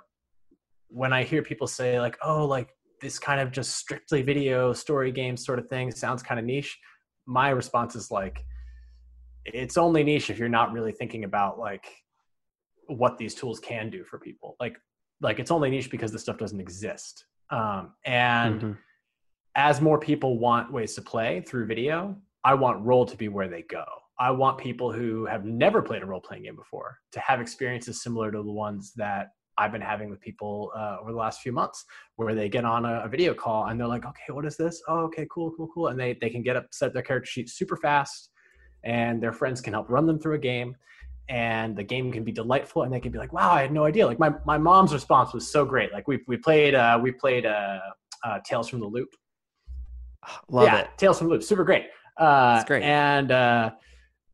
when 0.88 1.12
I 1.12 1.22
hear 1.22 1.42
people 1.42 1.66
say 1.66 2.00
like, 2.00 2.18
oh, 2.22 2.44
like 2.44 2.70
this 3.00 3.18
kind 3.18 3.40
of 3.40 3.50
just 3.50 3.76
strictly 3.76 4.22
video 4.22 4.72
story 4.72 5.10
game 5.10 5.36
sort 5.36 5.58
of 5.58 5.68
thing 5.68 5.90
sounds 5.90 6.22
kind 6.22 6.38
of 6.38 6.46
niche. 6.46 6.78
My 7.26 7.50
response 7.50 7.96
is 7.96 8.10
like, 8.10 8.44
it's 9.44 9.76
only 9.76 10.04
niche 10.04 10.30
if 10.30 10.38
you're 10.38 10.48
not 10.48 10.72
really 10.72 10.92
thinking 10.92 11.24
about 11.24 11.58
like 11.58 11.84
what 12.86 13.18
these 13.18 13.34
tools 13.34 13.58
can 13.58 13.90
do 13.90 14.04
for 14.04 14.18
people. 14.18 14.56
Like, 14.60 14.76
like 15.22 15.38
it's 15.38 15.50
only 15.50 15.70
niche 15.70 15.90
because 15.90 16.12
the 16.12 16.18
stuff 16.18 16.36
doesn't 16.36 16.60
exist. 16.60 17.24
Um, 17.50 17.92
and 18.04 18.60
mm-hmm. 18.60 18.72
as 19.54 19.80
more 19.80 19.98
people 19.98 20.38
want 20.38 20.72
ways 20.72 20.94
to 20.94 21.02
play 21.02 21.40
through 21.40 21.66
video, 21.66 22.16
I 22.44 22.54
want 22.54 22.84
role 22.84 23.06
to 23.06 23.16
be 23.16 23.28
where 23.28 23.48
they 23.48 23.62
go. 23.62 23.84
I 24.18 24.30
want 24.30 24.58
people 24.58 24.92
who 24.92 25.26
have 25.26 25.44
never 25.44 25.82
played 25.82 26.02
a 26.02 26.06
role 26.06 26.20
playing 26.20 26.44
game 26.44 26.56
before 26.56 26.98
to 27.12 27.20
have 27.20 27.40
experiences 27.40 28.02
similar 28.02 28.30
to 28.30 28.42
the 28.42 28.52
ones 28.52 28.92
that 28.96 29.28
I've 29.58 29.72
been 29.72 29.82
having 29.82 30.08
with 30.10 30.20
people 30.20 30.72
uh, 30.76 30.96
over 31.00 31.12
the 31.12 31.18
last 31.18 31.40
few 31.40 31.52
months, 31.52 31.84
where 32.16 32.34
they 32.34 32.48
get 32.48 32.64
on 32.64 32.84
a, 32.84 33.02
a, 33.04 33.08
video 33.08 33.34
call 33.34 33.66
and 33.66 33.78
they're 33.78 33.86
like, 33.86 34.06
"Okay, 34.06 34.32
what 34.32 34.46
is 34.46 34.56
this? 34.56 34.82
Oh, 34.88 35.00
okay, 35.00 35.26
cool, 35.30 35.52
cool, 35.56 35.68
cool," 35.74 35.88
and 35.88 36.00
they 36.00 36.16
they 36.20 36.30
can 36.30 36.42
get 36.42 36.56
up, 36.56 36.66
set 36.72 36.94
their 36.94 37.02
character 37.02 37.28
sheet 37.28 37.50
super 37.50 37.76
fast, 37.76 38.30
and 38.84 39.22
their 39.22 39.32
friends 39.32 39.60
can 39.60 39.72
help 39.74 39.90
run 39.90 40.06
them 40.06 40.18
through 40.18 40.34
a 40.34 40.38
game, 40.38 40.74
and 41.28 41.76
the 41.76 41.82
game 41.82 42.12
can 42.12 42.24
be 42.24 42.32
delightful, 42.32 42.82
and 42.82 42.92
they 42.92 43.00
can 43.00 43.12
be 43.12 43.18
like, 43.18 43.32
"Wow, 43.32 43.52
I 43.52 43.62
had 43.62 43.72
no 43.72 43.84
idea." 43.84 44.06
Like 44.06 44.18
my 44.18 44.32
my 44.44 44.58
mom's 44.58 44.92
response 44.92 45.32
was 45.32 45.50
so 45.50 45.64
great. 45.64 45.92
Like 45.92 46.08
we 46.08 46.20
we 46.26 46.36
played 46.36 46.74
uh, 46.74 46.98
we 47.02 47.12
played 47.12 47.46
uh, 47.46 47.80
uh, 48.24 48.38
Tales 48.44 48.68
from 48.68 48.80
the 48.80 48.86
Loop. 48.86 49.08
Love 50.48 50.64
yeah, 50.64 50.78
it. 50.80 50.90
Tales 50.96 51.18
from 51.18 51.28
the 51.28 51.34
Loop, 51.34 51.42
super 51.42 51.64
great. 51.64 51.86
Uh, 52.18 52.54
That's 52.54 52.66
great. 52.66 52.82
And 52.82 53.30
uh, 53.30 53.70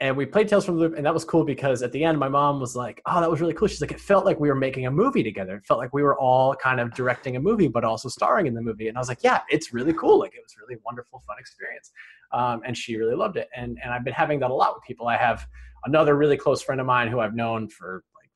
and 0.00 0.16
we 0.16 0.26
played 0.26 0.46
Tales 0.46 0.64
from 0.64 0.76
the 0.76 0.82
Loop, 0.82 0.96
and 0.96 1.04
that 1.04 1.12
was 1.12 1.24
cool 1.24 1.44
because 1.44 1.82
at 1.82 1.90
the 1.90 2.04
end, 2.04 2.18
my 2.18 2.28
mom 2.28 2.60
was 2.60 2.76
like, 2.76 3.02
"Oh, 3.06 3.20
that 3.20 3.30
was 3.30 3.40
really 3.40 3.54
cool." 3.54 3.66
She's 3.66 3.80
like, 3.80 3.90
"It 3.90 4.00
felt 4.00 4.24
like 4.24 4.38
we 4.38 4.48
were 4.48 4.54
making 4.54 4.86
a 4.86 4.90
movie 4.90 5.24
together. 5.24 5.56
It 5.56 5.66
felt 5.66 5.80
like 5.80 5.92
we 5.92 6.02
were 6.02 6.16
all 6.18 6.54
kind 6.54 6.78
of 6.78 6.94
directing 6.94 7.36
a 7.36 7.40
movie, 7.40 7.68
but 7.68 7.84
also 7.84 8.08
starring 8.08 8.46
in 8.46 8.54
the 8.54 8.62
movie." 8.62 8.88
And 8.88 8.96
I 8.96 9.00
was 9.00 9.08
like, 9.08 9.22
"Yeah, 9.22 9.40
it's 9.48 9.72
really 9.72 9.92
cool. 9.92 10.20
Like, 10.20 10.34
it 10.34 10.42
was 10.42 10.54
really 10.56 10.80
wonderful, 10.84 11.22
fun 11.26 11.36
experience." 11.40 11.90
Um, 12.32 12.62
and 12.64 12.76
she 12.76 12.96
really 12.96 13.16
loved 13.16 13.36
it. 13.36 13.48
And 13.56 13.78
and 13.82 13.92
I've 13.92 14.04
been 14.04 14.14
having 14.14 14.38
that 14.40 14.50
a 14.50 14.54
lot 14.54 14.74
with 14.74 14.84
people. 14.84 15.08
I 15.08 15.16
have 15.16 15.46
another 15.84 16.16
really 16.16 16.36
close 16.36 16.62
friend 16.62 16.80
of 16.80 16.86
mine 16.86 17.08
who 17.08 17.20
I've 17.20 17.34
known 17.34 17.68
for 17.68 18.02
like 18.20 18.30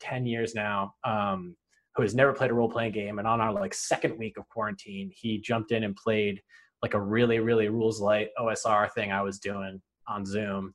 ten 0.00 0.26
years 0.26 0.54
now, 0.54 0.94
um, 1.04 1.56
who 1.94 2.02
has 2.02 2.14
never 2.14 2.32
played 2.32 2.50
a 2.50 2.54
role 2.54 2.70
playing 2.70 2.92
game. 2.92 3.18
And 3.18 3.28
on 3.28 3.40
our 3.40 3.52
like 3.52 3.74
second 3.74 4.18
week 4.18 4.38
of 4.38 4.48
quarantine, 4.48 5.10
he 5.14 5.38
jumped 5.38 5.72
in 5.72 5.84
and 5.84 5.96
played 5.96 6.40
like 6.82 6.94
a 6.94 7.00
really 7.00 7.38
really 7.38 7.68
rules 7.68 8.00
light 8.00 8.28
OSR 8.38 8.90
thing 8.92 9.12
I 9.12 9.22
was 9.22 9.38
doing 9.38 9.80
on 10.08 10.26
Zoom 10.26 10.74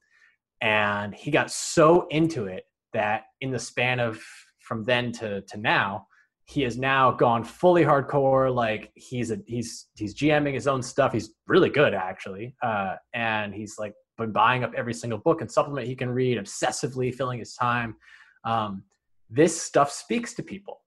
and 0.62 1.14
he 1.14 1.32
got 1.32 1.52
so 1.52 2.08
into 2.10 2.46
it 2.46 2.64
that 2.94 3.26
in 3.42 3.52
the 3.52 3.60
span 3.60 4.00
of 4.00 4.22
from 4.60 4.84
then 4.84 5.12
to 5.12 5.42
to 5.42 5.58
now 5.58 6.08
he 6.46 6.62
has 6.62 6.78
now 6.78 7.12
gone 7.12 7.44
fully 7.44 7.84
hardcore 7.84 8.54
like 8.54 8.92
he's 8.96 9.32
a 9.32 9.38
he's 9.46 9.88
he's 9.96 10.16
gming 10.16 10.54
his 10.54 10.68
own 10.68 10.82
stuff 10.82 11.12
he's 11.14 11.32
really 11.48 11.70
good 11.70 11.94
actually 11.94 12.56
uh, 12.64 12.96
and 13.14 13.54
he's 13.54 13.76
like 13.78 13.94
been 14.18 14.32
buying 14.32 14.64
up 14.64 14.74
every 14.76 14.94
single 14.94 15.20
book 15.20 15.42
and 15.42 15.52
supplement 15.52 15.88
he 15.88 15.96
can 15.96 16.10
read 16.10 16.38
obsessively 16.38 17.14
filling 17.14 17.40
his 17.40 17.54
time 17.56 17.96
um, 18.46 18.84
this 19.30 19.60
stuff 19.60 19.92
speaks 19.92 20.34
to 20.34 20.44
people 20.44 20.82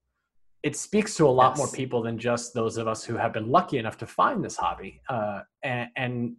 it 0.63 0.77
speaks 0.77 1.15
to 1.15 1.27
a 1.27 1.31
lot 1.31 1.53
yes. 1.53 1.59
more 1.59 1.69
people 1.69 2.03
than 2.03 2.19
just 2.19 2.53
those 2.53 2.77
of 2.77 2.87
us 2.87 3.03
who 3.03 3.17
have 3.17 3.33
been 3.33 3.51
lucky 3.51 3.79
enough 3.79 3.97
to 3.97 4.07
find 4.07 4.45
this 4.45 4.57
hobby 4.57 5.01
uh, 5.09 5.41
and, 5.63 5.89
and 5.97 6.37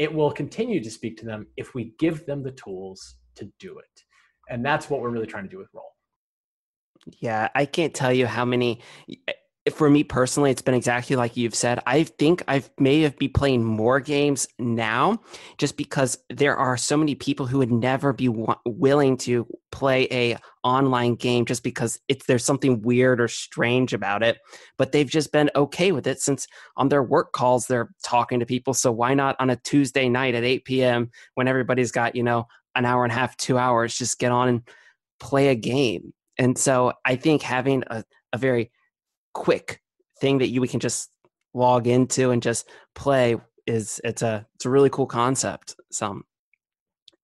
it 0.00 0.12
will 0.12 0.32
continue 0.32 0.82
to 0.82 0.90
speak 0.90 1.18
to 1.18 1.26
them 1.26 1.46
if 1.58 1.74
we 1.74 1.92
give 1.98 2.24
them 2.24 2.42
the 2.42 2.52
tools 2.52 3.16
to 3.34 3.52
do 3.58 3.78
it. 3.78 4.04
And 4.48 4.64
that's 4.64 4.88
what 4.88 5.02
we're 5.02 5.10
really 5.10 5.26
trying 5.26 5.44
to 5.44 5.50
do 5.50 5.58
with 5.58 5.68
Role. 5.74 5.94
Yeah, 7.18 7.48
I 7.54 7.66
can't 7.66 7.92
tell 7.92 8.10
you 8.10 8.26
how 8.26 8.46
many 8.46 8.80
for 9.70 9.88
me 9.88 10.04
personally, 10.04 10.50
it's 10.50 10.62
been 10.62 10.74
exactly 10.74 11.16
like 11.16 11.36
you've 11.36 11.54
said. 11.54 11.80
I 11.86 12.04
think 12.04 12.42
I 12.48 12.62
may 12.78 13.02
have 13.02 13.16
be 13.18 13.28
playing 13.28 13.64
more 13.64 14.00
games 14.00 14.46
now, 14.58 15.20
just 15.58 15.76
because 15.76 16.18
there 16.28 16.56
are 16.56 16.76
so 16.76 16.96
many 16.96 17.14
people 17.14 17.46
who 17.46 17.58
would 17.58 17.72
never 17.72 18.12
be 18.12 18.26
w- 18.26 18.54
willing 18.66 19.16
to 19.18 19.46
play 19.72 20.08
a 20.10 20.36
online 20.62 21.14
game, 21.14 21.44
just 21.44 21.62
because 21.62 21.98
it's 22.08 22.26
there's 22.26 22.44
something 22.44 22.82
weird 22.82 23.20
or 23.20 23.28
strange 23.28 23.92
about 23.92 24.22
it. 24.22 24.38
But 24.76 24.92
they've 24.92 25.08
just 25.08 25.32
been 25.32 25.50
okay 25.56 25.92
with 25.92 26.06
it 26.06 26.20
since 26.20 26.46
on 26.76 26.88
their 26.88 27.02
work 27.02 27.32
calls 27.32 27.66
they're 27.66 27.90
talking 28.02 28.40
to 28.40 28.46
people. 28.46 28.74
So 28.74 28.92
why 28.92 29.14
not 29.14 29.36
on 29.38 29.50
a 29.50 29.56
Tuesday 29.56 30.08
night 30.08 30.34
at 30.34 30.44
8 30.44 30.64
p.m. 30.64 31.10
when 31.34 31.48
everybody's 31.48 31.92
got 31.92 32.14
you 32.14 32.22
know 32.22 32.46
an 32.74 32.84
hour 32.84 33.04
and 33.04 33.12
a 33.12 33.16
half, 33.16 33.36
two 33.36 33.58
hours, 33.58 33.96
just 33.96 34.18
get 34.18 34.32
on 34.32 34.48
and 34.48 34.62
play 35.18 35.48
a 35.48 35.54
game. 35.54 36.12
And 36.38 36.56
so 36.56 36.92
I 37.04 37.16
think 37.16 37.42
having 37.42 37.84
a, 37.88 38.04
a 38.32 38.38
very 38.38 38.70
quick 39.34 39.80
thing 40.20 40.38
that 40.38 40.48
you 40.48 40.60
we 40.60 40.68
can 40.68 40.80
just 40.80 41.10
log 41.54 41.86
into 41.86 42.30
and 42.30 42.42
just 42.42 42.68
play 42.94 43.36
is 43.66 44.00
it's 44.04 44.22
a 44.22 44.46
it's 44.54 44.66
a 44.66 44.70
really 44.70 44.90
cool 44.90 45.06
concept. 45.06 45.76
Some 45.90 46.24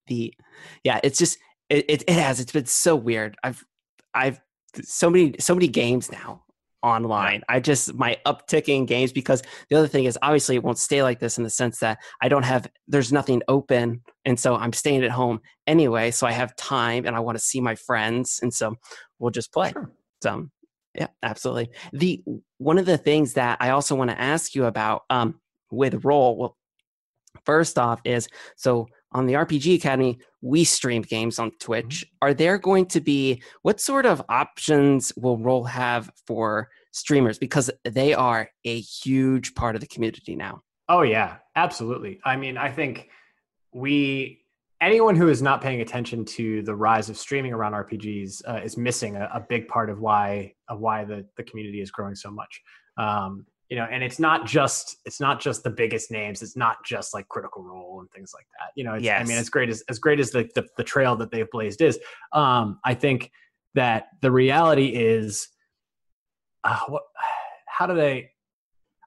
the 0.07 0.33
yeah, 0.85 1.01
it's 1.03 1.19
just 1.19 1.38
it, 1.69 1.85
it, 1.88 2.03
it 2.07 2.14
has 2.14 2.40
it's 2.40 2.53
been 2.53 2.66
so 2.66 2.97
weird. 2.97 3.37
I've 3.42 3.64
I've 4.14 4.40
so 4.83 5.11
many 5.11 5.35
so 5.38 5.55
many 5.55 5.69
games 5.69 6.11
now 6.11 6.42
online. 6.83 7.42
I 7.49 7.61
just 7.61 7.95
my 7.95 8.16
upticking 8.27 8.87
games 8.87 9.12
because 9.12 9.42
the 9.69 9.77
other 9.77 9.88
thing 9.88 10.05
is 10.05 10.19
obviously 10.23 10.57
it 10.57 10.62
won't 10.62 10.79
stay 10.79 11.03
like 11.03 11.19
this 11.19 11.38
in 11.38 11.45
the 11.45 11.51
sense 11.51 11.79
that 11.81 11.99
I 12.21 12.29
don't 12.29 12.45
have 12.45 12.69
there's 12.87 13.12
nothing 13.12 13.42
open 13.49 14.03
and 14.25 14.39
so 14.39 14.55
I'm 14.57 14.72
staying 14.72 15.03
at 15.03 15.11
home 15.11 15.41
anyway. 15.66 16.11
So 16.11 16.26
I 16.26 16.33
have 16.33 16.55
time 16.57 17.07
and 17.07 17.16
I 17.16 17.20
want 17.20 17.39
to 17.39 17.45
see 17.45 17.61
my 17.61 17.74
friends 17.74 18.41
and 18.43 18.53
so 18.53 18.76
we'll 19.18 19.31
just 19.31 19.53
play. 19.53 19.72
Sure. 19.72 19.91
So 20.22 20.49
yeah, 20.97 21.09
absolutely. 21.22 21.70
The 21.92 22.22
one 22.59 22.78
of 22.78 22.86
the 22.86 22.99
things 22.99 23.34
that 23.34 23.59
I 23.61 23.70
also 23.70 23.94
want 23.94 24.11
to 24.11 24.20
ask 24.20 24.55
you 24.55 24.64
about 24.64 25.03
um, 25.11 25.40
with 25.70 26.05
Role, 26.05 26.36
well, 26.36 26.57
first 27.44 27.78
off, 27.78 28.01
is 28.05 28.28
so 28.57 28.88
on 29.12 29.26
the 29.26 29.34
RPG 29.34 29.76
Academy, 29.76 30.18
we 30.42 30.64
stream 30.64 31.03
games 31.03 31.38
on 31.38 31.53
Twitch. 31.61 32.05
Mm-hmm. 32.07 32.16
Are 32.22 32.34
there 32.34 32.59
going 32.59 32.86
to 32.86 33.01
be 33.01 33.42
what 33.62 33.80
sort 33.80 34.07
of 34.07 34.22
options 34.28 35.12
will 35.16 35.38
Role 35.38 35.64
have 35.64 36.11
for 36.26 36.68
streamers? 36.92 37.38
Because 37.38 37.70
they 37.84 38.14
are 38.14 38.51
a 38.64 38.80
huge 38.80 39.55
part 39.55 39.74
of 39.74 39.80
the 39.80 39.86
community 39.86 40.36
now. 40.36 40.62
Oh 40.88 41.03
yeah, 41.03 41.36
absolutely. 41.55 42.20
I 42.24 42.36
mean, 42.36 42.57
I 42.57 42.70
think 42.70 43.09
we 43.72 44.44
anyone 44.81 45.16
who 45.16 45.29
is 45.29 45.43
not 45.43 45.61
paying 45.61 45.81
attention 45.81 46.24
to 46.24 46.62
the 46.62 46.74
rise 46.74 47.09
of 47.09 47.16
streaming 47.16 47.53
around 47.53 47.72
RPGs 47.72 48.43
uh, 48.49 48.61
is 48.62 48.77
missing 48.77 49.16
a, 49.16 49.31
a, 49.35 49.41
big 49.41 49.68
part 49.68 49.89
of 49.89 50.01
why 50.01 50.53
of 50.68 50.81
why 50.81 51.05
the, 51.05 51.27
the 51.37 51.43
community 51.45 51.81
is 51.81 51.91
growing 51.91 52.14
so 52.14 52.31
much. 52.31 52.61
Um, 52.99 53.47
you 53.68 53.77
know, 53.77 53.87
and 53.91 54.05
it's 54.05 54.20
not 54.20 54.47
just 54.47 54.99
it's 55.05 55.20
not 55.20 55.41
just 55.41 55.64
the 55.64 55.70
biggest 55.70 56.11
names. 56.11 56.41
It's 56.41 56.57
not 56.57 56.85
just 56.85 57.12
like 57.14 57.29
Critical 57.29 57.64
Role 57.64 57.99
and 58.01 58.11
things 58.11 58.33
like 58.35 58.47
that. 58.59 58.70
You 58.77 58.85
know, 58.85 58.95
yes. 58.95 59.20
I 59.20 59.24
mean, 59.24 59.39
as 59.39 59.49
great 59.49 59.68
as 59.68 59.83
as 59.89 59.99
great 59.99 60.20
as 60.20 60.31
the, 60.31 60.49
the, 60.55 60.66
the 60.77 60.85
trail 60.85 61.16
that 61.16 61.31
they've 61.31 61.51
blazed 61.51 61.83
is, 61.83 61.99
um, 62.33 62.79
I 62.85 62.95
think 62.95 63.31
that 63.74 64.07
the 64.22 64.31
reality 64.31 64.89
is, 64.89 65.49
uh, 66.64 66.79
what? 66.89 67.03
How 67.66 67.87
do 67.87 67.95
they? 67.95 68.31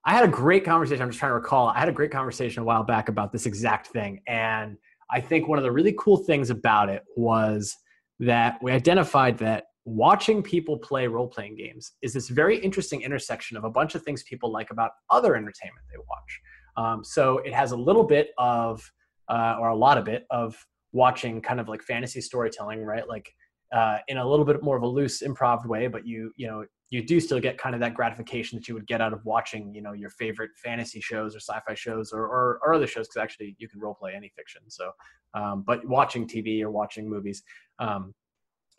I 0.06 0.14
had 0.14 0.26
a 0.26 0.30
great 0.30 0.66
conversation. 0.66 1.02
I'm 1.04 1.10
just 1.10 1.20
trying 1.20 1.32
to 1.32 1.36
recall. 1.36 1.70
I 1.70 1.80
had 1.80 1.90
a 1.90 1.94
great 1.94 2.12
conversation 2.12 2.62
a 2.62 2.66
while 2.66 2.84
back 2.84 3.10
about 3.10 3.32
this 3.32 3.46
exact 3.46 3.88
thing, 3.88 4.22
and 4.28 4.78
I 5.12 5.22
think 5.22 5.48
one 5.48 5.58
of 5.58 5.64
the 5.64 5.72
really 5.72 5.96
cool 5.98 6.18
things 6.18 6.50
about 6.50 6.90
it 6.90 7.04
was 7.16 7.76
that 8.20 8.60
we 8.62 8.72
identified 8.72 9.38
that 9.40 9.66
watching 9.86 10.44
people 10.44 10.78
play 10.78 11.08
role 11.08 11.28
playing 11.28 11.56
games 11.56 11.94
is 12.02 12.14
this 12.14 12.30
very 12.30 12.58
interesting 12.60 13.02
intersection 13.02 13.58
of 13.58 13.64
a 13.64 13.70
bunch 13.70 13.96
of 13.96 14.04
things 14.04 14.24
people 14.24 14.52
like 14.52 14.72
about 14.72 14.92
other 15.10 15.36
entertainment 15.36 15.86
they 15.90 15.98
watch. 15.98 16.42
Um, 16.78 17.04
so 17.04 17.40
it 17.40 17.54
has 17.54 17.72
a 17.72 17.78
little 17.78 18.04
bit 18.04 18.30
of, 18.38 18.82
uh, 19.30 19.56
or 19.60 19.70
a 19.70 19.76
lot 19.76 19.98
of 19.98 20.08
it, 20.08 20.26
of 20.30 20.56
watching 20.92 21.42
kind 21.42 21.60
of 21.60 21.68
like 21.68 21.82
fantasy 21.82 22.22
storytelling, 22.22 22.84
right? 22.84 23.08
Like 23.08 23.34
uh, 23.74 23.98
in 24.08 24.18
a 24.18 24.28
little 24.28 24.46
bit 24.46 24.62
more 24.64 24.78
of 24.78 24.84
a 24.84 24.88
loose 24.88 25.22
improv 25.22 25.66
way, 25.66 25.88
but 25.88 26.06
you, 26.06 26.32
you 26.36 26.48
know, 26.48 26.66
you 26.90 27.06
do 27.06 27.20
still 27.20 27.40
get 27.40 27.58
kind 27.58 27.76
of 27.76 27.82
that 27.82 27.94
gratification 27.94 28.58
that 28.58 28.68
you 28.68 28.74
would 28.74 28.88
get 28.88 29.00
out 29.00 29.14
of 29.14 29.24
watching, 29.24 29.74
you 29.76 29.82
know, 29.82 29.94
your 29.94 30.10
favorite 30.10 30.52
fantasy 30.64 31.00
shows 31.00 31.36
or 31.36 31.40
sci-fi 31.40 31.76
shows 31.76 32.12
or, 32.12 32.24
or, 32.24 32.60
or 32.64 32.74
other 32.74 32.88
shows. 32.88 33.08
Cause 33.08 33.22
actually 33.22 33.56
you 33.60 33.70
can 33.70 33.80
role 33.80 33.94
play 33.94 34.14
any 34.16 34.32
fiction. 34.36 34.62
So, 34.68 34.92
um, 35.36 35.64
but 35.68 35.88
watching 35.88 36.28
TV 36.28 36.62
or 36.62 36.72
watching 36.72 37.08
movies, 37.08 37.44
um, 37.78 38.14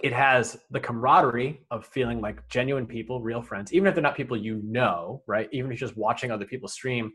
it 0.02 0.12
has 0.12 0.58
the 0.70 0.80
camaraderie 0.80 1.60
of 1.70 1.86
feeling 1.86 2.20
like 2.20 2.46
genuine 2.48 2.86
people, 2.86 3.20
real 3.20 3.42
friends, 3.42 3.72
even 3.72 3.86
if 3.86 3.94
they're 3.94 4.02
not 4.02 4.16
people 4.16 4.36
you 4.36 4.60
know, 4.64 5.22
right? 5.26 5.48
Even 5.52 5.70
if 5.70 5.80
you're 5.80 5.88
just 5.88 5.98
watching 5.98 6.30
other 6.30 6.46
people 6.46 6.68
stream, 6.68 7.12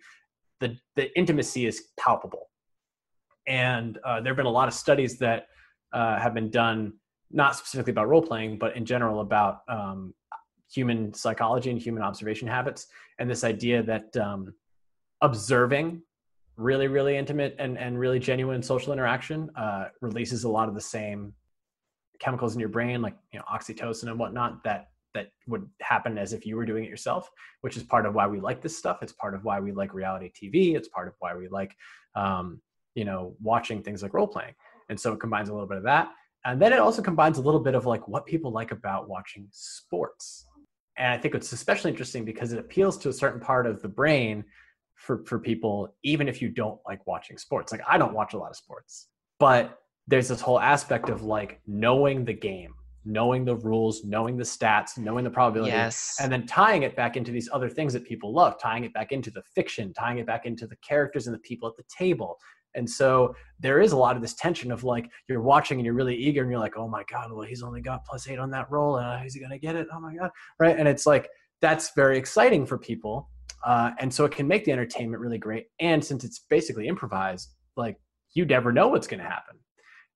the, 0.61 0.77
the 0.95 1.15
intimacy 1.17 1.65
is 1.65 1.87
palpable. 1.99 2.49
And 3.47 3.97
uh, 4.05 4.21
there 4.21 4.31
have 4.31 4.37
been 4.37 4.45
a 4.45 4.51
lot 4.51 4.67
of 4.67 4.73
studies 4.73 5.17
that 5.19 5.47
uh, 5.93 6.19
have 6.19 6.33
been 6.33 6.49
done, 6.49 6.93
not 7.31 7.55
specifically 7.55 7.91
about 7.91 8.07
role 8.07 8.21
playing, 8.21 8.59
but 8.59 8.75
in 8.77 8.85
general 8.85 9.19
about 9.19 9.59
um, 9.67 10.13
human 10.76 11.13
psychology 11.13 11.71
and 11.71 11.80
human 11.80 12.03
observation 12.03 12.47
habits. 12.47 12.88
And 13.17 13.30
this 13.30 13.43
idea 13.43 13.82
that 13.84 14.15
um, 14.17 14.53
observing 15.21 16.01
really, 16.57 16.88
really 16.88 17.17
intimate 17.17 17.55
and, 17.59 17.78
and 17.78 17.97
really 17.97 18.19
genuine 18.19 18.61
social 18.61 18.91
interaction 18.93 19.49
uh, 19.55 19.86
releases 20.01 20.43
a 20.43 20.49
lot 20.49 20.67
of 20.67 20.76
the 20.76 20.82
same 20.82 21.34
chemicals 22.19 22.53
in 22.53 22.61
your 22.61 22.69
brain 22.69 23.01
like 23.01 23.15
you 23.34 23.38
know 23.38 23.43
oxytocin 23.53 24.03
and 24.03 24.17
whatnot 24.17 24.63
that 24.63 24.88
that 25.13 25.28
would 25.47 25.69
happen 25.82 26.17
as 26.17 26.32
if 26.32 26.45
you 26.45 26.55
were 26.55 26.65
doing 26.65 26.86
it 26.86 26.89
yourself 26.89 27.30
which 27.59 27.76
is 27.76 27.84
part 27.84 28.05
of 28.05 28.15
why 28.15 28.26
we 28.26 28.39
like 28.39 28.61
this 28.61 28.78
stuff. 28.78 28.99
It's 29.01 29.11
part 29.11 29.34
of 29.36 29.43
why 29.43 29.59
we 29.59 29.73
like 29.73 29.93
reality 29.93 30.32
tv 30.32 30.78
it's 30.78 30.88
part 30.88 31.09
of 31.09 31.13
why 31.19 31.36
we 31.36 31.49
like 31.49 31.76
um, 32.15 32.61
you 32.95 33.03
know 33.03 33.36
watching 33.41 33.84
things 33.84 34.01
like 34.01 34.13
role 34.13 34.28
playing 34.28 34.53
and 34.89 34.99
so 34.99 35.13
it 35.13 35.19
combines 35.19 35.49
a 35.49 35.53
little 35.53 35.67
bit 35.67 35.78
of 35.78 35.84
that. 35.84 36.09
And 36.45 36.61
then 36.61 36.73
it 36.73 36.80
also 36.80 37.01
combines 37.01 37.38
a 37.38 37.41
little 37.41 37.59
bit 37.59 37.73
of 37.73 37.86
like 37.86 38.07
what 38.07 38.26
people 38.26 38.51
like 38.51 38.71
about 38.71 39.09
watching 39.09 39.47
sports 39.51 40.45
and 40.97 41.11
i 41.11 41.17
think 41.17 41.35
it's 41.35 41.51
especially 41.51 41.91
interesting 41.91 42.25
because 42.25 42.53
it 42.53 42.59
appeals 42.59 42.97
to 42.97 43.09
a 43.09 43.13
certain 43.13 43.39
part 43.39 43.65
of 43.65 43.81
the 43.81 43.87
brain 43.87 44.43
for 44.95 45.23
for 45.25 45.39
people 45.39 45.93
even 46.03 46.27
if 46.27 46.41
you 46.41 46.49
don't 46.49 46.79
like 46.87 47.05
watching 47.05 47.37
sports 47.37 47.71
like 47.71 47.81
i 47.87 47.97
don't 47.97 48.13
watch 48.13 48.33
a 48.33 48.37
lot 48.37 48.49
of 48.49 48.55
sports 48.55 49.07
but 49.39 49.79
there's 50.07 50.27
this 50.27 50.41
whole 50.41 50.59
aspect 50.59 51.09
of 51.09 51.23
like 51.23 51.59
knowing 51.67 52.23
the 52.23 52.33
game 52.33 52.73
knowing 53.07 53.45
the 53.45 53.55
rules 53.57 54.03
knowing 54.03 54.35
the 54.35 54.43
stats 54.43 54.97
knowing 54.97 55.23
the 55.23 55.29
probability 55.29 55.71
yes. 55.71 56.17
and 56.19 56.31
then 56.31 56.45
tying 56.47 56.83
it 56.83 56.95
back 56.95 57.15
into 57.15 57.31
these 57.31 57.49
other 57.53 57.69
things 57.69 57.93
that 57.93 58.03
people 58.03 58.33
love 58.33 58.59
tying 58.59 58.83
it 58.83 58.93
back 58.93 59.11
into 59.11 59.29
the 59.29 59.43
fiction 59.53 59.93
tying 59.93 60.17
it 60.17 60.25
back 60.25 60.45
into 60.45 60.65
the 60.65 60.75
characters 60.77 61.27
and 61.27 61.33
the 61.33 61.39
people 61.39 61.67
at 61.69 61.75
the 61.75 61.83
table 61.95 62.37
and 62.76 62.89
so 62.89 63.36
there 63.59 63.80
is 63.80 63.91
a 63.91 63.97
lot 63.97 64.15
of 64.15 64.21
this 64.21 64.34
tension 64.34 64.71
of 64.71 64.84
like 64.84 65.09
you're 65.28 65.41
watching 65.41 65.78
and 65.78 65.86
you're 65.86 65.95
really 65.95 66.15
eager 66.15 66.41
and 66.41 66.51
you're 66.51 66.59
like 66.59 66.78
oh 66.78 66.88
my 66.88 67.03
god 67.09 67.32
well 67.32 67.47
he's 67.47 67.63
only 67.63 67.82
got 67.82 68.05
plus 68.05 68.28
eight 68.28 68.39
on 68.39 68.51
that 68.51 68.69
roll 68.69 68.95
uh, 68.95 69.23
is 69.23 69.34
he 69.34 69.39
gonna 69.39 69.57
get 69.57 69.76
it? 69.76 69.88
Oh 69.93 69.99
my 69.99 70.15
god 70.15 70.30
right? 70.59 70.78
And 70.78 70.88
it's 70.88 71.05
like 71.05 71.30
that's 71.61 71.91
very 71.95 72.17
exciting 72.17 72.65
for 72.65 72.78
people 72.78 73.30
uh, 73.65 73.91
and 73.99 74.13
so 74.13 74.26
it 74.26 74.32
can 74.32 74.47
make 74.47 74.63
the 74.63 74.71
entertainment 74.71 75.19
really 75.19 75.39
great. 75.39 75.65
And 75.80 76.03
since 76.03 76.23
it's 76.23 76.39
basically 76.49 76.88
improvised 76.88 77.55
like 77.76 77.97
you 78.34 78.45
never 78.45 78.71
know 78.71 78.88
what's 78.89 79.07
to 79.07 79.17
happen. 79.17 79.57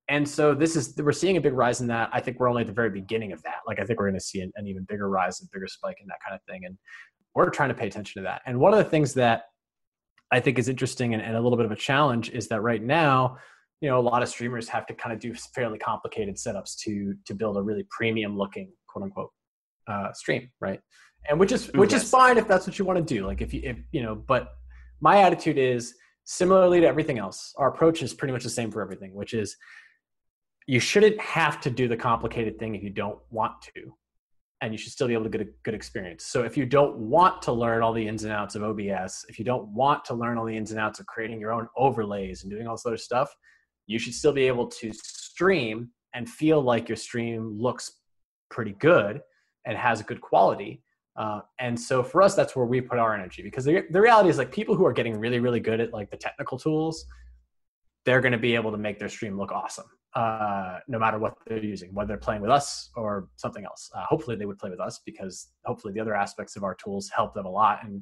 And 0.08 0.28
so 0.28 0.54
this 0.54 0.76
is 0.76 0.96
we're 0.98 1.12
seeing 1.12 1.38
a 1.38 1.42
big 1.42 1.54
rise 1.54 1.82
in 1.82 1.88
that. 1.88 2.10
I 2.14 2.20
think 2.20 2.40
we're 2.40 2.50
only 2.50 2.62
at 2.62 2.68
the 2.68 2.74
very 2.74 2.90
beginning 2.90 3.32
of 3.32 3.42
that. 3.44 3.58
Like 3.68 3.80
i 3.80 3.84
think 3.84 4.00
we're 4.00 4.12
to 4.12 4.20
see 4.20 4.42
an, 4.42 4.52
an, 4.56 4.68
even 4.68 4.84
bigger 4.84 5.10
rise 5.10 5.40
and 5.40 5.50
bigger 5.52 5.68
spike 5.68 5.98
in 6.02 6.08
that 6.08 6.18
kind 6.26 6.36
of 6.36 6.42
thing. 6.44 6.66
And 6.66 6.78
we're 7.36 7.50
trying 7.50 7.70
to 7.70 7.76
pay 7.76 7.88
attention 7.88 8.22
to 8.22 8.24
that. 8.28 8.42
And 8.46 8.60
one 8.60 8.74
of 8.74 8.80
the 8.80 8.90
things 8.90 9.14
that 9.16 9.44
i 10.32 10.40
think 10.40 10.58
is 10.60 10.70
interesting 10.70 11.14
and, 11.14 11.24
and 11.24 11.36
a 11.36 11.42
little 11.42 11.58
bit 11.58 11.66
of 11.66 11.72
a 11.72 11.76
challenge 11.76 12.30
is 12.32 12.48
that 12.48 12.62
right 12.62 12.84
now 12.84 13.38
you 13.82 13.90
know 13.90 14.00
a 14.00 14.02
lot 14.02 14.22
of 14.22 14.30
streamers 14.30 14.68
have 14.68 14.86
to 14.86 14.94
kind 14.94 15.14
of 15.14 15.20
do 15.20 15.34
fairly 15.56 15.78
complicated 15.78 16.36
setups 16.36 16.78
to 16.78 17.16
to 17.26 17.34
build 17.34 17.58
a 17.58 17.62
really 17.62 17.86
premium 17.90 18.38
looking 18.38 18.72
quote 18.88 19.04
unquote 19.04 19.32
uh, 19.88 20.12
stream 20.14 20.50
right 20.60 20.80
and 21.30 21.40
which 21.40 21.52
is 21.52 21.72
which 21.74 21.92
yes. 21.92 22.04
is 22.04 22.10
fine 22.10 22.38
if 22.38 22.48
that's 22.48 22.68
what 22.68 22.78
you 22.78 22.86
want 22.86 22.98
to 22.98 23.14
do 23.14 23.26
like 23.26 23.42
if 23.42 23.54
you 23.54 23.62
if 23.64 23.78
you 23.92 24.04
know 24.04 24.16
but 24.16 24.50
my 25.02 25.22
attitude 25.22 25.58
is 25.58 25.96
similarly 26.26 26.80
to 26.80 26.88
everything 26.88 27.18
else 27.18 27.54
our 27.58 27.70
approach 27.70 28.04
is 28.04 28.14
pretty 28.14 28.32
much 28.32 28.44
the 28.44 28.50
same 28.50 28.70
for 28.70 28.82
everything 28.82 29.14
which 29.14 29.34
is 29.34 29.56
you 30.68 30.80
shouldn't 30.80 31.20
have 31.20 31.60
to 31.60 31.72
do 31.72 31.88
the 31.88 31.98
complicated 31.98 32.60
thing 32.60 32.76
if 32.76 32.84
you 32.84 32.92
don't 32.92 33.18
want 33.32 33.54
to 33.62 33.92
and 34.62 34.74
you 34.74 34.78
should 34.78 34.92
still 34.92 35.08
be 35.08 35.14
able 35.14 35.24
to 35.24 35.30
get 35.30 35.42
a 35.42 35.48
good 35.64 35.74
experience. 35.74 36.26
So 36.26 36.44
if 36.44 36.58
you 36.58 36.66
don't 36.66 36.98
want 36.98 37.42
to 37.44 37.54
learn 37.54 37.82
all 37.82 37.94
the 37.94 38.06
ins 38.06 38.24
and 38.24 38.34
outs 38.34 38.56
of 38.56 38.64
obs 38.64 39.26
if 39.30 39.40
you 39.40 39.46
don't 39.46 39.68
want 39.70 40.04
to 40.06 40.14
learn 40.14 40.38
all 40.38 40.46
the 40.46 40.56
ins 40.56 40.72
and 40.72 40.80
outs 40.80 41.00
of 41.00 41.06
creating 41.06 41.40
your 41.40 41.52
own 41.52 41.68
overlays 41.78 42.44
and 42.44 42.52
doing 42.52 42.68
all 42.68 42.76
this 42.76 42.86
other 42.86 42.98
stuff 42.98 43.34
you 43.88 43.98
should 43.98 44.14
still 44.14 44.34
be 44.34 44.44
able 44.44 44.68
to 44.68 44.92
stream 44.94 45.90
and 46.14 46.30
feel 46.30 46.62
like 46.62 46.88
your 46.90 46.96
stream 46.96 47.58
looks 47.58 47.92
pretty 48.50 48.74
good 48.80 49.22
and 49.66 49.78
has 49.78 50.00
a 50.00 50.04
good 50.04 50.22
quality. 50.22 50.84
Uh, 51.16 51.42
and 51.60 51.80
so 51.80 52.04
for 52.04 52.22
us 52.22 52.36
that's 52.36 52.56
where 52.56 52.66
we 52.66 52.80
put 52.80 53.00
our 53.00 53.14
energy 53.14 53.42
because 53.42 53.66
the, 53.66 53.84
the 53.92 54.00
reality 54.00 54.30
is 54.30 54.38
like 54.38 54.52
people 54.52 54.76
who 54.76 54.86
are 54.86 54.94
getting 54.94 55.20
really 55.20 55.40
really 55.40 55.60
good 55.60 55.80
at 55.82 55.92
like 55.92 56.10
the 56.12 56.18
technical 56.18 56.58
tools 56.58 57.06
they're 58.06 58.22
going 58.22 58.32
to 58.32 58.38
be 58.38 58.56
able 58.56 58.72
to 58.72 58.78
make 58.78 58.98
their 58.98 59.10
stream 59.10 59.38
look 59.38 59.52
awesome 59.52 59.86
uh, 60.16 60.80
no 60.88 60.98
matter 60.98 61.20
what 61.20 61.36
they're 61.48 61.64
using, 61.64 61.94
whether 61.94 62.08
they're 62.08 62.18
playing 62.18 62.42
with 62.42 62.50
us 62.50 62.90
or 62.96 63.30
something 63.36 63.64
else. 63.64 63.90
Uh, 63.94 64.04
hopefully, 64.06 64.36
they 64.36 64.46
would 64.46 64.58
play 64.58 64.70
with 64.70 64.80
us 64.80 65.02
because 65.06 65.50
hopefully 65.66 65.94
the 65.94 66.00
other 66.00 66.16
aspects 66.16 66.56
of 66.56 66.64
our 66.64 66.76
tools 66.76 67.10
help 67.16 67.34
them 67.34 67.46
a 67.46 67.50
lot 67.50 67.80
and 67.84 68.02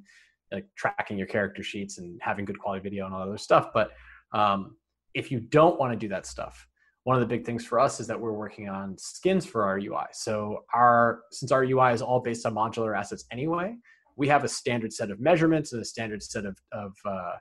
like 0.52 0.66
tracking 0.76 1.18
your 1.18 1.28
character 1.28 1.62
sheets 1.62 1.98
and 1.98 2.20
having 2.22 2.46
good 2.46 2.60
quality 2.60 2.82
video 2.82 3.06
and 3.06 3.14
all 3.14 3.20
that 3.20 3.28
other 3.28 3.38
stuff. 3.38 3.70
But 3.74 3.92
um, 4.34 4.78
if 5.14 5.32
you 5.32 5.40
don't 5.40 5.80
want 5.80 5.92
to 5.92 5.98
do 5.98 6.08
that 6.10 6.26
stuff, 6.26 6.68
one 7.04 7.16
of 7.16 7.22
the 7.22 7.28
big 7.28 7.46
things 7.46 7.66
for 7.66 7.80
us 7.80 8.00
is 8.00 8.08
that 8.08 8.20
we're 8.20 8.34
working 8.34 8.70
on 8.70 8.98
skins 8.98 9.46
for 9.46 9.64
our 9.64 9.78
UI. 9.78 10.06
So 10.14 10.64
our 10.74 11.22
since 11.32 11.52
our 11.52 11.64
UI 11.64 11.94
is 11.94 12.02
all 12.02 12.20
based 12.20 12.46
on 12.46 12.54
modular 12.54 12.98
assets 12.98 13.26
anyway, 13.32 13.76
we 14.16 14.28
have 14.28 14.44
a 14.44 14.50
standard 14.50 14.92
set 14.92 15.12
of 15.12 15.20
measurements 15.20 15.74
and 15.74 15.82
a 15.82 15.86
standard 15.86 16.24
set 16.24 16.46
of 16.46 16.58
of 16.72 16.94
uh, 17.06 17.36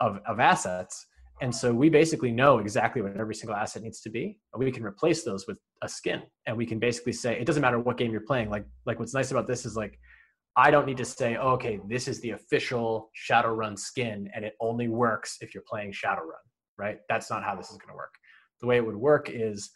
of, 0.00 0.20
of 0.26 0.40
assets 0.40 1.06
and 1.40 1.54
so 1.54 1.72
we 1.72 1.88
basically 1.88 2.32
know 2.32 2.58
exactly 2.58 3.00
what 3.00 3.16
every 3.16 3.34
single 3.34 3.56
asset 3.56 3.82
needs 3.82 4.00
to 4.02 4.10
be. 4.10 4.38
We 4.56 4.70
can 4.70 4.84
replace 4.84 5.24
those 5.24 5.46
with 5.46 5.58
a 5.82 5.88
skin. 5.88 6.22
And 6.46 6.56
we 6.56 6.66
can 6.66 6.78
basically 6.78 7.12
say, 7.12 7.38
it 7.40 7.46
doesn't 7.46 7.62
matter 7.62 7.78
what 7.78 7.96
game 7.96 8.12
you're 8.12 8.20
playing. 8.20 8.50
Like, 8.50 8.66
like 8.84 8.98
what's 8.98 9.14
nice 9.14 9.30
about 9.30 9.46
this 9.46 9.64
is 9.64 9.74
like, 9.74 9.98
I 10.56 10.70
don't 10.70 10.86
need 10.86 10.98
to 10.98 11.04
say, 11.04 11.36
oh, 11.36 11.50
okay, 11.52 11.80
this 11.88 12.08
is 12.08 12.20
the 12.20 12.30
official 12.30 13.10
Shadowrun 13.16 13.78
skin, 13.78 14.28
and 14.34 14.44
it 14.44 14.54
only 14.60 14.88
works 14.88 15.38
if 15.40 15.54
you're 15.54 15.64
playing 15.66 15.92
Shadowrun, 15.92 16.44
right? 16.76 16.98
That's 17.08 17.30
not 17.30 17.44
how 17.44 17.54
this 17.54 17.70
is 17.70 17.78
going 17.78 17.90
to 17.90 17.96
work. 17.96 18.14
The 18.60 18.66
way 18.66 18.76
it 18.76 18.84
would 18.84 18.96
work 18.96 19.30
is 19.30 19.70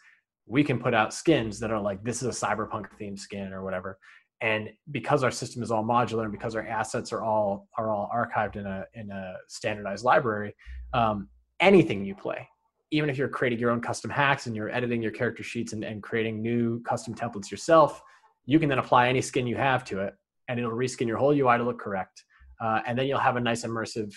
we 0.45 0.63
can 0.63 0.77
put 0.77 0.93
out 0.93 1.13
skins 1.13 1.59
that 1.61 1.71
are 1.71 1.79
like, 1.79 2.03
this 2.03 2.21
is 2.21 2.27
a 2.27 2.45
cyberpunk 2.45 2.85
themed 3.01 3.17
skin 3.17 3.53
or 3.53 3.63
whatever. 3.63 3.97
And 4.41 4.69
because 4.91 5.23
our 5.23 5.31
system 5.31 5.63
is 5.63 5.71
all 5.71 5.83
modular 5.83 6.23
and 6.23 6.31
because 6.31 6.55
our 6.55 6.67
assets 6.67 7.13
are 7.13 7.23
all 7.23 7.67
are 7.77 7.89
all 7.89 8.11
archived 8.13 8.57
in 8.57 8.65
a 8.67 8.83
in 8.93 9.09
a 9.09 9.33
standardized 9.47 10.03
library, 10.03 10.53
um, 10.93 11.29
anything 11.59 12.03
you 12.03 12.15
play 12.15 12.47
even 12.91 13.09
if 13.09 13.17
you're 13.17 13.27
creating 13.27 13.59
your 13.59 13.71
own 13.71 13.81
custom 13.81 14.09
hacks 14.09 14.45
and 14.45 14.55
you're 14.55 14.69
editing 14.69 15.01
your 15.01 15.11
character 15.11 15.43
sheets 15.43 15.73
and, 15.73 15.83
and 15.83 16.03
creating 16.03 16.41
new 16.41 16.81
custom 16.83 17.13
templates 17.13 17.49
yourself 17.49 18.01
you 18.45 18.59
can 18.59 18.69
then 18.69 18.79
apply 18.79 19.07
any 19.07 19.21
skin 19.21 19.47
you 19.47 19.55
have 19.55 19.83
to 19.83 19.99
it 19.99 20.13
and 20.47 20.59
it'll 20.59 20.71
reskin 20.71 21.07
your 21.07 21.17
whole 21.17 21.31
ui 21.31 21.57
to 21.57 21.63
look 21.63 21.79
correct 21.79 22.23
uh, 22.61 22.81
and 22.87 22.97
then 22.97 23.07
you'll 23.07 23.19
have 23.19 23.35
a 23.35 23.41
nice 23.41 23.63
immersive 23.63 24.13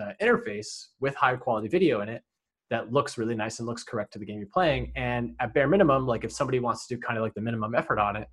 uh, 0.00 0.12
interface 0.20 0.86
with 1.00 1.14
high 1.14 1.36
quality 1.36 1.68
video 1.68 2.00
in 2.00 2.08
it 2.08 2.22
that 2.70 2.90
looks 2.90 3.18
really 3.18 3.34
nice 3.34 3.58
and 3.58 3.68
looks 3.68 3.84
correct 3.84 4.14
to 4.14 4.18
the 4.18 4.24
game 4.24 4.38
you're 4.38 4.48
playing 4.52 4.90
and 4.96 5.34
at 5.40 5.52
bare 5.52 5.68
minimum 5.68 6.06
like 6.06 6.24
if 6.24 6.32
somebody 6.32 6.58
wants 6.58 6.86
to 6.86 6.96
do 6.96 7.00
kind 7.00 7.18
of 7.18 7.22
like 7.22 7.34
the 7.34 7.40
minimum 7.40 7.74
effort 7.74 7.98
on 7.98 8.16
it 8.16 8.28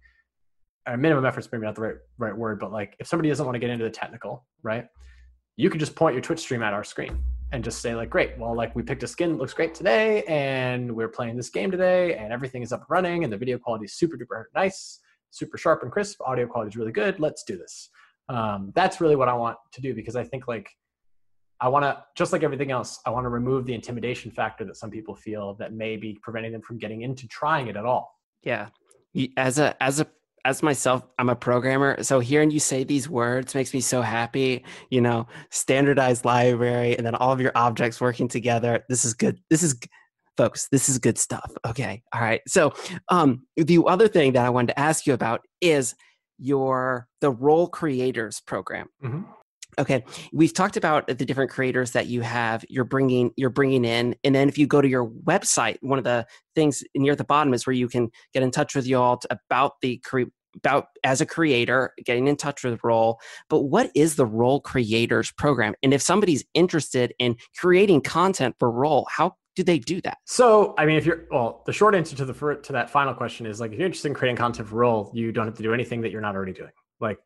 or 0.88 0.98
minimum 0.98 1.26
effort's 1.26 1.50
maybe 1.52 1.66
not 1.66 1.76
the 1.76 1.82
right 1.82 1.96
right 2.18 2.36
word 2.36 2.60
but 2.60 2.72
like 2.72 2.96
if 3.00 3.08
somebody 3.08 3.30
doesn't 3.30 3.46
want 3.46 3.56
to 3.56 3.60
get 3.60 3.70
into 3.70 3.84
the 3.84 3.90
technical 3.90 4.46
right 4.64 4.88
you 5.58 5.70
can 5.70 5.80
just 5.80 5.96
point 5.96 6.16
your 6.16 6.22
twitch 6.22 6.40
stream 6.40 6.64
at 6.64 6.74
our 6.74 6.84
screen 6.84 7.22
and 7.52 7.64
just 7.64 7.82
say 7.82 7.96
like 7.96 8.10
great 8.10 8.38
well 8.38 8.56
like 8.56 8.76
we 8.76 8.84
picked 8.84 9.04
a 9.04 9.08
skin 9.08 9.32
that 9.32 9.38
looks 9.38 9.54
great 9.54 9.74
today 9.74 10.24
and 10.28 10.94
we're 10.94 11.10
playing 11.10 11.36
this 11.36 11.50
game 11.50 11.72
today 11.72 12.16
and 12.16 12.32
everything 12.32 12.62
is 12.62 12.72
up 12.72 12.82
and 12.82 12.90
running 12.90 13.24
and 13.24 13.34
the 13.34 13.38
video 13.38 13.58
quality 13.58 13.86
is 13.86 13.94
super 13.94 14.18
duper 14.18 14.46
nice 14.56 15.00
super 15.32 15.58
sharp 15.58 15.84
and 15.84 15.92
crisp 15.92 16.22
audio 16.22 16.46
quality 16.46 16.70
is 16.70 16.76
really 16.76 16.92
good 16.92 17.20
let's 17.20 17.44
do 17.44 17.58
this. 17.58 17.90
Um, 18.30 18.72
that's 18.76 19.02
really 19.02 19.16
what 19.16 19.28
i 19.28 19.34
want 19.34 19.58
to 19.74 19.82
do 19.82 19.96
because 19.96 20.16
i 20.16 20.24
think 20.24 20.48
like 20.48 20.70
i 21.60 21.68
want 21.68 21.84
to 21.84 22.04
just 22.16 22.32
like 22.32 22.44
everything 22.44 22.70
else 22.70 23.00
i 23.08 23.10
want 23.10 23.26
to 23.26 23.30
remove 23.30 23.66
the 23.66 23.74
intimidation 23.74 24.30
factor 24.30 24.64
that 24.66 24.78
some 24.78 24.92
people 24.92 25.16
feel 25.16 25.56
that 25.56 25.74
may 25.74 25.98
be 25.98 26.18
preventing 26.22 26.52
them 26.52 26.62
from 26.62 26.78
getting 26.78 27.02
into 27.02 27.28
trying 27.28 27.68
it 27.68 27.76
at 27.76 27.86
all. 27.86 28.20
Yeah. 28.44 28.68
As 29.36 29.58
a 29.58 29.82
as 29.82 30.00
a 30.00 30.08
as 30.46 30.64
myself, 30.64 31.04
I'm 31.18 31.30
a 31.30 31.36
programmer. 31.36 32.02
So 32.04 32.20
hearing 32.20 32.52
you 32.52 32.60
say 32.60 32.84
these 32.84 33.10
words 33.10 33.56
makes 33.56 33.74
me 33.74 33.82
so 33.82 34.02
happy. 34.02 34.64
You 34.90 35.02
know, 35.02 35.28
standardized 35.52 36.26
library 36.26 36.98
and 36.98 37.06
then 37.06 37.16
all 37.16 37.32
of 37.32 37.42
your 37.42 37.52
objects 37.56 38.02
working 38.02 38.28
together. 38.28 38.84
This 38.90 39.06
is 39.06 39.14
good. 39.14 39.40
This 39.50 39.64
is 39.64 39.76
folks, 40.38 40.68
this 40.72 40.88
is 40.88 41.00
good 41.00 41.18
stuff. 41.18 41.52
Okay. 41.68 42.02
All 42.14 42.22
right. 42.22 42.42
So 42.48 42.74
um 43.10 43.46
the 43.58 43.84
other 43.88 44.08
thing 44.08 44.34
that 44.34 44.46
I 44.46 44.50
wanted 44.50 44.74
to 44.74 44.80
ask 44.80 45.06
you 45.06 45.14
about 45.14 45.42
is 45.62 45.96
your 46.38 47.08
the 47.22 47.32
role 47.32 47.68
creators 47.68 48.42
program. 48.42 48.88
Mm-hmm. 49.04 49.24
Okay, 49.80 50.04
we've 50.34 50.54
talked 50.54 50.76
about 50.76 51.08
the 51.08 51.26
different 51.26 51.50
creators 51.50 51.92
that 51.92 52.08
you 52.08 52.22
have. 52.22 52.66
You're 52.68 52.84
bringing 52.84 53.32
you're 53.38 53.50
bringing 53.50 53.86
in, 53.86 54.16
and 54.26 54.36
then 54.36 54.50
if 54.50 54.58
you 54.58 54.68
go 54.68 54.82
to 54.82 54.88
your 54.88 55.08
website, 55.08 55.78
one 55.82 55.98
of 55.98 56.04
the 56.04 56.28
things 56.54 56.84
near 56.96 57.16
the 57.16 57.24
bottom 57.24 57.54
is 57.54 57.66
where 57.66 57.74
you 57.74 57.88
can 57.88 58.12
get 58.34 58.44
in 58.44 58.52
touch 58.52 58.76
with 58.76 58.86
you 58.86 58.98
all 58.98 59.22
about 59.30 59.80
the 59.82 59.98
cre- 60.00 60.24
about 60.56 60.88
as 61.04 61.22
a 61.22 61.26
creator 61.26 61.94
getting 62.04 62.28
in 62.28 62.36
touch 62.36 62.64
with 62.64 62.84
role. 62.84 63.22
But 63.50 63.62
what 63.62 63.90
is 63.96 64.16
the 64.16 64.26
role 64.26 64.60
creators 64.60 65.32
program? 65.32 65.76
And 65.82 65.94
if 65.94 66.02
somebody's 66.02 66.44
interested 66.54 67.14
in 67.18 67.38
creating 67.58 68.02
content 68.02 68.56
for 68.60 68.70
role 68.70 69.08
how 69.10 69.36
do 69.56 69.64
they 69.64 69.80
do 69.80 70.02
that? 70.02 70.18
So 70.26 70.74
i 70.78 70.86
mean 70.86 70.98
if 70.98 71.06
you're 71.06 71.26
well 71.32 71.64
the 71.66 71.74
short 71.74 71.96
answer 71.96 72.16
to 72.16 72.26
the 72.26 72.60
to 72.64 72.74
that 72.74 72.90
final 72.90 73.14
question 73.14 73.46
is 73.46 73.60
like 73.60 73.72
if 73.72 73.78
you're 73.78 73.86
interested 73.86 74.10
in 74.10 74.14
creating 74.14 74.38
content 74.38 74.68
for 74.68 74.76
role 74.76 75.12
you 75.14 75.32
don't 75.32 75.46
have 75.46 75.56
to 75.56 75.64
do 75.64 75.74
anything 75.74 76.02
that 76.02 76.12
you're 76.12 76.22
not 76.22 76.36
already 76.36 76.54
doing. 76.54 76.72
Like 77.00 77.20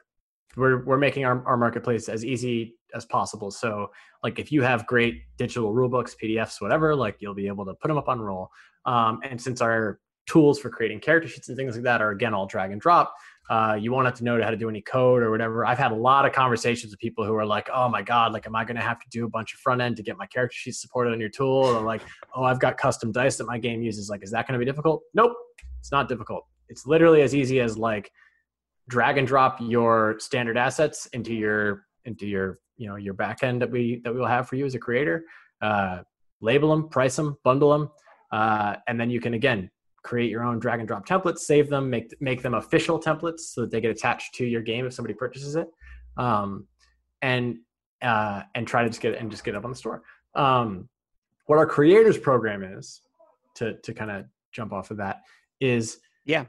we're 0.55 0.83
we're 0.85 0.97
making 0.97 1.25
our, 1.25 1.45
our 1.47 1.57
marketplace 1.57 2.09
as 2.09 2.23
easy 2.23 2.75
as 2.93 3.05
possible. 3.05 3.51
So 3.51 3.91
like 4.23 4.39
if 4.39 4.51
you 4.51 4.61
have 4.61 4.85
great 4.85 5.21
digital 5.37 5.73
rule 5.73 5.89
books, 5.89 6.15
PDFs, 6.21 6.61
whatever, 6.61 6.95
like 6.95 7.17
you'll 7.19 7.33
be 7.33 7.47
able 7.47 7.65
to 7.65 7.73
put 7.75 7.87
them 7.87 7.97
up 7.97 8.07
on 8.07 8.19
Role. 8.21 8.49
Um, 8.85 9.19
and 9.23 9.41
since 9.41 9.61
our 9.61 9.99
tools 10.25 10.59
for 10.59 10.69
creating 10.69 10.99
character 10.99 11.27
sheets 11.27 11.49
and 11.49 11.57
things 11.57 11.75
like 11.75 11.83
that 11.83 12.01
are 12.01 12.11
again 12.11 12.33
all 12.33 12.45
drag 12.45 12.71
and 12.71 12.79
drop, 12.79 13.13
uh, 13.49 13.77
you 13.79 13.91
won't 13.91 14.05
have 14.05 14.15
to 14.15 14.23
know 14.23 14.41
how 14.41 14.49
to 14.49 14.57
do 14.57 14.69
any 14.69 14.81
code 14.81 15.21
or 15.21 15.31
whatever. 15.31 15.65
I've 15.65 15.77
had 15.77 15.91
a 15.91 15.95
lot 15.95 16.25
of 16.25 16.31
conversations 16.31 16.93
with 16.93 16.99
people 16.99 17.25
who 17.25 17.35
are 17.35 17.45
like, 17.45 17.69
"Oh 17.73 17.89
my 17.89 18.01
god, 18.01 18.31
like, 18.31 18.47
am 18.47 18.55
I 18.55 18.63
going 18.63 18.77
to 18.77 18.81
have 18.81 18.99
to 18.99 19.09
do 19.09 19.25
a 19.25 19.29
bunch 19.29 19.53
of 19.53 19.59
front 19.59 19.81
end 19.81 19.97
to 19.97 20.03
get 20.03 20.17
my 20.17 20.27
character 20.27 20.55
sheets 20.55 20.81
supported 20.81 21.11
on 21.11 21.19
your 21.19 21.29
tool?" 21.29 21.65
Or 21.65 21.81
like, 21.81 22.01
"Oh, 22.35 22.43
I've 22.43 22.59
got 22.59 22.77
custom 22.77 23.11
dice 23.11 23.37
that 23.37 23.47
my 23.47 23.57
game 23.57 23.81
uses. 23.81 24.09
Like, 24.09 24.23
is 24.23 24.31
that 24.31 24.47
going 24.47 24.57
to 24.57 24.59
be 24.59 24.69
difficult?" 24.69 25.03
Nope, 25.13 25.33
it's 25.79 25.91
not 25.91 26.07
difficult. 26.07 26.45
It's 26.69 26.85
literally 26.85 27.21
as 27.21 27.35
easy 27.35 27.59
as 27.59 27.77
like 27.77 28.11
drag 28.89 29.17
and 29.17 29.27
drop 29.27 29.59
your 29.61 30.15
standard 30.19 30.57
assets 30.57 31.05
into 31.07 31.33
your 31.33 31.85
into 32.05 32.25
your 32.25 32.59
you 32.77 32.87
know 32.87 32.95
your 32.95 33.13
backend 33.13 33.59
that 33.59 33.71
we 33.71 34.01
that 34.03 34.13
we 34.13 34.19
will 34.19 34.27
have 34.27 34.47
for 34.47 34.55
you 34.55 34.65
as 34.65 34.75
a 34.75 34.79
creator. 34.79 35.23
Uh, 35.61 35.99
label 36.41 36.69
them 36.69 36.89
price 36.89 37.15
them 37.15 37.37
bundle 37.43 37.71
them 37.71 37.89
uh, 38.31 38.75
and 38.87 38.99
then 38.99 39.09
you 39.09 39.21
can 39.21 39.33
again 39.33 39.69
create 40.03 40.29
your 40.29 40.43
own 40.43 40.59
drag 40.59 40.79
and 40.79 40.87
drop 40.89 41.07
templates 41.07 41.39
save 41.39 41.69
them 41.69 41.89
make 41.89 42.13
make 42.19 42.41
them 42.41 42.55
official 42.55 42.99
templates 42.99 43.39
so 43.41 43.61
that 43.61 43.71
they 43.71 43.79
get 43.79 43.89
attached 43.89 44.33
to 44.33 44.45
your 44.45 44.61
game 44.61 44.85
if 44.85 44.93
somebody 44.93 45.13
purchases 45.13 45.55
it 45.55 45.69
um, 46.17 46.67
and 47.21 47.57
uh, 48.01 48.41
and 48.55 48.67
try 48.67 48.83
to 48.83 48.89
just 48.89 49.01
get 49.01 49.15
and 49.15 49.31
just 49.31 49.43
get 49.43 49.55
up 49.55 49.63
on 49.63 49.71
the 49.71 49.77
store. 49.77 50.03
Um, 50.35 50.89
what 51.45 51.57
our 51.57 51.65
creators 51.65 52.17
program 52.17 52.63
is 52.63 53.01
to 53.55 53.77
to 53.77 53.93
kind 53.93 54.11
of 54.11 54.25
jump 54.51 54.73
off 54.73 54.91
of 54.91 54.97
that 54.97 55.21
is 55.59 55.99
yeah 56.25 56.45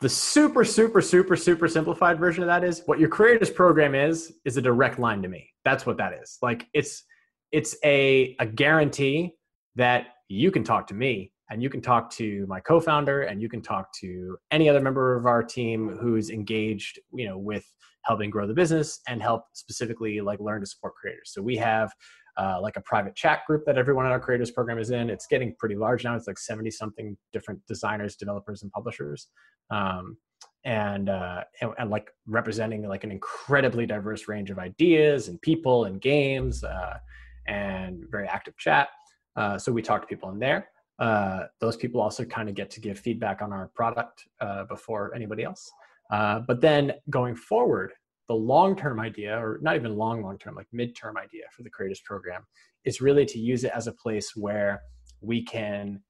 the 0.00 0.08
super, 0.08 0.64
super, 0.64 1.00
super, 1.00 1.36
super 1.36 1.68
simplified 1.68 2.18
version 2.18 2.42
of 2.42 2.48
that 2.48 2.64
is 2.64 2.82
what 2.86 2.98
your 2.98 3.08
creators 3.08 3.50
program 3.50 3.94
is, 3.94 4.32
is 4.44 4.56
a 4.56 4.62
direct 4.62 4.98
line 4.98 5.22
to 5.22 5.28
me. 5.28 5.48
That's 5.64 5.86
what 5.86 5.96
that 5.98 6.12
is. 6.20 6.38
Like 6.42 6.66
it's 6.74 7.04
it's 7.52 7.76
a 7.84 8.36
a 8.40 8.46
guarantee 8.46 9.32
that 9.76 10.06
you 10.28 10.50
can 10.50 10.64
talk 10.64 10.86
to 10.88 10.94
me 10.94 11.32
and 11.50 11.62
you 11.62 11.70
can 11.70 11.80
talk 11.80 12.10
to 12.10 12.46
my 12.48 12.60
co-founder 12.60 13.22
and 13.22 13.40
you 13.40 13.48
can 13.48 13.62
talk 13.62 13.92
to 14.00 14.36
any 14.50 14.68
other 14.68 14.80
member 14.80 15.16
of 15.16 15.26
our 15.26 15.42
team 15.42 15.96
who's 16.00 16.30
engaged, 16.30 16.98
you 17.12 17.26
know, 17.26 17.38
with 17.38 17.64
helping 18.04 18.30
grow 18.30 18.46
the 18.46 18.54
business 18.54 19.00
and 19.08 19.22
help 19.22 19.44
specifically 19.52 20.20
like 20.20 20.40
learn 20.40 20.60
to 20.60 20.66
support 20.66 20.94
creators. 20.94 21.30
So 21.32 21.42
we 21.42 21.56
have 21.56 21.92
uh, 22.36 22.58
like 22.60 22.76
a 22.76 22.80
private 22.80 23.14
chat 23.14 23.40
group 23.46 23.64
that 23.66 23.78
everyone 23.78 24.06
in 24.06 24.12
our 24.12 24.20
creators 24.20 24.50
program 24.50 24.78
is 24.78 24.90
in. 24.90 25.10
It's 25.10 25.26
getting 25.26 25.54
pretty 25.58 25.76
large 25.76 26.04
now. 26.04 26.16
It's 26.16 26.26
like 26.26 26.38
70 26.38 26.70
something 26.70 27.16
different 27.32 27.64
designers, 27.66 28.16
developers, 28.16 28.62
and 28.62 28.72
publishers. 28.72 29.28
Um, 29.70 30.16
and, 30.64 31.08
uh, 31.08 31.44
and, 31.60 31.72
and 31.78 31.90
like 31.90 32.10
representing 32.26 32.86
like 32.88 33.04
an 33.04 33.12
incredibly 33.12 33.86
diverse 33.86 34.28
range 34.28 34.50
of 34.50 34.58
ideas 34.58 35.28
and 35.28 35.40
people 35.42 35.84
and 35.84 36.00
games 36.00 36.64
uh, 36.64 36.98
and 37.46 38.04
very 38.10 38.26
active 38.26 38.56
chat. 38.56 38.88
Uh, 39.36 39.58
so 39.58 39.72
we 39.72 39.82
talk 39.82 40.00
to 40.00 40.06
people 40.06 40.30
in 40.30 40.38
there. 40.38 40.68
Uh, 40.98 41.44
those 41.60 41.76
people 41.76 42.00
also 42.00 42.24
kind 42.24 42.48
of 42.48 42.54
get 42.54 42.70
to 42.70 42.80
give 42.80 42.98
feedback 42.98 43.42
on 43.42 43.52
our 43.52 43.68
product 43.74 44.24
uh, 44.40 44.64
before 44.64 45.12
anybody 45.14 45.42
else. 45.42 45.70
Uh, 46.10 46.40
but 46.46 46.60
then 46.60 46.92
going 47.10 47.34
forward, 47.34 47.92
the 48.28 48.34
long 48.34 48.76
term 48.76 49.00
idea, 49.00 49.36
or 49.38 49.58
not 49.62 49.76
even 49.76 49.96
long, 49.96 50.22
long 50.22 50.38
term, 50.38 50.54
like 50.54 50.66
mid 50.72 50.96
term 50.96 51.16
idea 51.16 51.44
for 51.52 51.62
the 51.62 51.70
Creators 51.70 52.00
Program, 52.04 52.42
is 52.84 53.00
really 53.00 53.26
to 53.26 53.38
use 53.38 53.64
it 53.64 53.72
as 53.74 53.86
a 53.86 53.92
place 53.92 54.32
where 54.34 54.82
we 55.20 55.42
can 55.42 56.00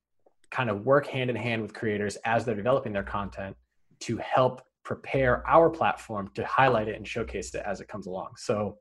kind 0.51 0.71
of 0.71 0.85
work 0.85 1.07
hand 1.07 1.31
in 1.31 1.37
hand 1.37 1.63
with 1.63 1.75
creators 1.75 2.17
as 2.25 2.45
they're 2.45 2.55
developing 2.55 2.93
their 2.93 3.03
content 3.03 3.57
to 4.01 4.17
help 4.19 4.63
prepare 4.85 5.47
our 5.49 5.71
platform 5.71 6.31
to 6.35 6.45
highlight 6.47 6.89
it 6.89 6.97
and 6.97 7.09
showcase 7.09 7.55
it 7.55 7.63
as 7.65 7.81
it 7.81 7.89
comes 7.89 8.07
along. 8.07 8.31
So 8.37 8.79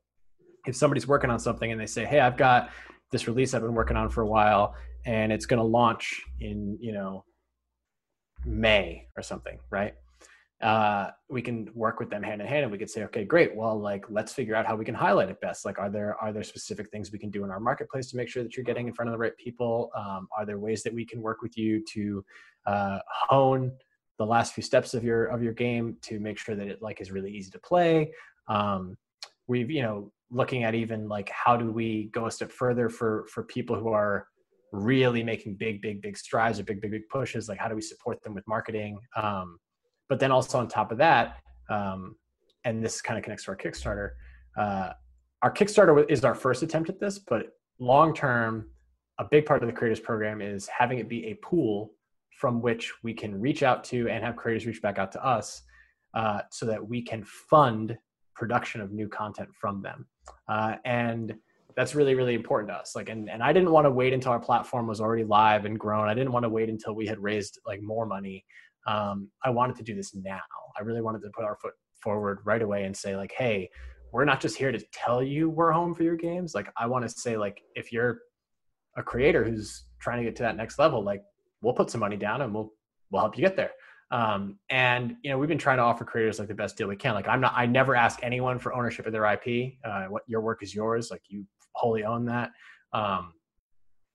if 0.68 0.76
somebody's 0.76 1.08
working 1.08 1.30
on 1.30 1.40
something 1.40 1.72
and 1.72 1.80
they 1.80 1.86
say, 1.86 2.06
"Hey, 2.06 2.20
I've 2.20 2.38
got 2.38 2.70
this 3.12 3.28
release 3.28 3.54
I've 3.54 3.62
been 3.62 3.74
working 3.74 3.96
on 3.96 4.10
for 4.10 4.22
a 4.22 4.28
while 4.28 4.76
and 5.06 5.32
it's 5.32 5.46
going 5.46 5.60
to 5.60 5.66
launch 5.66 6.22
in, 6.40 6.78
you 6.82 6.92
know, 6.92 7.26
May 8.46 9.08
or 9.16 9.24
something, 9.24 9.60
right? 9.70 9.94
Uh, 10.64 11.12
we 11.30 11.42
can 11.42 11.70
work 11.76 12.00
with 12.00 12.10
them 12.10 12.24
hand 12.24 12.42
in 12.42 12.48
hand 12.48 12.64
and 12.64 12.72
we 12.72 12.78
could 12.78 12.90
say 12.90 13.04
okay 13.04 13.26
great. 13.26 13.54
Well 13.54 13.78
like 13.78 14.06
let's 14.10 14.32
figure 14.32 14.56
out 14.56 14.66
how 14.66 14.78
we 14.78 14.86
can 14.86 14.96
highlight 14.96 15.30
it 15.30 15.42
best. 15.42 15.66
Like 15.66 15.78
are 15.78 15.90
there 15.90 16.16
are 16.22 16.32
there 16.32 16.44
specific 16.44 16.90
things 16.90 17.12
we 17.12 17.20
can 17.20 17.30
do 17.30 17.44
in 17.44 17.52
our 17.52 17.60
marketplace 17.60 18.10
to 18.12 18.18
make 18.18 18.30
sure 18.30 18.44
that 18.44 18.56
you're 18.56 18.64
getting 18.64 18.88
in 18.88 18.94
front 18.94 19.10
of 19.10 19.14
the 19.14 19.18
right 19.18 19.36
people? 19.38 19.92
Um, 19.96 20.30
are 20.38 20.46
there 20.46 20.60
ways 20.60 20.82
that 20.84 20.94
we 20.94 21.06
can 21.06 21.22
work 21.22 21.42
with 21.42 21.58
you 21.58 21.84
to 21.94 22.26
uh, 22.66 23.00
hone 23.08 23.74
the 24.18 24.26
last 24.26 24.54
few 24.54 24.64
steps 24.64 24.94
of 24.94 25.04
your 25.04 25.26
of 25.26 25.44
your 25.44 25.52
game 25.52 25.98
to 26.04 26.18
make 26.22 26.38
sure 26.38 26.56
that 26.56 26.68
it 26.68 26.82
like 26.82 27.02
is 27.02 27.12
really 27.12 27.32
easy 27.32 27.52
to 27.52 27.60
play? 27.60 28.14
Um, 28.48 28.98
we've 29.48 29.70
you 29.70 29.82
know 29.82 30.14
looking 30.32 30.64
at 30.64 30.76
even 30.76 31.10
like 31.10 31.30
how 31.30 31.58
do 31.58 31.74
we 31.74 32.06
go 32.14 32.28
a 32.28 32.32
step 32.32 32.54
further 32.54 32.88
for 32.88 33.26
for 33.28 33.44
people 33.44 33.78
who 33.78 33.90
are 33.90 34.28
really 34.72 35.24
making 35.24 35.56
big 35.56 35.82
big 35.82 36.02
big 36.02 36.18
strides 36.18 36.58
or 36.58 36.64
big 36.64 36.80
big 36.80 36.92
big 36.92 37.10
pushes? 37.10 37.50
Like 37.50 37.60
how 37.60 37.68
do 37.68 37.76
we 37.76 37.82
support 37.82 38.24
them 38.24 38.34
with 38.34 38.48
marketing? 38.48 38.98
Um, 39.18 39.60
but 40.10 40.20
then 40.20 40.32
also 40.32 40.60
on 40.60 40.68
top 40.68 40.92
of 40.92 40.98
that, 40.98 41.38
um, 41.70 42.16
and 42.66 42.84
this 42.84 43.02
kind 43.02 43.18
of 43.18 43.24
connects 43.24 43.46
to 43.46 43.52
our 43.52 43.58
Kickstarter. 43.58 44.12
Uh, 44.58 44.94
our 45.42 45.54
Kickstarter 45.54 46.10
is 46.10 46.24
our 46.24 46.36
first 46.36 46.64
attempt 46.64 46.90
at 46.90 47.00
this, 47.00 47.20
but 47.20 47.48
long 47.80 48.14
term, 48.14 48.68
a 49.20 49.26
big 49.30 49.46
part 49.46 49.62
of 49.62 49.68
the 49.68 49.74
creators 49.74 50.00
program 50.00 50.42
is 50.42 50.68
having 50.68 51.00
it 51.00 51.10
be 51.10 51.26
a 51.28 51.36
pool 51.36 51.92
from 52.40 52.62
which 52.62 52.92
we 53.04 53.14
can 53.14 53.40
reach 53.40 53.64
out 53.64 53.84
to 53.84 54.10
and 54.10 54.24
have 54.24 54.36
creators 54.36 54.66
reach 54.66 54.82
back 54.82 54.98
out 54.98 55.12
to 55.12 55.24
us 55.26 55.62
uh, 56.14 56.42
so 56.52 56.66
that 56.66 56.86
we 56.86 57.02
can 57.02 57.24
fund 57.24 57.98
production 58.36 58.82
of 58.82 58.92
new 58.92 59.08
content 59.08 59.50
from 59.54 59.82
them. 59.82 60.08
Uh, 60.48 60.76
and 60.86 61.36
that's 61.76 61.96
really, 61.96 62.16
really 62.16 62.36
important 62.36 62.70
to 62.70 62.76
us. 62.76 62.96
Like, 62.96 63.10
and, 63.10 63.30
and 63.30 63.42
I 63.42 63.54
didn't 63.54 63.72
want 63.72 63.86
to 63.86 63.92
wait 63.92 64.14
until 64.14 64.32
our 64.32 64.40
platform 64.40 64.88
was 64.88 65.02
already 65.02 65.24
live 65.24 65.66
and 65.66 65.80
grown. 65.80 66.08
I 66.08 66.14
didn't 66.14 66.32
want 66.32 66.44
to 66.44 66.50
wait 66.50 66.70
until 66.70 66.94
we 66.94 67.08
had 67.08 67.20
raised 67.20 67.60
like 67.66 67.82
more 67.82 68.06
money 68.06 68.46
um, 68.88 69.30
I 69.44 69.50
wanted 69.50 69.76
to 69.78 69.84
do 69.84 69.96
this 69.96 70.16
now. 70.16 70.42
I 70.78 70.82
really 70.82 71.02
wanted 71.02 71.22
to 71.22 71.30
put 71.36 71.46
our 71.46 71.56
foot 71.62 71.74
forward 72.02 72.40
right 72.46 72.62
away 72.62 72.84
and 72.84 72.96
say 72.96 73.16
like, 73.16 73.34
hey, 73.38 73.70
we're 74.12 74.26
not 74.26 74.40
just 74.40 74.58
here 74.58 74.72
to 74.72 74.80
tell 74.92 75.24
you 75.24 75.50
we're 75.50 75.72
home 75.72 75.94
for 75.94 76.04
your 76.04 76.16
games. 76.16 76.54
Like 76.54 76.70
I 76.78 76.86
want 76.86 77.04
to 77.04 77.10
say 77.10 77.36
like 77.36 77.62
if 77.76 77.92
you're 77.92 78.20
a 78.96 79.04
creator 79.04 79.44
who's 79.44 79.86
trying 80.00 80.20
to 80.20 80.24
get 80.24 80.36
to 80.38 80.44
that 80.44 80.56
next 80.56 80.78
level, 80.78 81.04
like 81.04 81.24
we'll 81.62 81.74
put 81.74 81.90
some 81.90 82.00
money 82.00 82.18
down 82.18 82.42
and 82.42 82.54
we'll 82.54 82.72
we'll 83.12 83.22
help 83.22 83.38
you 83.38 83.44
get 83.44 83.56
there. 83.56 83.72
Um, 84.12 84.60
and 84.70 85.16
you 85.24 85.32
know 85.32 85.40
we've 85.40 85.50
been 85.50 85.58
trying 85.58 85.78
to 85.78 85.84
offer 85.84 86.06
creators 86.06 86.38
like 86.38 86.48
the 86.48 86.54
best 86.54 86.78
deal 86.78 86.88
we 86.88 86.96
can. 86.96 87.16
Like 87.16 87.28
I'm 87.28 87.42
not 87.42 87.54
I 87.56 87.66
never 87.66 87.96
ask 87.96 88.20
anyone 88.22 88.60
for 88.60 88.74
ownership 88.74 89.08
of 89.08 89.14
their 89.14 89.26
IP. 89.26 89.74
Uh, 89.84 90.06
what 90.06 90.22
your 90.28 90.42
work 90.42 90.62
is 90.62 90.76
yours. 90.76 91.10
Like 91.10 91.24
you 91.30 91.46
wholly 91.74 92.04
own 92.04 92.26
that. 92.26 92.52
Um, 92.94 93.34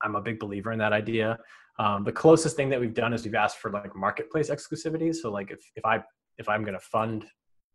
I'm 0.03 0.15
a 0.15 0.21
big 0.21 0.39
believer 0.39 0.71
in 0.71 0.79
that 0.79 0.93
idea. 0.93 1.39
Um, 1.79 2.05
the 2.05 2.13
closest 2.13 2.57
thing 2.57 2.69
that 2.71 2.81
we've 2.81 2.95
done 2.95 3.13
is 3.13 3.25
we've 3.25 3.35
asked 3.35 3.59
for 3.59 3.71
like 3.71 3.95
marketplace 3.95 4.51
exclusivity. 4.51 5.15
So 5.15 5.31
like 5.31 5.51
if, 5.51 5.61
if 5.77 5.85
I 5.85 6.03
if 6.39 6.49
I'm 6.49 6.63
going 6.63 6.75
to 6.75 6.81
fund 6.81 7.25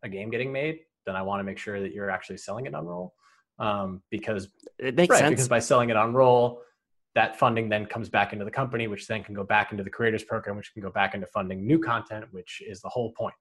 a 0.04 0.10
game 0.10 0.30
getting 0.30 0.52
made, 0.52 0.80
then 1.06 1.16
I 1.16 1.22
want 1.22 1.40
to 1.40 1.44
make 1.44 1.58
sure 1.58 1.82
that 1.82 1.94
you're 1.94 2.10
actually 2.10 2.38
selling 2.38 2.66
it 2.66 2.76
on 2.76 2.86
Role. 2.86 3.14
Um, 3.60 4.02
because 4.10 4.50
it 4.80 4.96
makes 4.96 5.12
right, 5.12 5.20
sense 5.20 5.32
because 5.32 5.48
by 5.48 5.60
selling 5.60 5.90
it 5.90 5.96
on 5.96 6.14
Role, 6.14 6.62
that 7.16 7.38
funding 7.38 7.70
then 7.70 7.86
comes 7.86 8.10
back 8.10 8.34
into 8.34 8.44
the 8.44 8.52
company, 8.52 8.88
which 8.88 9.08
then 9.08 9.24
can 9.24 9.36
go 9.36 9.44
back 9.44 9.72
into 9.72 9.84
the 9.84 9.90
creators 9.90 10.24
program, 10.24 10.58
which 10.58 10.74
can 10.74 10.82
go 10.82 10.90
back 10.90 11.14
into 11.14 11.28
funding 11.28 11.66
new 11.66 11.80
content, 11.80 12.26
which 12.32 12.62
is 12.68 12.82
the 12.82 12.90
whole 12.90 13.12
point. 13.12 13.36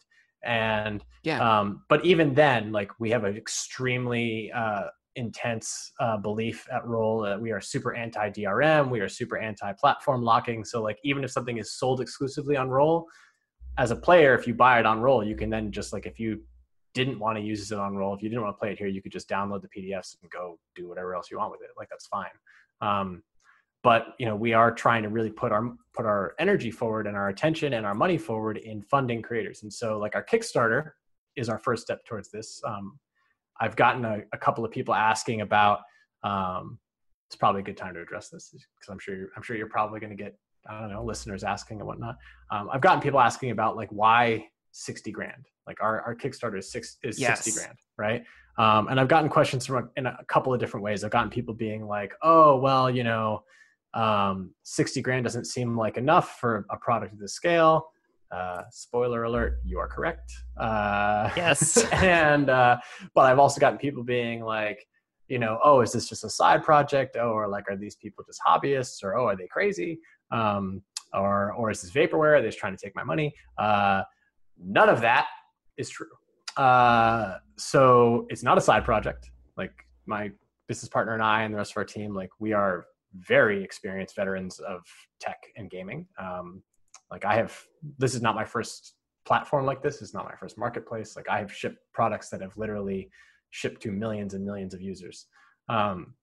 And 0.45 1.05
yeah, 1.23 1.61
um, 1.61 1.83
but 1.89 2.05
even 2.05 2.35
then, 2.35 2.73
like 2.73 2.91
we 2.99 3.11
have 3.11 3.25
an 3.25 3.37
extremely 3.37 4.51
uh, 4.53 4.89
intense 5.17 5.93
uh, 6.01 6.17
belief 6.17 6.67
at 6.73 6.87
Role 6.87 7.21
that 7.23 7.41
we 7.41 7.53
are 7.53 7.61
super 7.61 7.95
anti 7.95 8.31
DRM, 8.31 8.91
we 8.91 9.01
are 9.01 9.09
super 9.09 9.39
anti 9.39 9.73
platform 9.73 10.23
locking. 10.23 10.65
So 10.65 10.83
like 10.83 10.99
even 11.05 11.25
if 11.25 11.31
something 11.31 11.59
is 11.59 11.73
sold 11.73 12.01
exclusively 12.01 12.57
on 12.57 12.69
Role, 12.71 13.07
as 13.79 13.91
a 13.91 13.97
player, 13.97 14.35
if 14.35 14.47
you 14.47 14.55
buy 14.55 14.79
it 14.79 14.87
on 14.87 15.01
Role, 15.01 15.25
you 15.25 15.37
can 15.37 15.51
then 15.51 15.73
just 15.73 15.93
like 15.93 16.07
if 16.07 16.21
you 16.21 16.41
didn't 16.95 17.19
want 17.19 17.39
to 17.39 17.43
use 17.43 17.73
it 17.73 17.79
on 17.79 17.97
Role, 17.97 18.15
if 18.15 18.23
you 18.23 18.29
didn't 18.29 18.43
want 18.43 18.55
to 18.55 18.59
play 18.59 18.71
it 18.73 18.79
here, 18.79 18.87
you 18.87 19.01
could 19.01 19.13
just 19.13 19.29
download 19.29 19.63
the 19.63 19.69
PDFs 19.69 20.17
and 20.21 20.31
go 20.31 20.59
do 20.75 20.89
whatever 20.89 21.15
else 21.15 21.31
you 21.31 21.39
want 21.39 21.51
with 21.51 21.63
it. 21.63 21.71
Like 21.77 21.89
that's 21.89 22.07
fine. 22.07 22.31
Um, 22.81 23.23
but 23.83 24.15
you 24.19 24.27
know, 24.27 24.37
we 24.37 24.53
are 24.53 24.73
trying 24.73 25.03
to 25.03 25.09
really 25.09 25.31
put 25.31 25.53
our 25.53 25.75
put 25.95 26.07
our 26.07 26.35
energy 26.39 26.71
forward 26.71 27.07
and 27.07 27.17
our 27.17 27.29
attention 27.29 27.75
and 27.75 27.85
our 27.85 27.95
money 27.95 28.19
forward 28.19 28.59
in 28.59 28.83
funding 28.83 29.23
creators. 29.23 29.63
And 29.63 29.73
so, 29.73 29.99
like 29.99 30.15
our 30.15 30.25
Kickstarter 30.25 30.93
is 31.37 31.49
our 31.49 31.59
first 31.59 31.83
step 31.83 32.05
towards 32.05 32.31
this. 32.31 32.61
Um, 32.65 32.99
I've 33.63 33.77
gotten 33.77 34.05
a, 34.05 34.23
a, 34.33 34.39
couple 34.39 34.65
of 34.65 34.71
people 34.71 34.95
asking 34.95 35.41
about. 35.41 35.81
Um, 36.23 36.79
it's 37.29 37.37
probably 37.37 37.63
a 37.63 37.65
good 37.65 37.79
time 37.79 37.95
to 37.95 38.03
address 38.03 38.29
this 38.29 38.51
because 38.51 38.91
I'm 38.91 38.99
sure 38.99 39.17
you're, 39.17 39.29
I'm 39.37 39.43
sure 39.43 39.57
you're 39.57 39.69
probably 39.69 40.01
going 40.01 40.15
to 40.15 40.23
get 40.23 40.37
I 40.69 40.81
don't 40.81 40.93
know 40.93 41.05
listeners 41.05 41.45
asking 41.45 41.79
and 41.79 41.87
whatnot. 41.87 42.17
Um, 42.51 42.69
I've 42.71 42.83
gotten 42.83 43.01
people 43.01 43.21
asking 43.21 43.51
about 43.53 43.77
like 43.77 43.89
why 43.91 44.47
60 44.73 45.13
grand 45.13 45.47
like 45.67 45.81
our, 45.81 46.01
our 46.03 46.15
kickstarter 46.15 46.59
is 46.59 46.71
six 46.71 46.99
is 47.03 47.21
yes. 47.21 47.45
60 47.45 47.61
grand 47.61 47.79
right 47.97 48.25
um, 48.59 48.89
and 48.89 48.99
i've 48.99 49.09
gotten 49.09 49.29
questions 49.29 49.67
from 49.67 49.91
in 49.97 50.07
a 50.07 50.19
couple 50.29 50.53
of 50.53 50.59
different 50.61 50.83
ways 50.83 51.05
i've 51.05 51.11
gotten 51.11 51.31
people 51.31 51.55
being 51.55 51.87
like 51.87 52.13
oh 52.23 52.57
well 52.57 52.91
you 52.91 53.05
know 53.05 53.43
um, 53.95 54.55
60 54.63 55.03
grand 55.03 55.23
doesn't 55.25 55.45
seem 55.45 55.77
like 55.77 55.99
enough 55.99 56.39
for 56.41 56.65
a 56.71 56.77
product 56.79 57.13
of 57.13 57.19
this 57.19 57.35
scale 57.35 57.92
uh, 58.33 58.63
spoiler 58.71 59.25
alert 59.25 59.61
you 59.65 59.79
are 59.79 59.89
correct 59.89 60.33
uh, 60.59 61.31
yes 61.37 61.85
and 61.93 62.49
uh, 62.51 62.77
but 63.15 63.23
i've 63.23 63.39
also 63.39 63.61
gotten 63.61 63.79
people 63.79 64.03
being 64.03 64.43
like 64.43 64.87
you 65.29 65.39
know 65.39 65.59
oh 65.63 65.81
is 65.81 65.93
this 65.93 66.09
just 66.09 66.25
a 66.25 66.31
side 66.31 66.63
project 66.63 67.17
oh 67.21 67.31
or 67.31 67.49
like 67.49 67.65
are 67.69 67.77
these 67.77 67.97
people 67.97 68.25
just 68.27 68.41
hobbyists 68.47 69.03
or 69.03 69.17
oh 69.17 69.27
are 69.27 69.37
they 69.37 69.47
crazy 69.47 69.99
um, 70.33 70.83
or 71.15 71.53
or 71.53 71.71
is 71.71 71.83
this 71.83 71.91
vaporware? 71.91 72.39
Are 72.39 72.43
they 72.43 72.49
just 72.49 72.59
trying 72.59 72.77
to 72.77 72.83
take 72.83 72.97
my 72.97 73.05
money? 73.05 73.35
Uh, 73.59 74.03
none 74.59 74.89
of 74.89 75.01
that 75.03 75.27
is 75.77 75.89
true. 75.89 76.07
Uh, 76.57 77.37
so 77.57 78.27
it's 78.31 78.43
not 78.43 78.59
a 78.59 78.61
side 78.61 78.85
project. 78.85 79.31
Like 79.57 79.73
my 80.07 80.31
business 80.69 80.89
partner 80.89 81.15
and 81.15 81.23
I 81.23 81.43
and 81.43 81.53
the 81.53 81.59
rest 81.59 81.73
of 81.73 81.77
our 81.77 81.85
team, 81.85 82.15
like 82.15 82.31
we 82.39 82.53
are 82.53 82.87
very 83.15 83.63
experienced 83.63 84.17
veterans 84.17 84.59
of 84.61 84.81
tech 85.21 85.39
and 85.57 85.71
gaming. 85.71 86.07
Um, 86.19 86.63
like 87.13 87.25
I 87.25 87.37
have, 87.37 87.57
this 87.99 88.15
is 88.15 88.23
not 88.23 88.35
my 88.35 88.45
first 88.45 88.95
platform 89.25 89.67
like 89.67 89.83
this. 89.83 90.03
It's 90.03 90.15
not 90.15 90.25
my 90.25 90.35
first 90.35 90.59
marketplace. 90.59 91.15
Like 91.15 91.29
I 91.29 91.39
have 91.39 91.53
shipped 91.53 91.79
products 91.93 92.31
that 92.31 92.41
have 92.41 92.57
literally 92.57 93.11
shipped 93.51 93.83
to 93.83 93.93
millions 93.93 94.35
and 94.35 94.45
millions 94.45 94.75
of 94.75 94.81
users. 94.81 95.27
Um, 95.69 96.15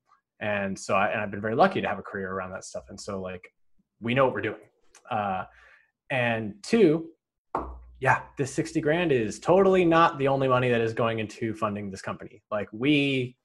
and 0.42 0.78
so 0.78 0.96
I, 0.96 1.10
and 1.10 1.22
I've 1.22 1.32
been 1.32 1.42
very 1.42 1.56
lucky 1.56 1.80
to 1.80 1.88
have 1.88 2.00
a 2.00 2.02
career 2.02 2.32
around 2.32 2.52
that 2.52 2.66
stuff. 2.66 2.86
And 2.90 3.00
so 3.00 3.22
like, 3.22 3.44
we 4.02 4.14
know 4.14 4.26
what 4.26 4.34
we're 4.34 4.42
doing. 4.42 4.60
Uh, 5.12 5.44
and 6.10 6.56
two, 6.64 7.10
yeah, 8.00 8.22
this 8.38 8.54
60 8.54 8.82
grand 8.82 9.12
is 9.12 9.40
totally 9.40 9.86
not 9.86 10.18
the 10.18 10.28
only 10.28 10.48
money 10.48 10.70
that 10.70 10.82
is 10.82 10.94
going 10.94 11.20
into 11.20 11.54
funding 11.54 11.92
this 11.92 12.02
company. 12.02 12.42
Like 12.52 12.68
we 12.72 13.36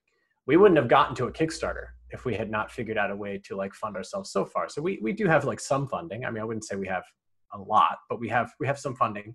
we 0.47 0.57
wouldn't 0.59 0.77
have 0.77 0.89
gotten 0.89 1.15
to 1.17 1.25
a 1.25 1.33
Kickstarter 1.33 1.87
if 2.11 2.27
we 2.27 2.35
had 2.35 2.51
not 2.51 2.71
figured 2.71 2.99
out 2.99 3.11
a 3.11 3.17
way 3.17 3.41
to 3.45 3.57
like 3.57 3.75
fund 3.75 3.97
ourselves 3.97 4.31
so 4.31 4.45
far. 4.45 4.69
So 4.69 4.81
we 4.81 4.99
we 5.03 5.13
do 5.13 5.27
have 5.27 5.45
like 5.45 5.59
some 5.59 5.89
funding. 5.89 6.25
I 6.25 6.31
mean, 6.31 6.41
I 6.41 6.45
wouldn't 6.45 6.65
say 6.65 6.77
we 6.77 6.87
have 6.87 7.05
a 7.55 7.59
lot, 7.59 7.99
but 8.09 8.21
we 8.21 8.29
have 8.29 8.53
we 8.61 8.67
have 8.67 8.79
some 8.79 8.95
funding 8.95 9.35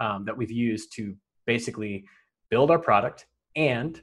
um, 0.00 0.24
that 0.24 0.36
we've 0.36 0.50
used 0.50 0.92
to 0.96 1.14
basically 1.46 2.04
build 2.50 2.70
our 2.70 2.78
product 2.78 3.26
and 3.56 4.00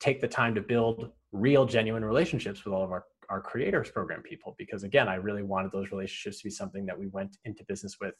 take 0.00 0.20
the 0.20 0.28
time 0.28 0.54
to 0.54 0.60
build 0.60 1.10
real 1.32 1.64
genuine 1.64 2.04
relationships 2.04 2.64
with 2.64 2.74
all 2.74 2.84
of 2.84 2.90
our 2.90 3.04
our 3.28 3.40
creators 3.40 3.90
program 3.90 4.20
people 4.20 4.54
because 4.58 4.82
again 4.82 5.08
i 5.08 5.14
really 5.14 5.42
wanted 5.42 5.72
those 5.72 5.90
relationships 5.90 6.38
to 6.38 6.44
be 6.44 6.50
something 6.50 6.84
that 6.84 6.98
we 6.98 7.06
went 7.06 7.38
into 7.44 7.64
business 7.64 7.96
with 7.98 8.14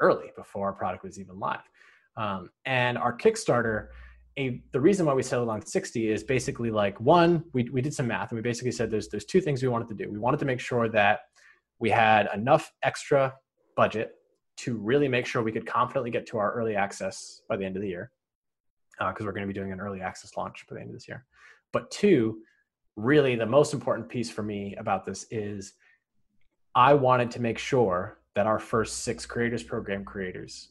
early 0.00 0.30
before 0.36 0.66
our 0.66 0.72
product 0.72 1.04
was 1.04 1.18
even 1.18 1.38
live. 1.38 1.68
Um, 2.16 2.50
and 2.64 2.98
our 2.98 3.16
Kickstarter, 3.16 3.88
a, 4.38 4.60
the 4.72 4.80
reason 4.80 5.06
why 5.06 5.14
we 5.14 5.22
settled 5.22 5.48
on 5.48 5.64
60 5.64 6.10
is 6.10 6.22
basically 6.24 6.70
like 6.70 7.00
one, 7.00 7.44
we, 7.52 7.68
we 7.70 7.80
did 7.80 7.94
some 7.94 8.06
math 8.06 8.30
and 8.30 8.38
we 8.38 8.42
basically 8.42 8.72
said 8.72 8.90
there's, 8.90 9.08
there's 9.08 9.24
two 9.24 9.40
things 9.40 9.62
we 9.62 9.68
wanted 9.68 9.88
to 9.88 9.94
do. 9.94 10.10
We 10.10 10.18
wanted 10.18 10.40
to 10.40 10.46
make 10.46 10.60
sure 10.60 10.88
that 10.90 11.20
we 11.78 11.90
had 11.90 12.28
enough 12.34 12.72
extra 12.82 13.34
budget 13.78 14.16
to 14.56 14.76
really 14.76 15.06
make 15.06 15.24
sure 15.24 15.40
we 15.40 15.52
could 15.52 15.64
confidently 15.64 16.10
get 16.10 16.26
to 16.26 16.36
our 16.36 16.52
early 16.52 16.74
access 16.74 17.42
by 17.48 17.56
the 17.56 17.64
end 17.64 17.76
of 17.76 17.82
the 17.82 17.88
year, 17.88 18.10
because 18.98 19.22
uh, 19.22 19.24
we're 19.24 19.32
going 19.32 19.46
to 19.46 19.54
be 19.54 19.58
doing 19.58 19.70
an 19.70 19.80
early 19.80 20.00
access 20.02 20.36
launch 20.36 20.66
by 20.68 20.74
the 20.74 20.80
end 20.80 20.90
of 20.90 20.96
this 20.96 21.06
year. 21.06 21.24
But 21.72 21.88
two, 21.92 22.40
really 22.96 23.36
the 23.36 23.46
most 23.46 23.72
important 23.72 24.08
piece 24.08 24.30
for 24.30 24.42
me 24.42 24.74
about 24.78 25.04
this 25.04 25.26
is 25.30 25.74
I 26.74 26.92
wanted 26.94 27.30
to 27.30 27.40
make 27.40 27.56
sure 27.56 28.18
that 28.34 28.48
our 28.48 28.58
first 28.58 29.04
six 29.04 29.24
creators 29.24 29.62
program 29.62 30.04
creators 30.04 30.70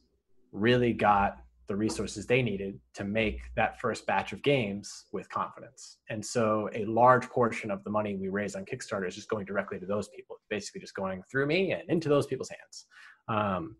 really 0.52 0.92
got 0.92 1.38
the 1.68 1.76
resources 1.76 2.26
they 2.26 2.42
needed 2.42 2.80
to 2.94 3.04
make 3.04 3.40
that 3.56 3.80
first 3.80 4.06
batch 4.08 4.32
of 4.32 4.42
games 4.42 5.06
with 5.12 5.30
confidence. 5.30 5.98
And 6.10 6.26
so 6.26 6.70
a 6.74 6.86
large 6.86 7.28
portion 7.30 7.72
of 7.72 7.84
the 7.84 7.90
money 7.90 8.16
we 8.16 8.30
raise 8.30 8.56
on 8.56 8.66
Kickstarter 8.66 9.08
is 9.08 9.16
just 9.16 9.30
going 9.30 9.46
directly 9.46 9.78
to 9.80 9.86
those 9.86 10.08
people. 10.10 10.38
Basically 10.50 10.80
just 10.80 10.96
going 10.96 11.24
through 11.30 11.46
me 11.46 11.74
and 11.74 11.84
into 11.90 12.08
those 12.10 12.26
people's 12.26 12.50
hands. 12.50 12.86
Um, 13.28 13.76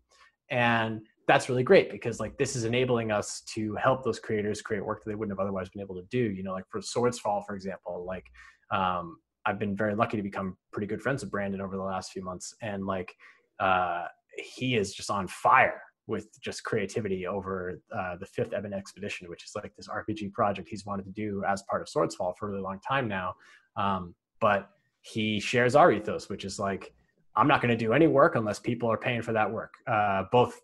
and 0.50 1.00
that's 1.26 1.48
really 1.48 1.62
great 1.62 1.90
because 1.90 2.20
like 2.20 2.36
this 2.38 2.56
is 2.56 2.64
enabling 2.64 3.10
us 3.10 3.42
to 3.54 3.74
help 3.76 4.02
those 4.04 4.18
creators 4.18 4.62
create 4.62 4.84
work 4.84 5.04
that 5.04 5.10
they 5.10 5.14
wouldn't 5.14 5.36
have 5.36 5.42
otherwise 5.42 5.68
been 5.68 5.82
able 5.82 5.94
to 5.94 6.06
do. 6.10 6.18
You 6.18 6.42
know, 6.42 6.52
like 6.52 6.64
for 6.70 6.80
Swordsfall, 6.80 7.44
for 7.46 7.54
example, 7.54 8.04
like 8.06 8.26
um, 8.70 9.18
I've 9.46 9.58
been 9.58 9.76
very 9.76 9.94
lucky 9.94 10.16
to 10.16 10.22
become 10.22 10.56
pretty 10.72 10.86
good 10.86 11.00
friends 11.00 11.22
with 11.22 11.30
Brandon 11.30 11.60
over 11.60 11.76
the 11.76 11.82
last 11.82 12.12
few 12.12 12.22
months. 12.22 12.54
And 12.60 12.86
like 12.86 13.14
uh, 13.60 14.04
he 14.36 14.76
is 14.76 14.92
just 14.92 15.10
on 15.10 15.26
fire 15.26 15.82
with 16.08 16.40
just 16.40 16.64
creativity 16.64 17.26
over 17.26 17.80
uh, 17.96 18.16
the 18.16 18.26
fifth 18.26 18.52
Ebon 18.56 18.72
expedition, 18.72 19.28
which 19.28 19.44
is 19.44 19.52
like 19.54 19.74
this 19.76 19.88
RPG 19.88 20.32
project 20.32 20.68
he's 20.68 20.84
wanted 20.84 21.04
to 21.04 21.12
do 21.12 21.44
as 21.46 21.62
part 21.70 21.82
of 21.82 21.88
Swordsfall 21.88 22.36
for 22.36 22.48
a 22.48 22.50
really 22.50 22.62
long 22.62 22.80
time 22.80 23.06
now. 23.06 23.34
Um, 23.76 24.14
but 24.40 24.70
he 25.02 25.38
shares 25.38 25.76
our 25.76 25.92
ethos, 25.92 26.28
which 26.28 26.44
is 26.44 26.58
like, 26.58 26.92
I'm 27.36 27.46
not 27.46 27.60
going 27.60 27.70
to 27.70 27.76
do 27.76 27.92
any 27.92 28.06
work 28.08 28.34
unless 28.34 28.58
people 28.58 28.90
are 28.90 28.98
paying 28.98 29.22
for 29.22 29.32
that 29.32 29.50
work. 29.50 29.74
Uh, 29.86 30.24
both, 30.32 30.60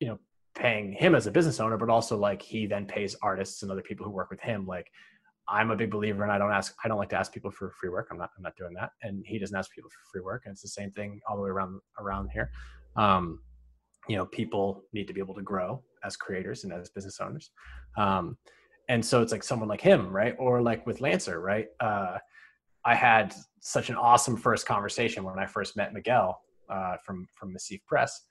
you 0.00 0.08
know, 0.08 0.18
paying 0.54 0.92
him 0.92 1.14
as 1.14 1.26
a 1.26 1.30
business 1.30 1.60
owner, 1.60 1.78
but 1.78 1.88
also 1.88 2.16
like 2.16 2.42
he 2.42 2.66
then 2.66 2.84
pays 2.84 3.16
artists 3.22 3.62
and 3.62 3.72
other 3.72 3.80
people 3.80 4.04
who 4.04 4.10
work 4.10 4.30
with 4.30 4.40
him. 4.40 4.66
Like 4.66 4.90
I'm 5.48 5.70
a 5.70 5.76
big 5.76 5.90
believer, 5.90 6.22
and 6.22 6.32
I 6.32 6.38
don't 6.38 6.52
ask. 6.52 6.74
I 6.84 6.88
don't 6.88 6.98
like 6.98 7.08
to 7.10 7.16
ask 7.16 7.32
people 7.32 7.50
for 7.50 7.70
free 7.80 7.90
work. 7.90 8.08
I'm 8.10 8.18
not. 8.18 8.30
I'm 8.36 8.42
not 8.42 8.56
doing 8.56 8.74
that. 8.74 8.90
And 9.02 9.24
he 9.26 9.38
doesn't 9.38 9.56
ask 9.56 9.70
people 9.72 9.90
for 9.90 9.98
free 10.12 10.22
work. 10.22 10.42
And 10.44 10.52
it's 10.52 10.62
the 10.62 10.68
same 10.68 10.90
thing 10.92 11.20
all 11.28 11.36
the 11.36 11.42
way 11.42 11.50
around 11.50 11.80
around 11.98 12.30
here. 12.32 12.50
Um, 12.96 13.40
you 14.08 14.16
know, 14.16 14.26
people 14.26 14.84
need 14.92 15.06
to 15.06 15.14
be 15.14 15.20
able 15.20 15.34
to 15.34 15.42
grow 15.42 15.82
as 16.04 16.16
creators 16.16 16.64
and 16.64 16.72
as 16.72 16.90
business 16.90 17.20
owners. 17.20 17.50
Um, 17.96 18.36
and 18.88 19.04
so 19.04 19.22
it's 19.22 19.32
like 19.32 19.44
someone 19.44 19.68
like 19.68 19.80
him, 19.80 20.08
right? 20.08 20.34
Or 20.38 20.60
like 20.60 20.86
with 20.86 21.00
Lancer, 21.00 21.40
right? 21.40 21.68
Uh, 21.80 22.18
I 22.84 22.94
had 22.94 23.34
such 23.60 23.90
an 23.90 23.96
awesome 23.96 24.36
first 24.36 24.66
conversation 24.66 25.22
when 25.22 25.38
I 25.38 25.46
first 25.46 25.76
met 25.76 25.94
Miguel 25.94 26.40
uh, 26.68 26.96
from 27.04 27.26
from 27.32 27.52
Massif 27.52 27.80
Press, 27.86 28.22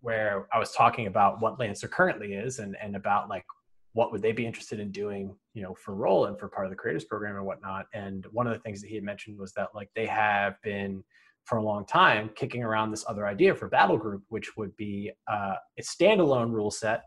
where 0.00 0.48
I 0.52 0.58
was 0.58 0.72
talking 0.72 1.06
about 1.06 1.40
what 1.40 1.58
Lancer 1.58 1.88
currently 1.88 2.32
is 2.32 2.58
and 2.58 2.76
and 2.82 2.96
about 2.96 3.28
like 3.28 3.44
what 3.92 4.12
would 4.12 4.22
they 4.22 4.32
be 4.32 4.46
interested 4.46 4.80
in 4.80 4.90
doing 4.92 5.34
you 5.54 5.62
know 5.62 5.74
for 5.74 5.94
role 5.94 6.26
and 6.26 6.38
for 6.38 6.48
part 6.48 6.66
of 6.66 6.70
the 6.70 6.76
creators 6.76 7.04
program 7.04 7.36
and 7.36 7.44
whatnot 7.44 7.86
and 7.94 8.26
one 8.30 8.46
of 8.46 8.52
the 8.52 8.60
things 8.60 8.80
that 8.80 8.88
he 8.88 8.94
had 8.94 9.04
mentioned 9.04 9.38
was 9.38 9.52
that 9.54 9.68
like 9.74 9.88
they 9.96 10.06
have 10.06 10.54
been 10.62 11.02
for 11.48 11.58
a 11.58 11.62
long 11.62 11.84
time 11.86 12.30
kicking 12.34 12.62
around 12.62 12.90
this 12.90 13.04
other 13.08 13.26
idea 13.26 13.54
for 13.54 13.68
battle 13.68 13.96
group 13.96 14.22
which 14.28 14.56
would 14.56 14.74
be 14.76 15.10
uh, 15.30 15.54
a 15.78 15.82
standalone 15.82 16.52
rule 16.52 16.70
set 16.70 17.04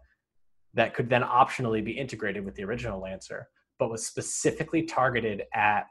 that 0.73 0.93
could 0.93 1.09
then 1.09 1.21
optionally 1.21 1.83
be 1.83 1.91
integrated 1.91 2.43
with 2.43 2.55
the 2.55 2.63
original 2.63 2.99
lancer 2.99 3.47
but 3.77 3.89
was 3.89 4.05
specifically 4.05 4.83
targeted 4.83 5.43
at 5.53 5.85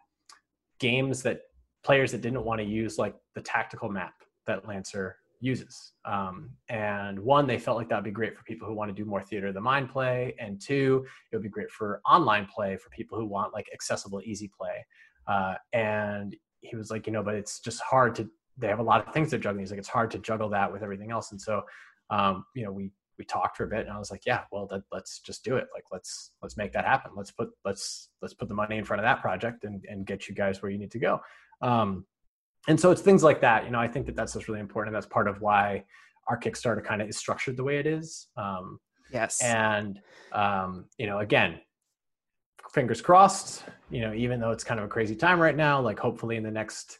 games 0.78 1.22
that 1.22 1.40
players 1.84 2.12
that 2.12 2.20
didn't 2.20 2.44
want 2.44 2.60
to 2.60 2.66
use 2.66 2.98
like 2.98 3.14
the 3.34 3.40
tactical 3.40 3.88
map 3.88 4.14
that 4.46 4.66
lancer 4.66 5.16
uses. 5.40 5.92
Um, 6.04 6.50
and 6.68 7.18
one, 7.18 7.46
they 7.46 7.58
felt 7.58 7.78
like 7.78 7.88
that 7.88 7.96
would 7.96 8.04
be 8.04 8.10
great 8.10 8.36
for 8.36 8.44
people 8.44 8.68
who 8.68 8.74
want 8.74 8.90
to 8.90 8.94
do 8.94 9.08
more 9.08 9.22
theater 9.22 9.48
of 9.48 9.54
the 9.54 9.60
mind 9.60 9.88
play. 9.88 10.34
And 10.38 10.60
two, 10.60 11.04
it 11.32 11.36
would 11.36 11.42
be 11.42 11.48
great 11.48 11.70
for 11.70 12.00
online 12.08 12.46
play 12.46 12.76
for 12.76 12.90
people 12.90 13.18
who 13.18 13.26
want 13.26 13.54
like 13.54 13.68
accessible, 13.72 14.20
easy 14.24 14.50
play. 14.56 14.84
Uh, 15.26 15.54
and 15.72 16.36
he 16.60 16.76
was 16.76 16.90
like, 16.90 17.06
you 17.06 17.12
know, 17.12 17.22
but 17.22 17.34
it's 17.34 17.60
just 17.60 17.80
hard 17.80 18.14
to, 18.16 18.28
they 18.60 18.68
have 18.68 18.78
a 18.78 18.82
lot 18.82 19.06
of 19.06 19.12
things 19.12 19.30
they're 19.30 19.40
juggling. 19.40 19.62
He's 19.62 19.70
like, 19.70 19.78
it's 19.78 19.88
hard 19.88 20.10
to 20.12 20.18
juggle 20.18 20.48
that 20.50 20.72
with 20.72 20.82
everything 20.82 21.10
else. 21.10 21.32
And 21.32 21.40
so, 21.40 21.62
um, 22.10 22.44
you 22.54 22.64
know, 22.64 22.72
we, 22.72 22.90
we 23.18 23.24
talked 23.24 23.56
for 23.56 23.64
a 23.64 23.68
bit 23.68 23.80
and 23.80 23.90
I 23.90 23.98
was 23.98 24.10
like, 24.10 24.22
yeah, 24.26 24.42
well, 24.50 24.66
that, 24.68 24.82
let's 24.92 25.20
just 25.20 25.44
do 25.44 25.56
it. 25.56 25.66
Like, 25.74 25.84
let's, 25.92 26.32
let's 26.42 26.56
make 26.56 26.72
that 26.72 26.84
happen. 26.84 27.12
Let's 27.16 27.30
put, 27.30 27.50
let's, 27.64 28.10
let's 28.22 28.34
put 28.34 28.48
the 28.48 28.54
money 28.54 28.78
in 28.78 28.84
front 28.84 29.00
of 29.00 29.04
that 29.04 29.20
project 29.20 29.64
and, 29.64 29.84
and 29.88 30.06
get 30.06 30.28
you 30.28 30.34
guys 30.34 30.62
where 30.62 30.70
you 30.70 30.78
need 30.78 30.90
to 30.92 30.98
go. 30.98 31.20
Um, 31.60 32.06
and 32.68 32.78
so 32.78 32.90
it's 32.90 33.00
things 33.00 33.22
like 33.22 33.40
that 33.40 33.64
you 33.64 33.70
know 33.70 33.78
i 33.78 33.88
think 33.88 34.06
that 34.06 34.16
that's 34.16 34.34
just 34.34 34.48
really 34.48 34.60
important 34.60 34.94
and 34.94 35.02
that's 35.02 35.12
part 35.12 35.28
of 35.28 35.40
why 35.40 35.82
our 36.28 36.38
kickstarter 36.38 36.84
kind 36.84 37.02
of 37.02 37.08
is 37.08 37.16
structured 37.16 37.56
the 37.56 37.64
way 37.64 37.78
it 37.78 37.86
is 37.86 38.28
um, 38.36 38.78
yes 39.12 39.42
and 39.42 40.00
um, 40.32 40.84
you 40.98 41.06
know 41.06 41.18
again 41.18 41.60
fingers 42.72 43.00
crossed 43.00 43.64
you 43.90 44.00
know 44.00 44.12
even 44.14 44.38
though 44.40 44.50
it's 44.50 44.64
kind 44.64 44.78
of 44.78 44.86
a 44.86 44.88
crazy 44.88 45.16
time 45.16 45.40
right 45.40 45.56
now 45.56 45.80
like 45.80 45.98
hopefully 45.98 46.36
in 46.36 46.42
the 46.42 46.50
next 46.50 46.98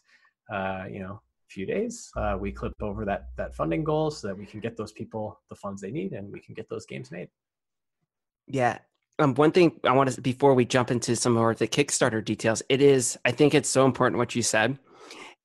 uh, 0.52 0.84
you 0.90 1.00
know 1.00 1.20
few 1.51 1.66
days, 1.66 2.11
uh, 2.16 2.36
we 2.38 2.53
clip 2.53 2.72
over 2.80 3.05
that 3.05 3.26
that 3.36 3.55
funding 3.55 3.84
goal 3.84 4.11
so 4.11 4.28
that 4.28 4.38
we 4.38 4.46
can 4.46 4.61
get 4.61 4.76
those 4.76 4.92
people 4.92 5.40
the 5.48 5.57
funds 5.57 5.82
they 5.82 5.90
need 5.90 6.12
and 6.12 6.32
we 6.32 6.40
can 6.40 6.55
get 6.55 6.68
those 6.68 6.86
games 6.86 7.11
made. 7.11 7.28
Yeah. 8.46 8.78
Um, 9.18 9.34
one 9.34 9.53
thing 9.53 9.78
I 9.84 9.92
want 9.92 10.11
to 10.11 10.20
before 10.20 10.55
we 10.55 10.64
jump 10.64 10.90
into 10.90 11.14
some 11.16 11.34
more 11.34 11.51
of 11.51 11.59
the 11.59 11.68
Kickstarter 11.68 12.24
details, 12.24 12.62
it 12.68 12.80
is 12.80 13.18
I 13.24 13.32
think 13.32 13.55
it's 13.55 13.68
so 13.68 13.84
important 13.84 14.18
what 14.18 14.34
you 14.34 14.42
said. 14.42 14.78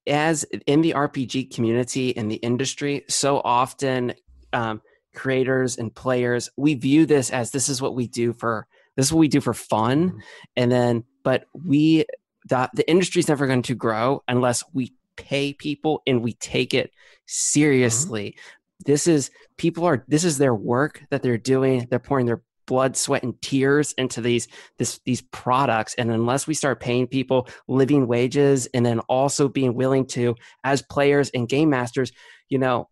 As 0.08 0.43
in 0.68 0.82
the 0.82 0.93
RPG 0.93 1.53
community 1.53 2.10
in 2.10 2.28
the 2.28 2.36
industry, 2.36 3.03
so 3.10 3.41
often 3.43 4.14
um, 4.53 4.82
creators 5.16 5.78
and 5.78 5.93
players 5.93 6.49
we 6.58 6.76
view 6.76 7.06
this 7.06 7.32
as 7.32 7.51
this 7.51 7.70
is 7.70 7.82
what 7.82 7.95
we 7.95 8.08
do 8.08 8.34
for 8.34 8.68
this 8.95 9.08
is 9.08 9.14
what 9.14 9.20
we 9.20 9.28
do 9.28 9.41
for 9.41 9.53
fun, 9.53 10.10
mm-hmm. 10.10 10.20
and 10.56 10.72
then 10.72 11.03
but 11.24 11.45
we 11.53 12.06
the 12.47 12.70
the 12.74 12.89
industry's 12.89 13.28
never 13.28 13.47
going 13.47 13.64
to 13.64 13.76
grow 13.76 14.24
unless 14.28 14.64
we 14.74 14.93
pay 15.18 15.53
people 15.53 16.01
and 16.07 16.22
we 16.22 16.34
take 16.34 16.74
it 16.74 16.91
seriously. 17.26 18.32
Mm-hmm. 18.32 18.91
This 18.91 19.07
is 19.07 19.32
people 19.57 19.86
are 19.86 20.03
this 20.07 20.24
is 20.24 20.38
their 20.38 20.55
work 20.55 21.01
that 21.09 21.24
they're 21.24 21.38
doing. 21.38 21.88
They're 21.89 21.99
pouring 21.99 22.26
their 22.26 22.43
blood, 22.68 22.97
sweat, 22.97 23.24
and 23.24 23.39
tears 23.41 23.93
into 23.93 24.22
these 24.22 24.47
this 24.78 24.99
these 25.05 25.22
products. 25.22 25.95
And 25.95 26.11
unless 26.11 26.47
we 26.47 26.53
start 26.53 26.80
paying 26.80 27.07
people 27.07 27.47
living 27.68 28.07
wages 28.07 28.68
and 28.74 28.86
then 28.86 28.99
also 29.01 29.47
being 29.47 29.76
willing 29.76 30.05
to, 30.07 30.36
as 30.63 30.82
players 30.82 31.30
and 31.34 31.47
game 31.47 31.70
masters, 31.70 32.11
you 32.49 32.57
know, 32.57 32.89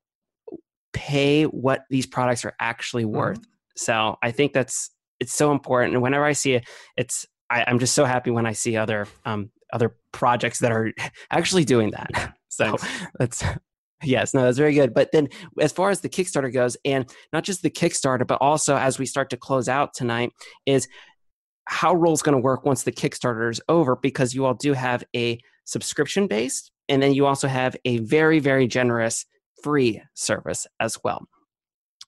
pay 0.94 1.44
what 1.44 1.84
these 1.90 2.06
products 2.06 2.46
are 2.46 2.56
actually 2.60 3.04
mm-hmm. 3.04 3.18
worth. 3.18 3.40
Mm-hmm. 3.40 3.50
So 3.76 4.18
I 4.22 4.32
think 4.32 4.54
that's 4.54 4.92
it's 5.20 5.34
so 5.34 5.52
important. 5.52 5.94
And 5.94 6.04
whenever 6.04 6.26
I 6.26 6.34
see 6.34 6.54
it, 6.54 6.68
it's 6.98 7.26
I, 7.50 7.70
am 7.70 7.80
just 7.80 7.94
so 7.94 8.06
happy 8.06 8.32
when 8.32 8.46
I 8.46 8.54
see 8.54 8.78
other 8.78 9.08
um, 9.26 9.52
other 9.72 9.96
projects 10.14 10.60
that 10.60 10.72
are 10.72 10.94
actually 11.32 11.66
doing 11.66 11.92
that. 11.92 12.34
So 12.54 12.76
that's 13.18 13.44
yes, 14.04 14.36
no, 14.36 14.44
that's 14.44 14.60
very 14.60 14.76
good. 14.76 14.94
But 14.94 15.12
then 15.12 15.30
as 15.60 15.72
far 15.72 15.90
as 15.90 16.02
the 16.02 16.08
Kickstarter 16.08 16.54
goes, 16.54 16.78
and 16.86 17.12
not 17.34 17.44
just 17.44 17.64
the 17.64 17.72
Kickstarter, 17.72 18.28
but 18.28 18.38
also 18.42 18.78
as 18.78 19.00
we 19.00 19.08
start 19.08 19.32
to 19.32 19.38
close 19.38 19.68
out 19.68 19.96
tonight, 19.96 20.30
is 20.68 20.88
how 21.66 21.96
Role's 21.96 22.22
going 22.22 22.38
to 22.38 22.40
work 22.44 22.64
once 22.64 22.84
the 22.84 22.92
Kickstarter 22.92 23.50
is 23.50 23.60
over 23.70 23.96
because 23.96 24.36
you 24.36 24.46
all 24.46 24.54
do 24.54 24.74
have 24.74 25.04
a 25.16 25.40
subscription 25.66 26.28
based, 26.28 26.70
and 26.90 27.02
then 27.02 27.16
you 27.16 27.26
also 27.26 27.48
have 27.48 27.76
a 27.86 27.98
very 28.02 28.38
very 28.38 28.68
generous 28.68 29.26
free 29.64 30.00
service 30.14 30.68
as 30.80 30.96
well. 31.04 31.26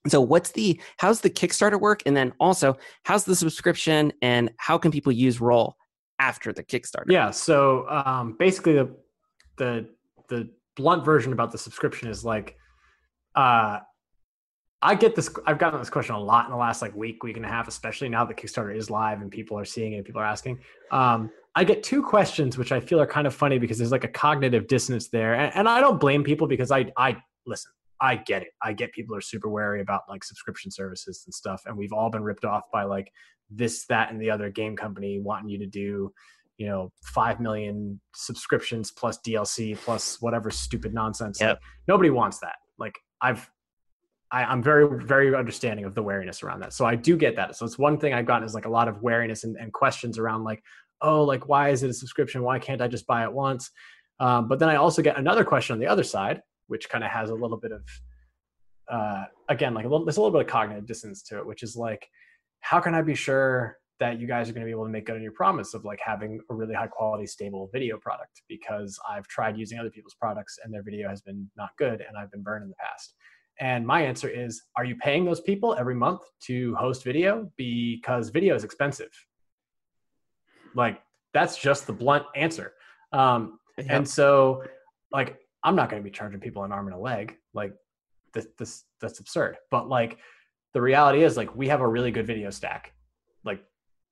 So 0.08 0.22
what's 0.22 0.52
the 0.52 0.80
how's 0.98 1.22
the 1.22 1.32
Kickstarter 1.32 1.80
work 1.80 2.04
and 2.06 2.16
then 2.16 2.34
also 2.40 2.78
how's 3.04 3.26
the 3.26 3.36
subscription 3.36 4.14
and 4.22 4.52
how 4.58 4.78
can 4.78 4.92
people 4.92 5.12
use 5.12 5.42
Role 5.42 5.76
after 6.20 6.54
the 6.54 6.64
Kickstarter? 6.64 7.06
Yeah, 7.08 7.32
so 7.32 7.88
um, 7.90 8.36
basically 8.38 8.74
the 8.74 8.96
the 9.58 9.90
the 10.28 10.50
blunt 10.76 11.06
version 11.06 11.34
about 11.34 11.52
the 11.52 11.58
subscription 11.58 12.10
is 12.10 12.26
like 12.26 12.58
uh 13.36 13.80
I 14.82 14.94
get 14.94 15.16
this 15.16 15.30
I've 15.48 15.58
gotten 15.58 15.80
this 15.80 15.90
question 15.90 16.16
a 16.16 16.20
lot 16.20 16.46
in 16.46 16.52
the 16.52 16.58
last 16.58 16.82
like 16.82 16.96
week, 16.96 17.24
week 17.24 17.38
and 17.38 17.46
a 17.46 17.50
half, 17.50 17.68
especially 17.68 18.10
now 18.10 18.26
that 18.26 18.38
Kickstarter 18.38 18.76
is 18.76 18.90
live 18.90 19.22
and 19.22 19.32
people 19.32 19.58
are 19.58 19.66
seeing 19.66 19.94
it, 19.94 20.06
people 20.06 20.22
are 20.22 20.26
asking. 20.26 20.60
Um 20.92 21.32
I 21.58 21.64
get 21.64 21.84
two 21.84 22.04
questions 22.04 22.58
which 22.58 22.72
I 22.72 22.80
feel 22.82 23.00
are 23.00 23.08
kind 23.08 23.26
of 23.26 23.34
funny 23.34 23.58
because 23.58 23.78
there's 23.78 23.92
like 23.92 24.04
a 24.04 24.10
cognitive 24.10 24.68
dissonance 24.68 25.08
there. 25.08 25.36
And, 25.36 25.56
and 25.56 25.70
I 25.70 25.80
don't 25.80 26.00
blame 26.00 26.24
people 26.24 26.48
because 26.48 26.72
I 26.72 26.92
I 26.98 27.18
listen, 27.46 27.72
I 28.02 28.18
get 28.18 28.42
it. 28.42 28.50
I 28.62 28.74
get 28.74 28.92
people 28.94 29.16
are 29.16 29.22
super 29.22 29.50
wary 29.50 29.82
about 29.82 30.02
like 30.10 30.24
subscription 30.24 30.72
services 30.72 31.24
and 31.26 31.34
stuff. 31.34 31.64
And 31.66 31.78
we've 31.78 31.94
all 31.94 32.10
been 32.10 32.24
ripped 32.24 32.46
off 32.46 32.64
by 32.72 32.84
like 32.84 33.12
this, 33.50 33.86
that, 33.88 34.12
and 34.12 34.22
the 34.22 34.30
other 34.30 34.50
game 34.50 34.76
company 34.76 35.20
wanting 35.20 35.50
you 35.50 35.60
to 35.60 35.66
do, 35.66 36.12
you 36.58 36.68
know, 36.68 36.92
5 37.04 37.40
million 37.40 38.00
subscriptions 38.14 38.92
plus 38.92 39.20
DLC 39.26 39.78
plus 39.78 40.22
whatever 40.22 40.50
stupid 40.50 40.94
nonsense. 40.94 41.40
Yep. 41.40 41.50
Like, 41.50 41.60
nobody 41.88 42.10
wants 42.10 42.40
that. 42.40 42.56
Like 42.78 43.00
I've, 43.22 43.50
I, 44.32 44.44
I'm 44.44 44.62
very, 44.62 44.88
very 45.06 45.34
understanding 45.36 45.86
of 45.86 45.96
the 45.96 46.04
wariness 46.04 46.44
around 46.44 46.62
that. 46.62 46.74
So 46.74 46.86
I 46.86 46.96
do 46.96 47.16
get 47.16 47.36
that. 47.38 47.56
So 47.56 47.66
it's 47.66 47.78
one 47.78 47.98
thing 47.98 48.14
I've 48.14 48.26
gotten 48.26 48.46
is 48.46 48.54
like 48.54 48.66
a 48.66 48.70
lot 48.70 48.88
of 48.88 49.02
wariness 49.02 49.44
and, 49.44 49.56
and 49.58 49.72
questions 49.72 50.18
around 50.18 50.44
like, 50.44 50.62
oh, 51.02 51.24
like 51.24 51.48
why 51.48 51.70
is 51.70 51.84
it 51.84 51.90
a 51.90 51.94
subscription? 51.94 52.42
Why 52.42 52.60
can't 52.60 52.82
I 52.82 52.88
just 52.88 53.08
buy 53.08 53.24
it 53.24 53.32
once? 53.32 53.72
Um, 54.20 54.48
but 54.48 54.60
then 54.60 54.70
I 54.70 54.76
also 54.76 55.02
get 55.02 55.18
another 55.18 55.44
question 55.44 55.74
on 55.74 55.80
the 55.80 55.88
other 55.88 56.04
side, 56.04 56.42
which 56.68 56.90
kind 56.90 57.04
of 57.04 57.12
has 57.12 57.30
a 57.30 57.36
little 57.36 57.58
bit 57.58 57.72
of 57.72 57.84
uh, 58.92 59.26
again 59.50 59.74
like 59.74 59.86
a 59.86 59.88
little 59.88 60.06
there's 60.06 60.18
a 60.18 60.22
little 60.22 60.38
bit 60.38 60.46
of 60.46 60.52
cognitive 60.52 60.86
dissonance 60.86 61.24
to 61.24 61.38
it 61.38 61.46
which 61.46 61.64
is 61.64 61.76
like 61.76 62.08
how 62.60 62.80
can 62.80 62.94
i 62.94 63.02
be 63.02 63.16
sure 63.16 63.78
that 64.00 64.20
you 64.20 64.28
guys 64.28 64.50
are 64.50 64.54
going 64.54 64.62
to 64.62 64.66
be 64.66 64.72
able 64.72 64.84
to 64.84 64.92
make 64.92 65.06
good 65.06 65.16
on 65.16 65.24
your 65.24 65.32
promise 65.32 65.74
of 65.74 65.86
like 65.86 66.00
having 66.04 66.40
a 66.50 66.54
really 66.54 66.74
high 66.74 66.88
quality 66.88 67.26
stable 67.26 67.70
video 67.72 67.98
product? 67.98 68.42
Because 68.50 69.00
i've 69.10 69.28
tried 69.28 69.58
using 69.58 69.80
other 69.80 69.90
people's 69.90 70.16
products 70.16 70.60
and 70.64 70.74
their 70.74 70.84
video 70.84 71.10
has 71.10 71.22
been 71.22 71.50
not 71.56 71.70
good 71.78 72.04
and 72.08 72.18
i've 72.18 72.32
been 72.32 72.44
burned 72.44 72.64
in 72.64 72.70
the 72.70 72.76
past. 72.76 73.16
And 73.60 73.88
my 73.88 74.02
answer 74.02 74.28
is 74.28 74.62
are 74.76 74.84
you 74.84 74.96
paying 74.98 75.24
those 75.24 75.42
people 75.42 75.76
every 75.80 75.96
month 75.96 76.22
to 76.42 76.76
host 76.76 77.04
video? 77.04 77.50
Because 77.58 78.30
video 78.30 78.54
is 78.56 78.64
expensive. 78.64 79.12
Like 80.76 81.02
that's 81.34 81.58
just 81.58 81.88
the 81.88 81.94
blunt 81.94 82.26
answer. 82.36 82.74
Um, 83.14 83.60
yep. 83.78 83.88
and 83.90 84.08
so 84.08 84.64
like 85.12 85.40
I'm 85.66 85.76
not 85.76 85.90
going 85.90 86.02
to 86.02 86.04
be 86.04 86.12
charging 86.12 86.40
people 86.40 86.64
an 86.64 86.72
arm 86.72 86.86
and 86.86 86.96
a 86.96 87.00
leg. 87.00 87.36
Like 87.54 87.74
this, 88.34 88.48
this, 88.58 88.84
that's 89.02 89.20
absurd. 89.20 89.58
But 89.72 89.90
like 89.90 90.20
the 90.74 90.82
reality 90.82 91.24
is 91.24 91.36
like 91.36 91.56
we 91.56 91.68
have 91.70 91.82
a 91.82 91.88
really 91.88 92.12
good 92.12 92.28
video 92.28 92.52
stack. 92.52 92.94
Like 93.44 93.64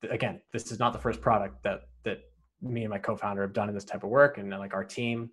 again, 0.09 0.41
this 0.51 0.71
is 0.71 0.79
not 0.79 0.93
the 0.93 0.99
first 0.99 1.21
product 1.21 1.61
that, 1.63 1.81
that 2.05 2.21
me 2.59 2.81
and 2.81 2.89
my 2.89 2.97
co-founder 2.97 3.43
have 3.43 3.53
done 3.53 3.69
in 3.69 3.75
this 3.75 3.85
type 3.85 4.03
of 4.03 4.09
work. 4.09 4.39
And 4.39 4.49
like 4.49 4.73
our 4.73 4.83
team, 4.83 5.29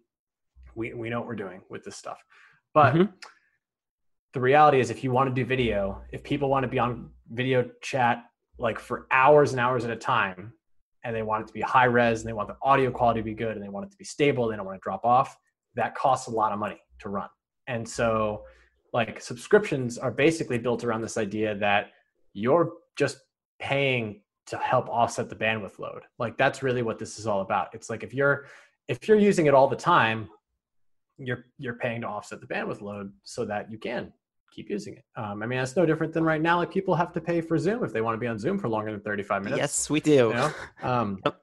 we, 0.74 0.92
we 0.92 1.08
know 1.08 1.20
what 1.20 1.26
we're 1.26 1.36
doing 1.36 1.62
with 1.70 1.84
this 1.84 1.96
stuff. 1.96 2.22
But 2.74 2.94
mm-hmm. 2.94 3.10
the 4.34 4.40
reality 4.40 4.78
is 4.78 4.90
if 4.90 5.02
you 5.02 5.12
want 5.12 5.30
to 5.30 5.34
do 5.34 5.46
video, 5.46 6.02
if 6.12 6.22
people 6.22 6.50
want 6.50 6.64
to 6.64 6.68
be 6.68 6.78
on 6.78 7.08
video 7.30 7.68
chat 7.80 8.26
like 8.58 8.78
for 8.78 9.06
hours 9.10 9.52
and 9.52 9.60
hours 9.60 9.86
at 9.86 9.90
a 9.90 9.96
time, 9.96 10.52
and 11.02 11.16
they 11.16 11.22
want 11.22 11.44
it 11.44 11.46
to 11.46 11.54
be 11.54 11.62
high 11.62 11.86
res 11.86 12.20
and 12.20 12.28
they 12.28 12.34
want 12.34 12.46
the 12.46 12.56
audio 12.60 12.90
quality 12.90 13.20
to 13.20 13.24
be 13.24 13.32
good 13.32 13.56
and 13.56 13.64
they 13.64 13.70
want 13.70 13.86
it 13.86 13.90
to 13.90 13.96
be 13.96 14.04
stable, 14.04 14.48
they 14.48 14.56
don't 14.56 14.66
want 14.66 14.76
to 14.76 14.82
drop 14.82 15.02
off 15.02 15.34
that 15.80 15.94
costs 15.94 16.28
a 16.28 16.30
lot 16.30 16.52
of 16.52 16.58
money 16.58 16.78
to 16.98 17.08
run. 17.08 17.28
And 17.66 17.88
so, 17.88 18.44
like, 18.92 19.20
subscriptions 19.20 19.96
are 19.96 20.10
basically 20.10 20.58
built 20.58 20.84
around 20.84 21.00
this 21.00 21.16
idea 21.16 21.54
that 21.56 21.92
you're 22.34 22.74
just 22.96 23.18
paying 23.58 24.20
to 24.46 24.58
help 24.58 24.88
offset 24.88 25.30
the 25.30 25.36
bandwidth 25.36 25.78
load. 25.78 26.02
Like, 26.18 26.36
that's 26.36 26.62
really 26.62 26.82
what 26.82 26.98
this 26.98 27.18
is 27.18 27.26
all 27.26 27.40
about. 27.40 27.68
It's 27.72 27.88
like 27.88 28.02
if 28.02 28.12
you're 28.12 28.44
if 28.88 29.08
you're 29.08 29.18
using 29.18 29.46
it 29.46 29.54
all 29.54 29.68
the 29.68 29.76
time, 29.76 30.28
you're 31.16 31.46
you're 31.58 31.74
paying 31.74 32.02
to 32.02 32.08
offset 32.08 32.40
the 32.40 32.46
bandwidth 32.46 32.82
load 32.82 33.12
so 33.22 33.46
that 33.46 33.70
you 33.70 33.78
can 33.78 34.12
keep 34.50 34.68
using 34.68 34.96
it. 34.96 35.04
Um, 35.16 35.42
I 35.42 35.46
mean, 35.46 35.60
that's 35.60 35.76
no 35.76 35.86
different 35.86 36.12
than 36.12 36.24
right 36.24 36.42
now. 36.42 36.58
Like 36.58 36.70
people 36.72 36.94
have 36.94 37.12
to 37.12 37.20
pay 37.20 37.40
for 37.40 37.56
Zoom 37.56 37.84
if 37.84 37.92
they 37.92 38.00
want 38.02 38.16
to 38.16 38.18
be 38.18 38.26
on 38.26 38.38
Zoom 38.38 38.58
for 38.58 38.68
longer 38.68 38.90
than 38.90 39.00
35 39.00 39.44
minutes. 39.44 39.58
Yes, 39.58 39.88
we 39.88 40.00
do. 40.00 40.10
You 40.12 40.34
know? 40.34 40.52
um, 40.82 41.22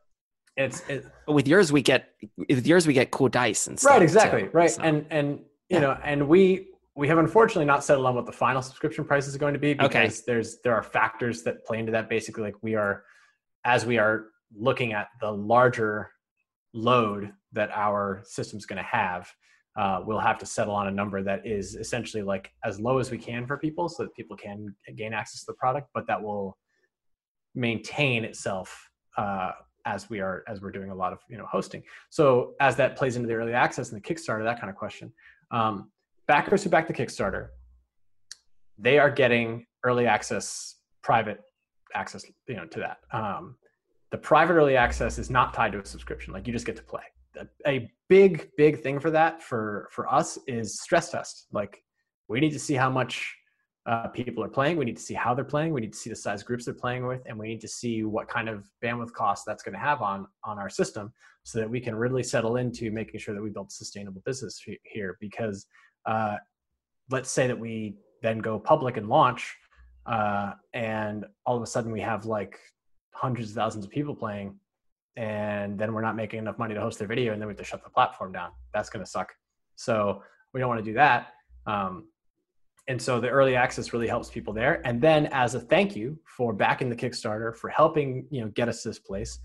it's 0.57 0.81
it, 0.89 1.05
with 1.27 1.47
yours 1.47 1.71
we 1.71 1.81
get 1.81 2.09
with 2.49 2.65
yours 2.65 2.87
we 2.87 2.93
get 2.93 3.11
cool 3.11 3.29
dice 3.29 3.67
and 3.67 3.79
stuff. 3.79 3.91
Right, 3.91 4.01
exactly. 4.01 4.43
Too, 4.43 4.49
right. 4.53 4.71
So. 4.71 4.81
And 4.81 5.05
and 5.11 5.39
you 5.69 5.77
yeah. 5.77 5.79
know, 5.79 5.97
and 6.03 6.27
we 6.27 6.67
we 6.95 7.07
have 7.07 7.19
unfortunately 7.19 7.65
not 7.65 7.83
settled 7.83 8.07
on 8.07 8.15
what 8.15 8.25
the 8.25 8.31
final 8.31 8.61
subscription 8.61 9.05
price 9.05 9.27
is 9.27 9.37
going 9.37 9.53
to 9.53 9.59
be 9.59 9.73
because 9.73 10.19
okay. 10.19 10.23
there's 10.25 10.59
there 10.61 10.73
are 10.73 10.83
factors 10.83 11.43
that 11.43 11.63
play 11.65 11.79
into 11.79 11.91
that. 11.91 12.09
Basically, 12.09 12.43
like 12.43 12.55
we 12.61 12.75
are 12.75 13.03
as 13.63 13.85
we 13.85 13.97
are 13.97 14.27
looking 14.55 14.93
at 14.93 15.07
the 15.21 15.31
larger 15.31 16.09
load 16.73 17.31
that 17.53 17.69
our 17.71 18.21
system's 18.25 18.65
going 18.65 18.77
to 18.77 18.83
have, 18.83 19.29
uh, 19.77 20.01
we'll 20.05 20.19
have 20.19 20.37
to 20.39 20.45
settle 20.45 20.73
on 20.73 20.87
a 20.87 20.91
number 20.91 21.21
that 21.21 21.45
is 21.45 21.75
essentially 21.75 22.23
like 22.23 22.51
as 22.63 22.79
low 22.79 22.97
as 22.97 23.11
we 23.11 23.17
can 23.17 23.45
for 23.45 23.57
people, 23.57 23.87
so 23.87 24.03
that 24.03 24.15
people 24.15 24.35
can 24.35 24.73
gain 24.95 25.13
access 25.13 25.41
to 25.41 25.45
the 25.47 25.53
product, 25.53 25.89
but 25.93 26.07
that 26.07 26.21
will 26.21 26.57
maintain 27.53 28.23
itself 28.23 28.89
uh, 29.17 29.51
as 29.87 30.09
we 30.09 30.19
are 30.19 30.43
as 30.47 30.61
we're 30.61 30.71
doing 30.71 30.91
a 30.91 30.95
lot 30.95 31.13
of 31.13 31.19
you 31.29 31.37
know 31.37 31.45
hosting. 31.45 31.81
So 32.09 32.53
as 32.59 32.75
that 32.75 32.95
plays 32.95 33.15
into 33.15 33.27
the 33.27 33.33
early 33.33 33.53
access 33.53 33.91
and 33.91 33.99
the 33.99 34.07
Kickstarter, 34.07 34.43
that 34.43 34.59
kind 34.59 34.69
of 34.69 34.75
question, 34.75 35.11
um, 35.49 35.89
backers 36.27 36.63
who 36.63 36.69
back 36.69 36.87
the 36.87 36.93
Kickstarter, 36.93 37.47
they 38.77 38.99
are 38.99 39.09
getting 39.09 39.65
early 39.83 40.05
access, 40.05 40.75
private 41.01 41.39
access, 41.95 42.25
you 42.47 42.57
know, 42.57 42.65
to 42.65 42.79
that. 42.79 42.97
Um, 43.11 43.55
the 44.11 44.17
private 44.17 44.53
early 44.53 44.75
access 44.75 45.17
is 45.17 45.29
not 45.29 45.53
tied 45.53 45.71
to 45.71 45.79
a 45.79 45.85
subscription; 45.85 46.33
like 46.33 46.45
you 46.45 46.53
just 46.53 46.65
get 46.65 46.75
to 46.75 46.83
play. 46.83 47.03
A, 47.39 47.47
a 47.65 47.91
big, 48.09 48.49
big 48.57 48.81
thing 48.81 48.99
for 48.99 49.11
that 49.11 49.41
for 49.41 49.87
for 49.91 50.11
us 50.13 50.37
is 50.47 50.81
stress 50.81 51.09
test. 51.11 51.47
Like 51.51 51.81
we 52.27 52.41
need 52.41 52.51
to 52.51 52.59
see 52.59 52.75
how 52.75 52.89
much 52.89 53.35
uh, 53.87 54.07
people 54.09 54.43
are 54.43 54.49
playing. 54.49 54.75
We 54.75 54.83
need 54.83 54.97
to 54.97 55.01
see 55.01 55.13
how 55.13 55.33
they're 55.33 55.45
playing. 55.45 55.71
We 55.71 55.79
need 55.79 55.93
to 55.93 55.97
see 55.97 56.09
the 56.09 56.15
size 56.15 56.43
groups 56.43 56.65
they're 56.65 56.73
playing 56.73 57.07
with, 57.07 57.21
and 57.25 57.39
we 57.39 57.47
need 57.47 57.61
to 57.61 57.67
see 57.69 58.03
what 58.03 58.27
kind 58.27 58.49
of 58.49 58.69
bandwidth 58.83 59.13
cost 59.13 59.45
that's 59.45 59.63
going 59.63 59.73
to 59.73 59.79
have 59.79 60.01
on 60.01 60.27
on 60.43 60.59
our 60.59 60.69
system, 60.69 61.13
so 61.43 61.59
that 61.59 61.69
we 61.69 61.79
can 61.79 61.95
really 61.95 62.23
settle 62.23 62.57
into 62.57 62.91
making 62.91 63.19
sure 63.19 63.33
that 63.33 63.41
we 63.41 63.49
build 63.49 63.71
sustainable 63.71 64.21
business 64.25 64.61
here. 64.83 65.17
Because 65.21 65.65
uh, 66.05 66.35
let's 67.09 67.31
say 67.31 67.47
that 67.47 67.57
we 67.57 67.95
then 68.21 68.39
go 68.39 68.59
public 68.59 68.97
and 68.97 69.07
launch, 69.07 69.55
uh, 70.05 70.51
and 70.73 71.25
all 71.45 71.55
of 71.55 71.63
a 71.63 71.67
sudden 71.67 71.91
we 71.91 72.01
have 72.01 72.25
like 72.25 72.59
hundreds 73.13 73.51
of 73.51 73.55
thousands 73.55 73.85
of 73.85 73.91
people 73.91 74.13
playing, 74.13 74.59
and 75.15 75.79
then 75.79 75.93
we're 75.93 76.01
not 76.01 76.17
making 76.17 76.39
enough 76.39 76.57
money 76.57 76.73
to 76.73 76.81
host 76.81 76.99
their 76.99 77.07
video, 77.07 77.31
and 77.31 77.41
then 77.41 77.47
we 77.47 77.53
have 77.53 77.59
to 77.59 77.63
shut 77.63 77.85
the 77.85 77.89
platform 77.89 78.33
down. 78.33 78.51
That's 78.73 78.89
going 78.89 79.03
to 79.05 79.09
suck. 79.09 79.33
So 79.77 80.23
we 80.53 80.59
don't 80.59 80.67
want 80.67 80.83
to 80.83 80.91
do 80.91 80.95
that. 80.95 81.27
Um, 81.65 82.09
and 82.87 83.01
so 83.01 83.19
the 83.19 83.29
early 83.29 83.55
access 83.55 83.91
really 83.91 84.07
helps 84.07 84.29
people 84.29 84.53
there. 84.53 84.81
And 84.85 85.01
then 85.01 85.27
as 85.27 85.55
a 85.55 85.59
thank 85.59 85.95
you 85.95 86.17
for 86.25 86.53
backing 86.53 86.89
the 86.89 86.95
Kickstarter, 86.95 87.55
for 87.55 87.69
helping 87.69 88.25
you 88.29 88.41
know 88.41 88.47
get 88.49 88.69
us 88.69 88.83
this 88.83 88.99
place, 88.99 89.39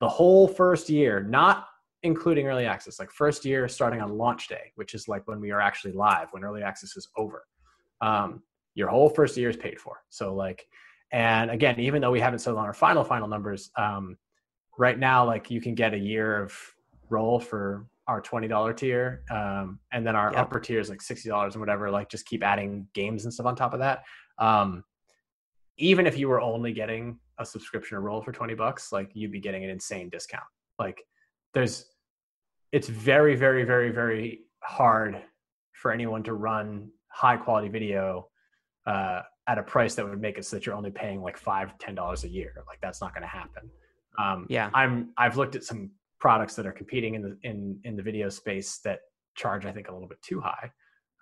the 0.00 0.08
whole 0.08 0.48
first 0.48 0.88
year, 0.88 1.22
not 1.22 1.66
including 2.02 2.46
early 2.46 2.66
access, 2.66 2.98
like 2.98 3.10
first 3.10 3.44
year 3.44 3.68
starting 3.68 4.00
on 4.00 4.16
launch 4.16 4.48
day, 4.48 4.72
which 4.76 4.94
is 4.94 5.08
like 5.08 5.26
when 5.26 5.40
we 5.40 5.50
are 5.50 5.60
actually 5.60 5.92
live, 5.92 6.28
when 6.30 6.44
early 6.44 6.62
access 6.62 6.96
is 6.96 7.08
over. 7.16 7.44
Um, 8.00 8.42
your 8.74 8.88
whole 8.88 9.08
first 9.08 9.36
year 9.36 9.48
is 9.48 9.56
paid 9.56 9.80
for. 9.80 9.98
So 10.08 10.34
like, 10.34 10.66
and 11.10 11.50
again, 11.50 11.80
even 11.80 12.00
though 12.00 12.12
we 12.12 12.20
haven't 12.20 12.38
settled 12.38 12.60
on 12.60 12.66
our 12.66 12.74
final 12.74 13.02
final 13.02 13.26
numbers, 13.26 13.70
um, 13.76 14.16
right 14.76 14.98
now, 14.98 15.24
like 15.24 15.50
you 15.50 15.60
can 15.60 15.74
get 15.74 15.94
a 15.94 15.98
year 15.98 16.40
of 16.42 16.52
roll 17.10 17.40
for 17.40 17.86
our 18.08 18.22
$20 18.22 18.76
tier. 18.76 19.22
Um, 19.30 19.78
and 19.92 20.06
then 20.06 20.16
our 20.16 20.32
yep. 20.32 20.40
upper 20.40 20.60
tier 20.60 20.80
is 20.80 20.88
like 20.88 21.00
$60 21.00 21.52
and 21.52 21.60
whatever, 21.60 21.90
like 21.90 22.08
just 22.08 22.26
keep 22.26 22.42
adding 22.42 22.88
games 22.94 23.24
and 23.24 23.32
stuff 23.32 23.46
on 23.46 23.54
top 23.54 23.74
of 23.74 23.80
that. 23.80 24.02
Um, 24.38 24.82
even 25.76 26.06
if 26.06 26.18
you 26.18 26.28
were 26.28 26.40
only 26.40 26.72
getting 26.72 27.18
a 27.38 27.44
subscription 27.44 27.96
or 27.96 28.00
Role 28.00 28.22
for 28.22 28.32
20 28.32 28.54
bucks, 28.54 28.90
like 28.90 29.10
you'd 29.12 29.30
be 29.30 29.40
getting 29.40 29.62
an 29.62 29.70
insane 29.70 30.08
discount. 30.08 30.44
Like 30.78 31.02
there's, 31.54 31.84
it's 32.72 32.88
very, 32.88 33.36
very, 33.36 33.64
very, 33.64 33.90
very 33.90 34.40
hard 34.60 35.22
for 35.74 35.92
anyone 35.92 36.22
to 36.24 36.32
run 36.32 36.90
high 37.08 37.36
quality 37.36 37.68
video 37.68 38.28
uh, 38.86 39.22
at 39.46 39.58
a 39.58 39.62
price 39.62 39.94
that 39.94 40.08
would 40.08 40.20
make 40.20 40.38
it 40.38 40.44
so 40.44 40.56
that 40.56 40.66
you're 40.66 40.74
only 40.74 40.90
paying 40.90 41.22
like 41.22 41.36
five, 41.36 41.76
ten 41.78 41.94
dollars 41.94 42.24
a 42.24 42.28
year. 42.28 42.52
Like 42.66 42.78
that's 42.80 43.00
not 43.00 43.14
going 43.14 43.22
to 43.22 43.28
happen. 43.28 43.70
Um, 44.18 44.46
yeah, 44.48 44.70
I'm. 44.74 45.10
I've 45.16 45.36
looked 45.36 45.54
at 45.54 45.62
some 45.62 45.90
products 46.20 46.54
that 46.56 46.66
are 46.66 46.72
competing 46.72 47.14
in 47.14 47.22
the 47.22 47.38
in 47.42 47.80
in 47.84 47.96
the 47.96 48.02
video 48.02 48.28
space 48.28 48.78
that 48.84 49.00
charge, 49.34 49.66
I 49.66 49.72
think, 49.72 49.88
a 49.88 49.92
little 49.92 50.08
bit 50.08 50.20
too 50.22 50.40
high. 50.40 50.70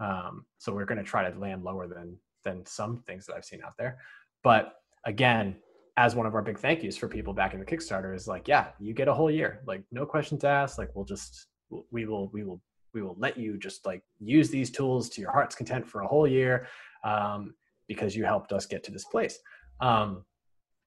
Um, 0.00 0.44
so 0.58 0.72
we're 0.72 0.84
going 0.84 0.98
to 0.98 1.04
try 1.04 1.28
to 1.28 1.38
land 1.38 1.64
lower 1.64 1.86
than 1.86 2.18
than 2.44 2.64
some 2.64 3.02
things 3.06 3.26
that 3.26 3.34
I've 3.34 3.44
seen 3.44 3.62
out 3.62 3.74
there. 3.78 3.98
But 4.42 4.74
again, 5.04 5.56
as 5.96 6.14
one 6.14 6.26
of 6.26 6.34
our 6.34 6.42
big 6.42 6.58
thank 6.58 6.82
yous 6.82 6.96
for 6.96 7.08
people 7.08 7.32
back 7.32 7.54
in 7.54 7.60
the 7.60 7.66
Kickstarter 7.66 8.14
is 8.14 8.28
like, 8.28 8.46
yeah, 8.48 8.68
you 8.78 8.94
get 8.94 9.08
a 9.08 9.14
whole 9.14 9.30
year, 9.30 9.62
like 9.66 9.82
no 9.90 10.04
questions 10.04 10.44
asked. 10.44 10.78
Like 10.78 10.90
we'll 10.94 11.04
just 11.04 11.46
we 11.90 12.06
will 12.06 12.28
we 12.32 12.44
will 12.44 12.60
we 12.94 13.02
will 13.02 13.16
let 13.18 13.36
you 13.36 13.58
just 13.58 13.84
like 13.84 14.02
use 14.20 14.50
these 14.50 14.70
tools 14.70 15.08
to 15.10 15.20
your 15.20 15.30
heart's 15.30 15.54
content 15.54 15.86
for 15.86 16.02
a 16.02 16.08
whole 16.08 16.26
year 16.26 16.66
um, 17.04 17.54
because 17.88 18.16
you 18.16 18.24
helped 18.24 18.52
us 18.52 18.66
get 18.66 18.82
to 18.84 18.90
this 18.90 19.04
place. 19.04 19.38
Um, 19.80 20.24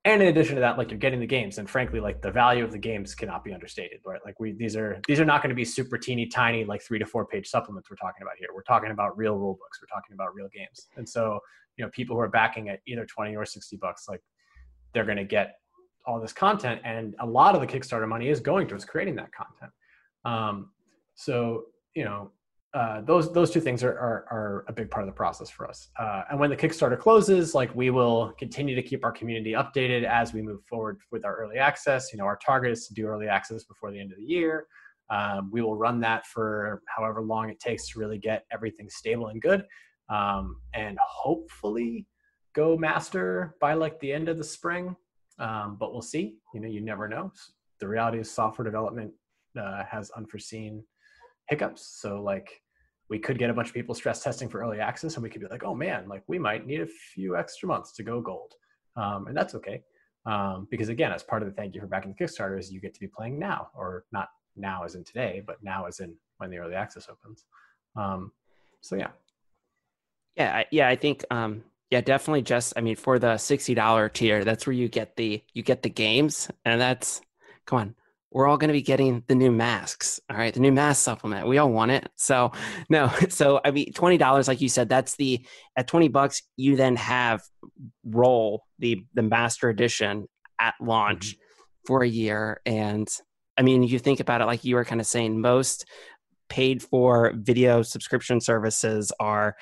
and 0.05 0.21
in 0.21 0.29
addition 0.29 0.55
to 0.55 0.61
that 0.61 0.77
like 0.77 0.91
you're 0.91 0.99
getting 0.99 1.19
the 1.19 1.27
games 1.27 1.57
and 1.57 1.69
frankly 1.69 1.99
like 1.99 2.21
the 2.21 2.31
value 2.31 2.63
of 2.63 2.71
the 2.71 2.77
games 2.77 3.13
cannot 3.13 3.43
be 3.43 3.53
understated 3.53 3.99
right? 4.05 4.21
Like 4.25 4.39
we 4.39 4.53
these 4.53 4.75
are 4.75 5.01
these 5.07 5.19
are 5.19 5.25
not 5.25 5.41
going 5.41 5.49
to 5.49 5.55
be 5.55 5.65
super 5.65 5.97
teeny 5.97 6.25
tiny 6.25 6.63
like 6.63 6.81
three 6.81 6.99
to 6.99 7.05
four 7.05 7.25
page 7.25 7.47
supplements 7.47 7.89
we're 7.89 7.97
talking 7.97 8.21
about 8.21 8.35
here. 8.37 8.49
We're 8.53 8.63
talking 8.63 8.91
about 8.91 9.17
real 9.17 9.35
rule 9.35 9.55
books. 9.55 9.79
We're 9.81 9.93
talking 9.93 10.13
about 10.13 10.33
real 10.33 10.47
games. 10.53 10.87
And 10.95 11.07
so 11.07 11.39
you 11.77 11.85
know 11.85 11.91
people 11.91 12.15
who 12.15 12.21
are 12.21 12.29
backing 12.29 12.69
at 12.69 12.79
either 12.87 13.05
20 13.05 13.35
or 13.35 13.45
60 13.45 13.77
bucks 13.77 14.07
like 14.07 14.21
they're 14.93 15.05
going 15.05 15.17
to 15.17 15.25
get 15.25 15.55
all 16.05 16.19
this 16.19 16.33
content 16.33 16.81
and 16.85 17.15
a 17.19 17.25
lot 17.25 17.53
of 17.53 17.61
the 17.61 17.67
kickstarter 17.67 18.07
money 18.07 18.29
is 18.29 18.39
going 18.39 18.67
towards 18.67 18.85
creating 18.85 19.15
that 19.15 19.31
content. 19.33 19.71
Um, 20.25 20.71
so 21.15 21.65
you 21.93 22.05
know 22.05 22.31
uh, 22.74 23.01
those 23.01 23.34
those 23.34 23.49
two 23.49 23.59
things 23.59 23.84
are, 23.84 23.93
are, 23.93 24.26
are 24.30 24.65
a 24.67 24.74
big 24.74 24.91
part 24.91 25.03
of 25.03 25.07
the 25.07 25.15
process 25.15 25.49
for 25.49 25.67
us. 25.67 25.89
Uh, 25.97 26.24
and 26.30 26.39
when 26.39 26.51
the 26.51 26.55
Kickstarter 26.55 26.99
closes, 26.99 27.55
like 27.55 27.74
we 27.74 27.89
will 27.89 28.32
continue 28.38 28.76
to 28.76 28.84
keep 28.84 29.03
our 29.03 29.11
community 29.11 29.53
updated 29.53 30.03
as 30.03 30.34
we 30.34 30.41
move 30.41 30.63
forward 30.65 30.99
with 31.11 31.26
our 31.26 31.36
early 31.36 31.57
access. 31.57 32.13
You 32.13 32.20
know, 32.20 32.26
our 32.26 32.38
target 32.38 32.72
is 32.72 32.88
to 32.88 32.93
do 32.93 33.07
early 33.07 33.28
access 33.28 33.63
before 33.63 33.91
the 33.91 33.99
end 33.99 34.11
of 34.11 34.20
the 34.20 34.24
year. 34.24 34.67
Um, 35.09 35.49
we 35.51 35.63
will 35.63 35.76
run 35.76 35.99
that 36.01 36.28
for 36.28 36.84
however 36.95 37.24
long 37.24 37.49
it 37.49 37.59
takes 37.59 37.89
to 37.89 37.99
really 37.99 38.20
get 38.20 38.45
everything 38.51 38.88
stable 38.88 39.28
and 39.28 39.41
good, 39.41 39.65
um, 40.09 40.61
and 40.76 40.99
hopefully 41.03 42.05
go 42.53 42.78
master 42.78 43.55
by 43.59 43.74
like 43.74 43.99
the 43.99 44.13
end 44.13 44.30
of 44.30 44.38
the 44.38 44.43
spring. 44.43 44.95
Um, 45.39 45.78
but 45.80 45.91
we'll 45.91 46.03
see. 46.03 46.36
You 46.53 46.59
know, 46.59 46.67
you 46.67 46.82
never 46.82 47.07
know. 47.07 47.32
The 47.80 47.88
reality 47.88 48.20
is 48.20 48.30
software 48.30 48.65
development 48.65 49.11
uh, 49.59 49.84
has 49.89 50.11
unforeseen 50.11 50.84
hiccups. 51.49 51.99
So 51.99 52.21
like 52.21 52.61
we 53.09 53.19
could 53.19 53.39
get 53.39 53.49
a 53.49 53.53
bunch 53.53 53.69
of 53.69 53.73
people 53.73 53.95
stress 53.95 54.23
testing 54.23 54.47
for 54.47 54.61
early 54.61 54.79
access 54.79 55.15
and 55.15 55.23
we 55.23 55.29
could 55.29 55.41
be 55.41 55.47
like, 55.47 55.63
oh 55.63 55.73
man, 55.73 56.07
like 56.07 56.23
we 56.27 56.37
might 56.37 56.67
need 56.67 56.81
a 56.81 56.87
few 56.87 57.35
extra 57.35 57.67
months 57.67 57.91
to 57.93 58.03
go 58.03 58.21
gold. 58.21 58.53
Um, 58.95 59.27
and 59.27 59.35
that's 59.35 59.55
okay. 59.55 59.81
Um, 60.25 60.67
because 60.69 60.89
again, 60.89 61.11
as 61.11 61.23
part 61.23 61.41
of 61.41 61.47
the 61.47 61.55
thank 61.55 61.73
you 61.73 61.81
for 61.81 61.87
backing 61.87 62.13
the 62.17 62.23
Kickstarter 62.23 62.59
is 62.59 62.71
you 62.71 62.79
get 62.79 62.93
to 62.93 62.99
be 62.99 63.07
playing 63.07 63.39
now 63.39 63.69
or 63.75 64.05
not 64.11 64.29
now 64.55 64.83
as 64.83 64.95
in 64.95 65.03
today, 65.03 65.41
but 65.45 65.57
now 65.63 65.85
as 65.85 65.99
in 65.99 66.13
when 66.37 66.51
the 66.51 66.57
early 66.57 66.75
access 66.75 67.07
opens. 67.09 67.45
Um, 67.95 68.31
so 68.81 68.95
yeah. 68.95 69.09
Yeah. 70.35 70.63
Yeah. 70.71 70.87
I 70.87 70.95
think, 70.95 71.25
um, 71.31 71.63
yeah, 71.89 72.01
definitely 72.01 72.43
just, 72.43 72.73
I 72.77 72.81
mean, 72.81 72.95
for 72.95 73.17
the 73.17 73.33
$60 73.33 74.13
tier, 74.13 74.43
that's 74.43 74.67
where 74.67 74.75
you 74.75 74.87
get 74.87 75.15
the, 75.15 75.43
you 75.53 75.63
get 75.63 75.81
the 75.81 75.89
games 75.89 76.51
and 76.63 76.79
that's, 76.79 77.21
come 77.65 77.79
on, 77.79 77.95
we're 78.32 78.47
all 78.47 78.57
going 78.57 78.67
to 78.67 78.73
be 78.73 78.82
getting 78.82 79.23
the 79.27 79.36
new 79.36 79.51
masks. 79.51 80.19
All 80.30 80.38
right. 80.38 80.53
The 80.53 80.59
new 80.59 80.71
mask 80.71 81.03
supplement. 81.03 81.47
We 81.47 81.57
all 81.57 81.71
want 81.71 81.91
it. 81.91 82.09
So, 82.15 82.51
no. 82.89 83.11
So, 83.30 83.61
I 83.63 83.71
mean, 83.71 83.93
$20, 83.93 84.47
like 84.47 84.61
you 84.61 84.69
said, 84.69 84.89
that's 84.89 85.15
the, 85.15 85.45
at 85.75 85.88
20 85.88 86.07
bucks, 86.09 86.41
you 86.57 86.75
then 86.75 86.95
have 86.95 87.41
Role 88.03 88.63
the, 88.80 89.05
the 89.13 89.21
master 89.21 89.69
edition 89.69 90.27
at 90.59 90.73
launch 90.82 91.32
mm-hmm. 91.32 91.88
for 91.88 92.03
a 92.03 92.07
year. 92.07 92.61
And 92.65 93.07
I 93.57 93.61
mean, 93.61 93.84
you 93.84 93.99
think 93.99 94.19
about 94.19 94.41
it, 94.41 94.45
like 94.45 94.63
you 94.63 94.75
were 94.75 94.86
kind 94.86 95.01
of 95.01 95.07
saying, 95.07 95.39
most 95.39 95.86
paid 96.49 96.82
for 96.82 97.34
video 97.36 97.82
subscription 97.82 98.41
services 98.41 99.11
are 99.19 99.55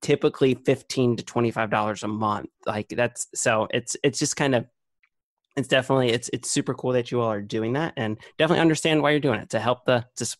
typically 0.00 0.54
15 0.54 1.16
to 1.16 1.24
$25 1.24 2.02
a 2.02 2.08
month. 2.08 2.50
Like 2.66 2.88
that's, 2.88 3.28
so 3.34 3.68
it's, 3.70 3.96
it's 4.02 4.18
just 4.18 4.36
kind 4.36 4.54
of, 4.54 4.66
it's 5.56 5.68
definitely 5.68 6.10
it's 6.10 6.30
it's 6.32 6.50
super 6.50 6.74
cool 6.74 6.92
that 6.92 7.10
you 7.10 7.20
all 7.20 7.30
are 7.30 7.42
doing 7.42 7.74
that 7.74 7.94
and 7.96 8.18
definitely 8.38 8.60
understand 8.60 9.02
why 9.02 9.10
you're 9.10 9.20
doing 9.20 9.40
it 9.40 9.50
to 9.50 9.60
help 9.60 9.84
the 9.84 10.04
to 10.16 10.36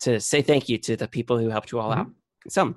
to 0.00 0.20
say 0.20 0.42
thank 0.42 0.68
you 0.68 0.78
to 0.78 0.96
the 0.96 1.08
people 1.08 1.38
who 1.38 1.48
helped 1.48 1.72
you 1.72 1.78
all 1.78 1.90
mm-hmm. 1.90 2.00
out. 2.00 2.10
So 2.48 2.74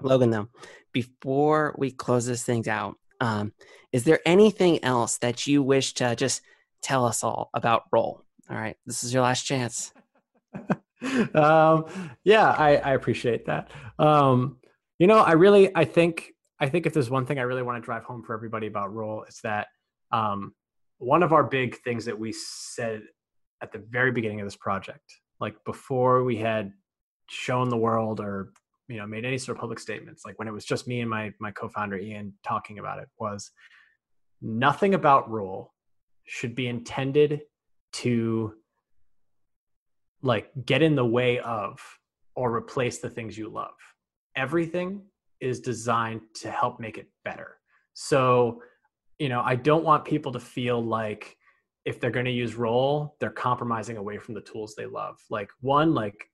logan 0.00 0.30
though 0.30 0.48
before 0.92 1.74
we 1.78 1.90
close 1.90 2.26
this 2.26 2.42
thing 2.42 2.68
out 2.68 2.96
um, 3.20 3.52
is 3.92 4.04
there 4.04 4.20
anything 4.24 4.82
else 4.82 5.18
that 5.18 5.46
you 5.46 5.62
wish 5.62 5.92
to 5.94 6.16
just 6.16 6.40
tell 6.82 7.04
us 7.04 7.22
all 7.22 7.50
about 7.52 7.84
Role? 7.92 8.24
All 8.48 8.56
right 8.56 8.76
this 8.86 9.04
is 9.04 9.12
your 9.12 9.22
last 9.22 9.42
chance. 9.42 9.92
Um, 11.34 11.86
yeah 12.24 12.50
I, 12.50 12.76
I 12.76 12.92
appreciate 12.92 13.46
that. 13.46 13.70
Um, 13.98 14.60
you 15.00 15.06
know 15.06 15.18
i 15.18 15.32
really 15.32 15.74
i 15.74 15.84
think 15.84 16.32
i 16.60 16.68
think 16.68 16.86
if 16.86 16.92
there's 16.92 17.10
one 17.10 17.26
thing 17.26 17.40
i 17.40 17.42
really 17.42 17.62
want 17.62 17.82
to 17.82 17.84
drive 17.84 18.04
home 18.04 18.22
for 18.22 18.34
everybody 18.34 18.68
about 18.68 18.94
Role 18.94 19.24
it's 19.26 19.40
that 19.40 19.66
um, 20.12 20.54
one 21.00 21.22
of 21.22 21.32
our 21.32 21.42
big 21.42 21.76
things 21.78 22.04
that 22.04 22.18
we 22.18 22.30
said 22.30 23.02
at 23.62 23.72
the 23.72 23.82
very 23.90 24.12
beginning 24.12 24.40
of 24.40 24.46
this 24.46 24.56
project, 24.56 25.02
like 25.40 25.56
before 25.64 26.24
we 26.24 26.36
had 26.36 26.72
shown 27.28 27.68
the 27.68 27.76
world 27.76 28.20
or 28.20 28.52
you 28.86 28.98
know 28.98 29.06
made 29.06 29.24
any 29.24 29.38
sort 29.38 29.56
of 29.56 29.60
public 29.60 29.78
statements, 29.78 30.24
like 30.24 30.38
when 30.38 30.46
it 30.46 30.52
was 30.52 30.64
just 30.64 30.86
me 30.86 31.00
and 31.00 31.10
my 31.10 31.32
my 31.40 31.50
co-founder 31.50 31.96
Ian 31.96 32.34
talking 32.44 32.78
about 32.78 32.98
it, 32.98 33.08
was 33.18 33.50
nothing 34.42 34.94
about 34.94 35.30
Role 35.30 35.72
should 36.24 36.54
be 36.54 36.68
intended 36.68 37.40
to 37.92 38.54
like 40.22 40.50
get 40.66 40.82
in 40.82 40.94
the 40.94 41.04
way 41.04 41.38
of 41.40 41.80
or 42.36 42.54
replace 42.54 42.98
the 42.98 43.08
things 43.08 43.38
you 43.38 43.48
love. 43.48 43.74
Everything 44.36 45.02
is 45.40 45.60
designed 45.60 46.20
to 46.34 46.50
help 46.50 46.78
make 46.78 46.98
it 46.98 47.08
better. 47.24 47.56
So 47.94 48.60
you 49.20 49.28
know, 49.28 49.42
I 49.44 49.54
don't 49.54 49.84
want 49.84 50.04
people 50.04 50.32
to 50.32 50.40
feel 50.40 50.82
like 50.82 51.36
if 51.84 52.00
they're 52.00 52.10
going 52.10 52.24
to 52.24 52.32
use 52.32 52.54
Role, 52.54 53.16
they're 53.20 53.30
compromising 53.30 53.98
away 53.98 54.18
from 54.18 54.34
the 54.34 54.40
tools 54.40 54.74
they 54.74 54.86
love. 54.86 55.18
Like 55.28 55.50
one, 55.60 55.94
like 55.94 56.24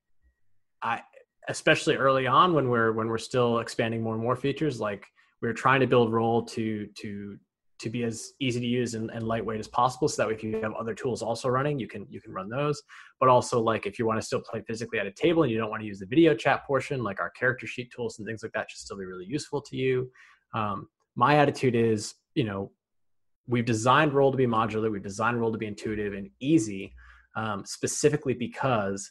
I, 0.82 1.02
especially 1.48 1.96
early 1.96 2.26
on 2.28 2.54
when 2.54 2.68
we're 2.68 2.92
when 2.92 3.08
we're 3.08 3.18
still 3.18 3.58
expanding 3.58 4.02
more 4.02 4.14
and 4.14 4.22
more 4.22 4.36
features, 4.36 4.80
like 4.80 5.04
we're 5.42 5.52
trying 5.52 5.80
to 5.80 5.86
build 5.86 6.12
Role 6.12 6.44
to 6.46 6.86
to 7.00 7.36
to 7.78 7.90
be 7.90 8.04
as 8.04 8.32
easy 8.40 8.60
to 8.60 8.66
use 8.66 8.94
and, 8.94 9.10
and 9.10 9.24
lightweight 9.24 9.60
as 9.60 9.68
possible 9.68 10.08
so 10.08 10.22
that 10.22 10.32
if 10.32 10.42
you 10.42 10.58
have 10.62 10.72
other 10.74 10.94
tools 10.94 11.20
also 11.20 11.46
running 11.46 11.78
you 11.78 11.86
can 11.86 12.06
you 12.08 12.22
can 12.22 12.32
run 12.32 12.48
those 12.48 12.82
but 13.20 13.28
also 13.28 13.60
like 13.60 13.84
if 13.84 13.98
you 13.98 14.06
want 14.06 14.18
to 14.18 14.24
still 14.24 14.40
play 14.40 14.62
physically 14.66 14.98
at 14.98 15.06
a 15.06 15.12
table 15.12 15.42
and 15.42 15.52
you 15.52 15.58
don't 15.58 15.68
want 15.68 15.82
to 15.82 15.86
use 15.86 15.98
the 15.98 16.06
video 16.06 16.34
chat 16.34 16.66
portion 16.66 17.02
like 17.02 17.20
our 17.20 17.28
character 17.30 17.66
sheet 17.66 17.92
tools 17.94 18.18
and 18.18 18.26
things 18.26 18.42
like 18.42 18.52
that 18.52 18.70
should 18.70 18.78
still 18.78 18.96
be 18.96 19.04
really 19.04 19.26
useful 19.26 19.60
to 19.60 19.76
you 19.76 20.10
um, 20.54 20.88
my 21.16 21.36
attitude 21.36 21.74
is 21.74 22.14
you 22.34 22.44
know 22.44 22.70
we've 23.48 23.64
designed 23.64 24.12
Role 24.12 24.30
to 24.30 24.36
be 24.36 24.46
modular 24.46 24.90
we've 24.90 25.02
designed 25.02 25.40
Role 25.40 25.52
to 25.52 25.58
be 25.58 25.66
intuitive 25.66 26.14
and 26.14 26.30
easy 26.40 26.94
um, 27.36 27.64
specifically 27.64 28.34
because 28.34 29.10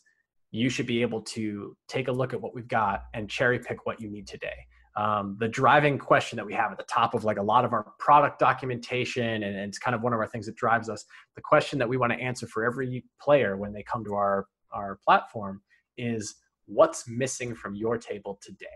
you 0.51 0.69
should 0.69 0.87
be 0.87 1.01
able 1.01 1.21
to 1.21 1.75
take 1.87 2.07
a 2.07 2.11
look 2.11 2.33
at 2.33 2.41
what 2.41 2.55
we've 2.55 2.67
got 2.67 3.03
and 3.13 3.29
cherry 3.29 3.59
pick 3.59 3.85
what 3.85 3.99
you 3.99 4.09
need 4.09 4.27
today 4.27 4.65
um, 4.97 5.35
the 5.39 5.47
driving 5.47 5.97
question 5.97 6.37
that 6.37 6.45
we 6.45 6.53
have 6.53 6.71
at 6.71 6.77
the 6.77 6.85
top 6.85 7.13
of 7.13 7.23
like 7.25 7.37
a 7.37 7.43
lot 7.43 7.65
of 7.65 7.73
our 7.73 7.93
product 7.99 8.39
documentation 8.39 9.43
and, 9.43 9.43
and 9.43 9.67
it's 9.67 9.79
kind 9.79 9.93
of 9.93 10.01
one 10.01 10.13
of 10.13 10.19
our 10.19 10.27
things 10.27 10.45
that 10.45 10.55
drives 10.55 10.89
us 10.89 11.05
the 11.35 11.41
question 11.41 11.77
that 11.79 11.89
we 11.89 11.97
want 11.97 12.13
to 12.13 12.19
answer 12.19 12.47
for 12.47 12.63
every 12.63 13.03
player 13.21 13.57
when 13.57 13.73
they 13.73 13.83
come 13.83 14.03
to 14.03 14.13
our 14.13 14.47
our 14.71 14.99
platform 15.05 15.61
is 15.97 16.35
what's 16.65 17.07
missing 17.07 17.55
from 17.55 17.75
your 17.75 17.97
table 17.97 18.39
today? 18.41 18.67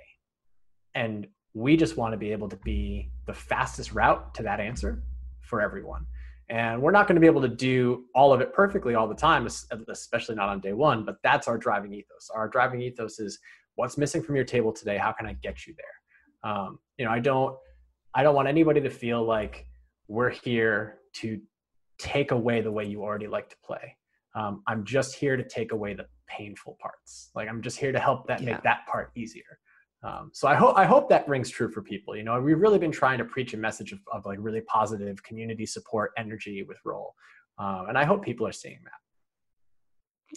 And 0.96 1.28
we 1.54 1.78
just 1.78 1.98
want 1.98 2.14
to 2.14 2.18
be 2.18 2.32
able 2.32 2.50
to 2.50 2.56
be 2.58 3.12
the 3.26 3.34
fastest 3.34 3.94
route 3.94 4.34
to 4.36 4.44
that 4.44 4.60
answer 4.60 5.04
for 5.50 5.62
everyone. 5.62 6.06
And 6.50 6.82
we're 6.82 6.92
not 6.92 7.08
going 7.08 7.16
to 7.16 7.22
be 7.22 7.28
able 7.28 7.42
to 7.42 7.48
do 7.48 8.06
all 8.16 8.34
of 8.34 8.42
it 8.42 8.54
perfectly 8.54 8.96
all 8.96 9.08
the 9.08 9.16
time, 9.16 9.48
especially 9.90 10.36
not 10.36 10.50
on 10.50 10.60
day 10.60 10.74
one, 10.74 11.06
but 11.06 11.18
that's 11.24 11.48
our 11.48 11.58
driving 11.58 11.94
ethos. 11.94 12.30
Our 12.34 12.48
driving 12.48 12.82
ethos 12.82 13.20
is 13.20 13.40
what's 13.76 13.98
missing 13.98 14.24
from 14.24 14.36
your 14.36 14.46
table 14.46 14.72
today? 14.72 14.98
How 14.98 15.12
can 15.12 15.28
I 15.28 15.34
get 15.34 15.68
you 15.68 15.76
there? 15.76 16.52
Um, 16.52 16.80
you 16.98 17.06
know, 17.06 17.12
I 17.12 17.20
don't, 17.20 17.56
I 18.16 18.24
don't 18.24 18.34
want 18.34 18.48
anybody 18.48 18.82
to 18.82 18.90
feel 18.90 19.24
like 19.24 19.68
we're 20.08 20.30
here 20.30 20.98
to 21.18 21.40
take 22.00 22.32
away 22.32 22.62
the 22.62 22.72
way 22.72 22.86
you 22.86 23.04
already 23.04 23.28
like 23.28 23.50
to 23.50 23.56
play. 23.64 23.96
Um, 24.36 24.64
I'm 24.68 24.84
just 24.86 25.16
here 25.16 25.38
to 25.38 25.44
take 25.44 25.72
away 25.72 25.94
the 25.94 26.08
painful 26.28 26.78
parts. 26.82 27.30
Like 27.36 27.48
I'm 27.48 27.62
just 27.62 27.78
here 27.78 27.92
to 27.92 28.00
help 28.00 28.28
that 28.28 28.42
yeah. 28.42 28.54
make 28.54 28.64
that 28.64 28.88
part 28.88 29.12
easier. 29.16 29.60
Um, 30.02 30.32
so 30.34 30.48
I 30.48 30.56
hope 30.56 30.78
I 30.78 30.86
hope 30.86 31.10
that 31.10 31.28
rings 31.28 31.50
true 31.50 31.70
for 31.70 31.82
people. 31.82 32.16
You 32.16 32.24
know, 32.24 32.40
we've 32.40 32.60
really 32.60 32.80
been 32.80 32.92
trying 32.92 33.18
to 33.18 33.26
preach 33.26 33.54
a 33.54 33.58
message 33.58 33.92
of, 33.92 34.00
of 34.14 34.26
like 34.26 34.38
really 34.42 34.62
positive 34.62 35.22
community 35.24 35.66
support 35.66 36.12
energy 36.18 36.64
with 36.64 36.78
Role, 36.86 37.16
um, 37.58 37.88
and 37.90 37.98
I 37.98 38.06
hope 38.06 38.24
people 38.24 38.48
are 38.48 38.54
seeing 38.54 38.80
that. 38.86 38.94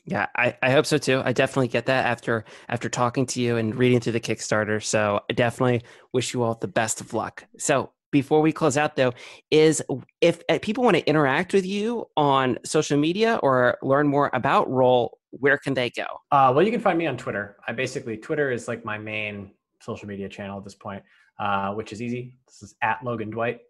Yeah, 0.05 0.27
I, 0.35 0.57
I 0.63 0.71
hope 0.71 0.87
so 0.87 0.99
too. 0.99 1.23
I 1.25 1.33
definitely 1.33 1.69
get 1.69 1.87
that 1.87 2.07
after 2.07 2.45
after 2.69 2.89
talking 2.89 3.27
to 3.27 3.41
you 3.41 3.57
and 3.57 3.75
reading 3.75 4.01
through 4.01 4.15
the 4.15 4.21
Kickstarter. 4.21 4.83
So 4.83 5.21
I 5.31 5.33
definitely 5.33 5.83
wish 6.13 6.35
you 6.35 6.43
all 6.43 6.55
the 6.55 6.69
best 6.69 7.01
of 7.01 7.15
luck. 7.15 7.45
So 7.59 7.93
before 8.13 8.41
we 8.41 8.53
close 8.53 8.77
out 8.77 8.95
though, 8.95 9.13
is 9.51 9.83
if 10.21 10.43
uh, 10.49 10.59
people 10.63 10.85
want 10.85 10.97
to 10.97 11.05
interact 11.07 11.53
with 11.53 11.67
you 11.67 12.07
on 12.17 12.59
social 12.65 12.97
media 12.97 13.41
or 13.43 13.79
learn 13.83 14.07
more 14.07 14.31
about 14.33 14.71
Role, 14.71 15.19
where 15.31 15.59
can 15.59 15.75
they 15.75 15.91
go? 15.91 16.05
Uh, 16.31 16.53
well, 16.55 16.65
you 16.65 16.71
can 16.71 16.81
find 16.81 16.99
me 16.99 17.07
on 17.07 17.17
Twitter. 17.17 17.57
I 17.67 17.73
basically 17.73 18.17
Twitter 18.17 18.53
is 18.53 18.69
like 18.69 18.85
my 18.85 18.99
main 18.99 19.51
social 19.81 20.07
media 20.07 20.29
channel 20.29 20.59
at 20.59 20.65
this 20.65 20.75
point, 20.75 21.03
uh, 21.41 21.73
which 21.73 21.93
is 21.93 22.01
easy. 22.01 22.37
This 22.47 22.63
is 22.63 22.75
at 22.83 23.03
Logan 23.03 23.31
Dwight. 23.31 23.61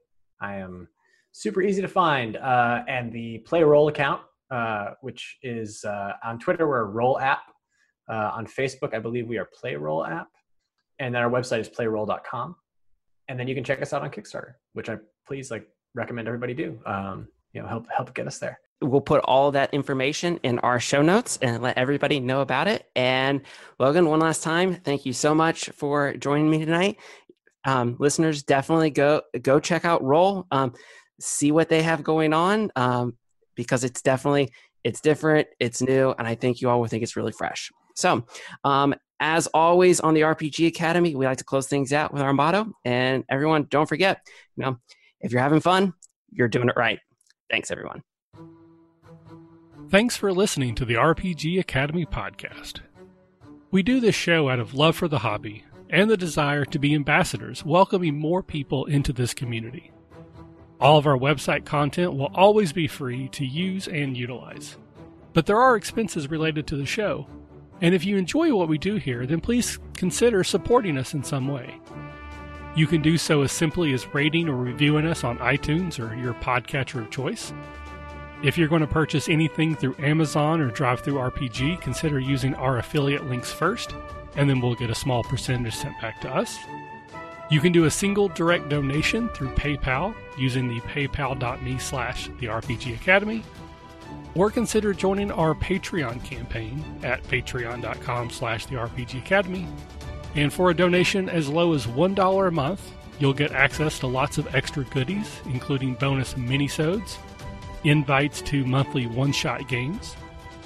I 0.40 0.57
am 0.57 0.88
super 1.30 1.62
easy 1.62 1.80
to 1.80 1.88
find, 1.88 2.36
uh, 2.36 2.82
and 2.88 3.12
the 3.12 3.38
Play 3.38 3.62
Role 3.62 3.88
account, 3.88 4.20
uh, 4.51 4.90
which 5.01 5.38
is 5.43 5.84
uh, 5.84 6.12
on 6.24 6.38
Twitter, 6.38 6.68
we're 6.68 6.84
Role 6.84 7.18
app. 7.18 7.43
Uh, 8.09 8.32
on 8.34 8.45
Facebook, 8.47 8.95
I 8.95 8.99
believe 8.99 9.28
we 9.28 9.38
are 9.38 9.45
Play 9.45 9.76
Role 9.76 10.05
app, 10.05 10.28
and 10.99 11.14
then 11.14 11.22
our 11.22 11.30
website 11.30 11.61
is 11.61 11.68
playrole.com. 11.68 12.57
And 13.29 13.39
then 13.39 13.49
you 13.49 13.55
can 13.55 13.64
check 13.64 13.81
us 13.83 13.93
out 13.93 14.03
on 14.03 14.11
Kickstarter, 14.11 14.55
which 14.73 14.89
I 14.89 14.99
please 15.27 15.51
like 15.51 15.68
recommend 15.95 16.29
everybody 16.29 16.55
do. 16.55 16.81
Um, 16.87 17.29
you 17.53 17.62
know, 17.62 17.68
help 17.68 17.87
help 17.91 18.14
get 18.14 18.27
us 18.27 18.39
there 18.39 18.59
we'll 18.83 19.01
put 19.01 19.20
all 19.25 19.53
that 19.53 19.73
information 19.73 20.39
in 20.43 20.59
our 20.61 20.81
show 20.81 21.03
notes 21.03 21.39
and 21.41 21.62
let 21.62 21.79
everybody 21.79 22.20
know 22.20 22.41
about 22.41 22.68
it. 22.68 22.89
And 22.97 23.43
Logan, 23.79 24.07
one 24.07 24.20
last 24.20 24.43
time, 24.43 24.75
thank 24.77 25.07
you 25.07 25.12
so 25.12 25.35
much 25.35 25.70
for 25.70 26.14
joining 26.14 26.51
me 26.51 26.64
tonight. 26.64 26.99
Um, 27.64 27.97
listeners, 27.99 28.43
definitely 28.43 28.91
go 28.91 29.23
go 29.41 29.61
check 29.61 29.85
out 29.85 30.03
Role, 30.03 30.47
um, 30.51 30.75
see 31.20 31.53
what 31.53 31.68
they 31.68 31.83
have 31.83 32.03
going 32.03 32.33
on 32.33 32.73
um, 32.75 33.16
because 33.55 33.85
it's 33.85 34.03
definitely 34.03 34.53
it's 34.83 35.01
different, 35.01 35.47
it's 35.61 35.81
new, 35.81 36.12
and 36.18 36.27
I 36.27 36.35
think 36.35 36.61
you 36.61 36.68
all 36.68 36.81
will 36.81 36.89
think 36.89 37.05
it's 37.05 37.16
really 37.16 37.31
fresh. 37.31 37.70
So, 37.95 38.27
um, 38.64 38.95
as 39.23 39.47
always 39.55 40.01
on 40.01 40.14
the 40.14 40.23
RPG 40.23 40.66
Academy, 40.66 41.14
we 41.14 41.27
like 41.27 41.39
to 41.39 41.45
close 41.45 41.68
things 41.68 41.93
out 41.93 42.12
with 42.12 42.23
our 42.23 42.33
motto. 42.33 42.73
And 42.85 43.25
everyone, 43.29 43.68
don't 43.70 43.89
forget, 43.89 44.20
you 44.57 44.64
know, 44.64 44.79
if 45.20 45.31
you're 45.31 45.41
having 45.41 45.61
fun, 45.61 45.95
you're 46.33 46.49
doing 46.49 46.68
it 46.68 46.75
right. 46.77 46.99
Thanks, 47.49 47.70
everyone. 47.70 48.03
Thanks 49.91 50.16
for 50.16 50.33
listening 50.33 50.75
to 50.75 50.85
the 50.85 50.95
RPG 50.95 51.61
Academy 51.61 52.05
podcast. 52.05 52.81
We 53.70 53.85
do 53.85 54.01
this 54.01 54.16
show 54.16 54.49
out 54.49 54.59
of 54.59 54.75
love 54.75 54.97
for 54.97 55.07
the 55.07 55.20
hobby 55.20 55.64
and 55.89 56.11
the 56.11 56.16
desire 56.16 56.64
to 56.64 56.79
be 56.81 56.93
ambassadors, 56.93 57.64
welcoming 57.64 58.18
more 58.18 58.43
people 58.43 58.87
into 58.87 59.12
this 59.12 59.35
community. 59.35 59.93
All 60.81 60.99
of 60.99 61.07
our 61.07 61.16
website 61.16 61.64
content 61.64 62.14
will 62.14 62.33
always 62.35 62.73
be 62.73 62.89
free 62.89 63.29
to 63.29 63.47
use 63.47 63.87
and 63.87 64.16
utilize. 64.16 64.77
But 65.33 65.47
there 65.47 65.61
are 65.61 65.77
expenses 65.77 66.29
related 66.29 66.66
to 66.66 66.77
the 66.77 66.87
show, 66.87 67.29
and 67.83 67.95
if 67.95 68.07
you 68.07 68.16
enjoy 68.16 68.55
what 68.55 68.68
we 68.68 68.78
do 68.78 68.97
here, 68.97 69.26
then 69.26 69.43
please 69.43 69.78
consider 69.95 70.43
supporting 70.43 70.97
us 70.97 71.12
in 71.12 71.22
some 71.22 71.49
way. 71.49 71.78
You 72.74 72.87
can 72.87 73.03
do 73.03 73.18
so 73.18 73.43
as 73.43 73.53
simply 73.53 73.93
as 73.93 74.14
rating 74.14 74.49
or 74.49 74.57
reviewing 74.57 75.05
us 75.05 75.24
on 75.24 75.37
iTunes 75.39 76.01
or 76.01 76.14
your 76.16 76.33
podcatcher 76.33 77.03
of 77.03 77.11
choice 77.11 77.53
if 78.43 78.59
you're 78.59 78.68
going 78.68 78.80
to 78.80 78.89
purchase 78.89 79.28
anything 79.28 79.76
through 79.76 79.95
Amazon 80.01 80.61
or 80.61 80.70
DriveThruRPG, 80.70 81.80
consider 81.80 82.18
using 82.18 82.55
our 82.57 82.78
affiliate 82.78 83.26
links 83.26 83.53
first, 83.53 83.95
and 84.35 84.51
then 84.51 84.61
we'll 84.61 84.74
get 84.74 84.91
a 84.91 84.95
small 84.95 85.22
percentage 85.22 85.74
sent 85.74 85.99
back 86.01 86.20
to 86.22 86.28
us. 86.28 86.59
You 87.51 87.61
can 87.61 87.72
do 87.72 87.85
a 87.85 87.91
single 87.91 88.28
direct 88.28 88.68
donation 88.68 89.28
through 89.28 89.51
PayPal 89.51 90.14
using 90.37 90.68
the 90.68 90.80
paypal.me 90.80 91.78
slash 91.78 92.28
the 92.41 92.47
RPG 92.47 92.95
Academy, 92.97 93.45
or 94.35 94.51
consider 94.51 94.93
joining 94.93 95.30
our 95.30 95.55
Patreon 95.55 96.24
campaign 96.24 96.85
at 97.03 97.22
patreon.com 97.24 98.30
slash 98.30 98.66
the 98.66 98.76
RPG 98.76 99.18
Academy. 99.18 99.66
And 100.35 100.53
for 100.53 100.70
a 100.70 100.74
donation 100.74 101.28
as 101.28 101.49
low 101.49 101.74
as 101.74 101.87
$1 101.87 102.49
a 102.49 102.51
month, 102.51 102.93
you'll 103.18 103.35
get 103.35 103.53
access 103.53 103.99
to 103.99 104.07
lots 104.07 104.39
of 104.39 104.55
extra 104.55 104.85
goodies, 104.85 105.41
including 105.45 105.95
bonus 105.95 106.35
minisodes, 106.35 107.18
invites 107.85 108.41
to 108.43 108.64
monthly 108.64 109.07
one 109.07 109.33
shot 109.33 109.68
games, 109.68 110.14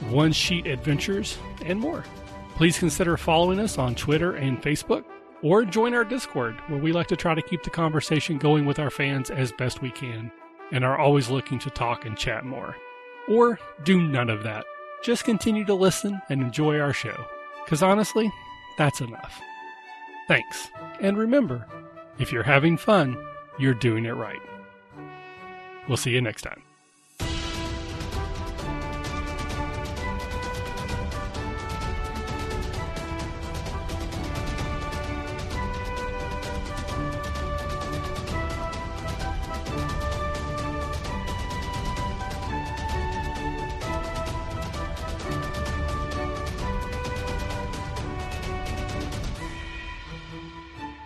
one 0.08 0.32
sheet 0.32 0.66
adventures, 0.66 1.38
and 1.64 1.80
more. 1.80 2.04
Please 2.54 2.78
consider 2.78 3.16
following 3.16 3.58
us 3.58 3.78
on 3.78 3.94
Twitter 3.94 4.36
and 4.36 4.62
Facebook, 4.62 5.04
or 5.42 5.64
join 5.64 5.94
our 5.94 6.04
Discord, 6.04 6.54
where 6.68 6.80
we 6.80 6.92
like 6.92 7.08
to 7.08 7.16
try 7.16 7.34
to 7.34 7.42
keep 7.42 7.62
the 7.62 7.70
conversation 7.70 8.38
going 8.38 8.64
with 8.64 8.78
our 8.78 8.90
fans 8.90 9.30
as 9.30 9.52
best 9.52 9.82
we 9.82 9.90
can, 9.90 10.30
and 10.72 10.84
are 10.84 10.98
always 10.98 11.28
looking 11.28 11.58
to 11.58 11.70
talk 11.70 12.06
and 12.06 12.16
chat 12.16 12.44
more. 12.44 12.76
Or 13.28 13.58
do 13.84 14.00
none 14.00 14.30
of 14.30 14.42
that. 14.44 14.64
Just 15.02 15.24
continue 15.24 15.64
to 15.66 15.74
listen 15.74 16.20
and 16.28 16.40
enjoy 16.40 16.80
our 16.80 16.92
show, 16.92 17.26
because 17.64 17.82
honestly, 17.82 18.32
that's 18.78 19.00
enough. 19.00 19.40
Thanks, 20.26 20.68
and 21.00 21.16
remember, 21.16 21.66
if 22.18 22.32
you're 22.32 22.42
having 22.42 22.76
fun, 22.76 23.16
you're 23.58 23.74
doing 23.74 24.06
it 24.06 24.12
right. 24.12 24.40
We'll 25.86 25.96
see 25.96 26.10
you 26.10 26.20
next 26.20 26.42
time. 26.42 26.62